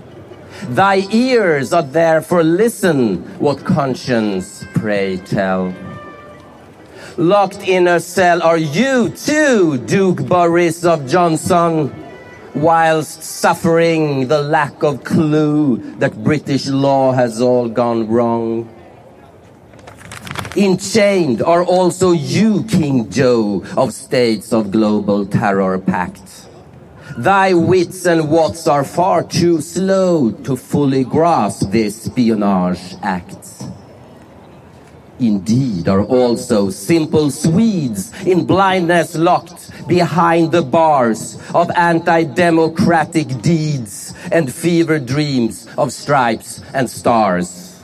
Thy 0.70 1.06
ears 1.12 1.74
are 1.74 1.84
there 1.84 2.22
for 2.22 2.42
listen 2.42 3.18
what 3.38 3.66
conscience 3.66 4.64
pray 4.76 5.18
tell. 5.18 5.74
Locked 7.18 7.68
in 7.68 7.86
a 7.88 8.00
cell 8.00 8.42
are 8.44 8.58
you 8.58 9.10
too, 9.10 9.78
Duke 9.80 10.26
Boris 10.26 10.86
of 10.86 11.06
Johnson 11.06 12.01
whilst 12.56 13.24
suffering 13.24 14.28
the 14.28 14.42
lack 14.42 14.84
of 14.84 15.04
clue 15.04 15.78
that 16.00 16.24
British 16.24 16.68
law 16.68 17.12
has 17.12 17.42
all 17.42 17.70
gone 17.70 18.08
wrong. 18.08 18.70
Enchained 20.56 21.42
are 21.42 21.64
also 21.64 22.12
you, 22.12 22.64
King 22.66 23.10
Joe, 23.10 23.64
of 23.78 23.94
states 23.94 24.52
of 24.52 24.72
global 24.72 25.26
terror 25.26 25.80
pact. 25.80 26.48
Thy 27.18 27.54
wits 27.54 28.06
and 28.06 28.30
wats 28.30 28.68
are 28.68 28.84
far 28.84 29.24
too 29.24 29.62
slow 29.62 30.32
to 30.32 30.56
fully 30.56 31.04
grasp 31.04 31.72
this 31.72 32.08
espionage 32.08 32.96
act 33.02 33.42
indeed 35.22 35.88
are 35.88 36.04
also 36.04 36.70
simple 36.70 37.30
Swedes 37.30 38.12
in 38.26 38.46
blindness 38.46 39.16
locked 39.16 39.61
behind 39.92 40.54
the 40.54 40.62
bars 40.62 41.38
of 41.54 41.70
anti-democratic 41.76 43.28
deeds 43.42 44.14
and 44.32 44.48
fever 44.48 44.98
dreams 44.98 45.68
of 45.78 45.92
stripes 45.92 46.62
and 46.74 46.90
stars. 46.90 47.78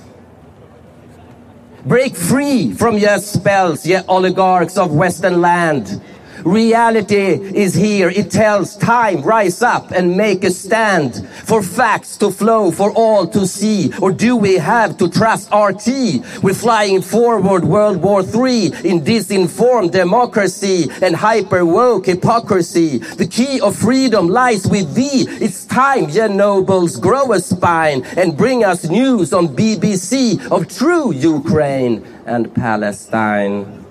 Break 1.85 2.15
free 2.15 2.71
from 2.71 2.97
your 2.97 3.19
spells, 3.19 3.85
ye 3.85 3.99
oligarchs 4.07 4.77
of 4.77 4.95
Western 4.95 5.41
land, 5.41 6.01
Reality 6.47 7.33
is 7.63 7.73
here. 7.73 8.09
It 8.09 8.31
tells 8.31 8.77
time, 8.77 9.21
rise 9.21 9.61
up 9.61 9.91
and 9.91 10.15
make 10.15 10.45
a 10.45 10.49
stand 10.49 11.27
for 11.43 11.61
facts 11.61 12.15
to 12.17 12.31
flow 12.31 12.71
for 12.71 12.89
all 12.93 13.27
to 13.27 13.45
see. 13.45 13.91
Or 14.01 14.13
do 14.13 14.37
we 14.37 14.55
have 14.55 14.97
to 14.99 15.09
trust 15.09 15.49
RT? 15.53 16.23
We're 16.41 16.53
flying 16.53 17.01
forward 17.01 17.65
World 17.65 17.97
War 17.97 18.21
III 18.21 18.67
in 18.89 19.01
disinformed 19.01 19.91
democracy 19.91 20.89
and 21.01 21.17
hyper 21.17 21.65
woke 21.65 22.05
hypocrisy. 22.05 22.99
The 22.99 23.27
key 23.27 23.59
of 23.59 23.75
freedom 23.75 24.29
lies 24.29 24.65
with 24.65 24.95
thee. 24.95 25.27
It's 25.41 25.65
time, 25.65 26.07
ye 26.07 26.29
nobles, 26.29 26.95
grow 26.95 27.33
a 27.33 27.41
spine 27.41 28.05
and 28.15 28.37
bring 28.37 28.63
us 28.63 28.89
news 28.89 29.33
on 29.33 29.49
BBC 29.49 30.49
of 30.49 30.69
true 30.69 31.11
Ukraine 31.11 32.05
and 32.25 32.55
Palestine. 32.55 33.86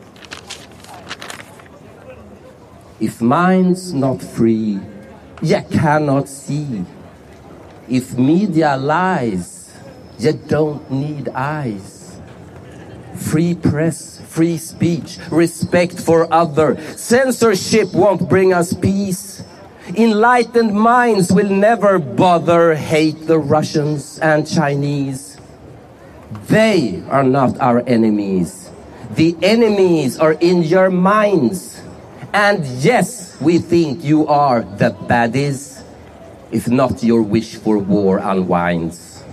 If 2.98 3.20
mind's 3.20 3.92
not 3.92 4.22
free, 4.22 4.80
ye 5.42 5.60
cannot 5.70 6.28
see. 6.28 6.84
If 7.88 8.18
media 8.18 8.76
lies, 8.76 9.56
You 10.18 10.32
don't 10.32 10.90
need 10.90 11.28
eyes. 11.34 12.18
Free 13.16 13.54
press, 13.54 14.20
free 14.28 14.56
speech, 14.56 15.18
respect 15.30 16.00
for 16.00 16.32
other. 16.32 16.80
Censorship 16.96 17.92
won't 17.92 18.28
bring 18.28 18.52
us 18.54 18.72
peace. 18.72 19.44
Enlightened 19.94 20.72
minds 20.72 21.30
will 21.30 21.50
never 21.50 21.98
bother 21.98 22.74
hate 22.74 23.26
the 23.26 23.38
Russians 23.38 24.18
and 24.20 24.48
Chinese. 24.48 25.36
They 26.48 27.02
are 27.10 27.24
not 27.24 27.60
our 27.60 27.80
enemies. 27.86 28.70
The 29.14 29.36
enemies 29.42 30.18
are 30.18 30.32
in 30.32 30.62
your 30.62 30.90
minds. 30.90 31.75
And 32.36 32.66
yes, 32.84 33.34
we 33.40 33.56
think 33.56 34.04
you 34.04 34.28
are 34.28 34.60
the 34.60 34.90
baddies, 34.90 35.82
if 36.52 36.68
not 36.68 37.02
your 37.02 37.22
wish 37.22 37.54
for 37.56 37.78
war 37.78 38.18
unwinds. 38.18 39.24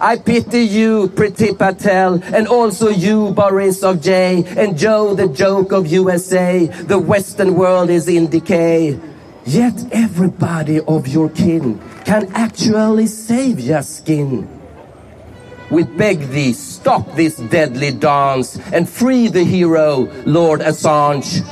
I 0.00 0.16
pity 0.16 0.62
you, 0.62 1.10
Pretty 1.10 1.52
Patel, 1.52 2.24
and 2.32 2.48
also 2.48 2.88
you, 2.88 3.30
Boris 3.32 3.82
of 3.82 4.00
J, 4.00 4.42
and 4.56 4.78
Joe, 4.78 5.14
the 5.14 5.28
joke 5.28 5.72
of 5.72 5.86
USA. 5.86 6.64
The 6.64 6.98
Western 6.98 7.54
world 7.54 7.90
is 7.90 8.08
in 8.08 8.30
decay. 8.30 8.98
Yet 9.44 9.76
everybody 9.92 10.80
of 10.80 11.06
your 11.06 11.28
kin 11.28 11.78
can 12.06 12.32
actually 12.32 13.06
save 13.06 13.60
your 13.60 13.82
skin. 13.82 14.48
We 15.70 15.82
beg 15.82 16.28
thee, 16.28 16.54
stop 16.54 17.16
this 17.16 17.36
deadly 17.36 17.90
dance 17.90 18.56
and 18.72 18.88
free 18.88 19.28
the 19.28 19.44
hero, 19.44 20.08
Lord 20.24 20.60
Assange. 20.60 21.44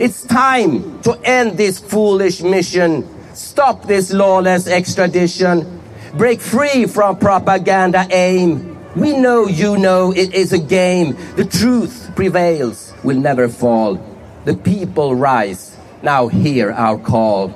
It's 0.00 0.22
time 0.22 1.02
to 1.02 1.12
end 1.24 1.58
this 1.58 1.78
foolish 1.78 2.40
mission. 2.40 3.06
Stop 3.34 3.84
this 3.84 4.10
lawless 4.10 4.66
extradition. 4.66 5.82
Break 6.14 6.40
free 6.40 6.86
from 6.86 7.18
propaganda 7.18 8.08
aim. 8.10 8.78
We 8.96 9.14
know 9.14 9.46
you 9.46 9.76
know 9.76 10.10
it 10.10 10.32
is 10.32 10.54
a 10.54 10.58
game. 10.58 11.18
The 11.36 11.44
truth 11.44 12.12
prevails, 12.16 12.94
will 13.04 13.18
never 13.18 13.46
fall. 13.46 14.00
The 14.46 14.56
people 14.56 15.14
rise. 15.14 15.76
Now 16.02 16.28
hear 16.28 16.72
our 16.72 16.96
call. 16.96 17.52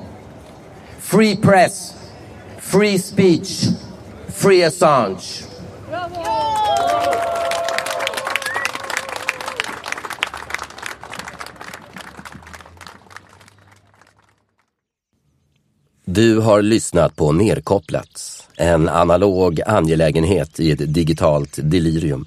Free 0.99 1.35
press, 1.37 1.97
free 2.59 2.99
speech, 2.99 3.69
free 4.29 4.59
Assange. 4.59 5.49
Du 16.15 16.39
har 16.39 16.63
lyssnat 16.63 17.17
på 17.17 17.33
Nerkopplat, 17.33 18.47
en 18.57 18.89
analog 18.89 19.61
angelägenhet 19.67 20.61
i 20.61 20.71
ett 20.71 20.95
digitalt 20.95 21.59
delirium. 21.63 22.27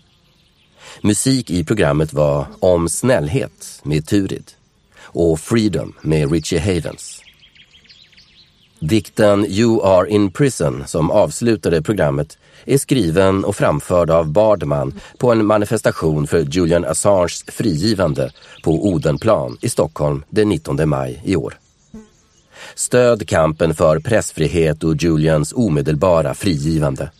Musik 1.01 1.51
i 1.51 1.63
programmet 1.63 2.13
var 2.13 2.45
Om 2.59 2.89
snällhet 2.89 3.81
med 3.83 4.07
Turid 4.07 4.51
och 5.01 5.39
Freedom 5.39 5.93
med 6.01 6.31
Richie 6.31 6.59
Havens. 6.59 7.21
Dikten 8.79 9.45
You 9.45 9.85
are 9.85 10.09
in 10.09 10.31
prison 10.31 10.83
som 10.87 11.11
avslutade 11.11 11.81
programmet 11.81 12.37
är 12.65 12.77
skriven 12.77 13.45
och 13.45 13.55
framförd 13.55 14.09
av 14.09 14.27
Bardman 14.27 14.99
på 15.17 15.31
en 15.31 15.45
manifestation 15.45 16.27
för 16.27 16.39
Julian 16.39 16.85
Assanges 16.85 17.43
frigivande 17.47 18.31
på 18.63 18.87
Odenplan 18.87 19.57
i 19.61 19.69
Stockholm 19.69 20.23
den 20.29 20.49
19 20.49 20.89
maj 20.89 21.21
i 21.25 21.35
år. 21.35 21.57
Stöd 22.75 23.27
kampen 23.27 23.75
för 23.75 23.99
pressfrihet 23.99 24.83
och 24.83 24.95
Julians 24.95 25.53
omedelbara 25.53 26.33
frigivande. 26.33 27.11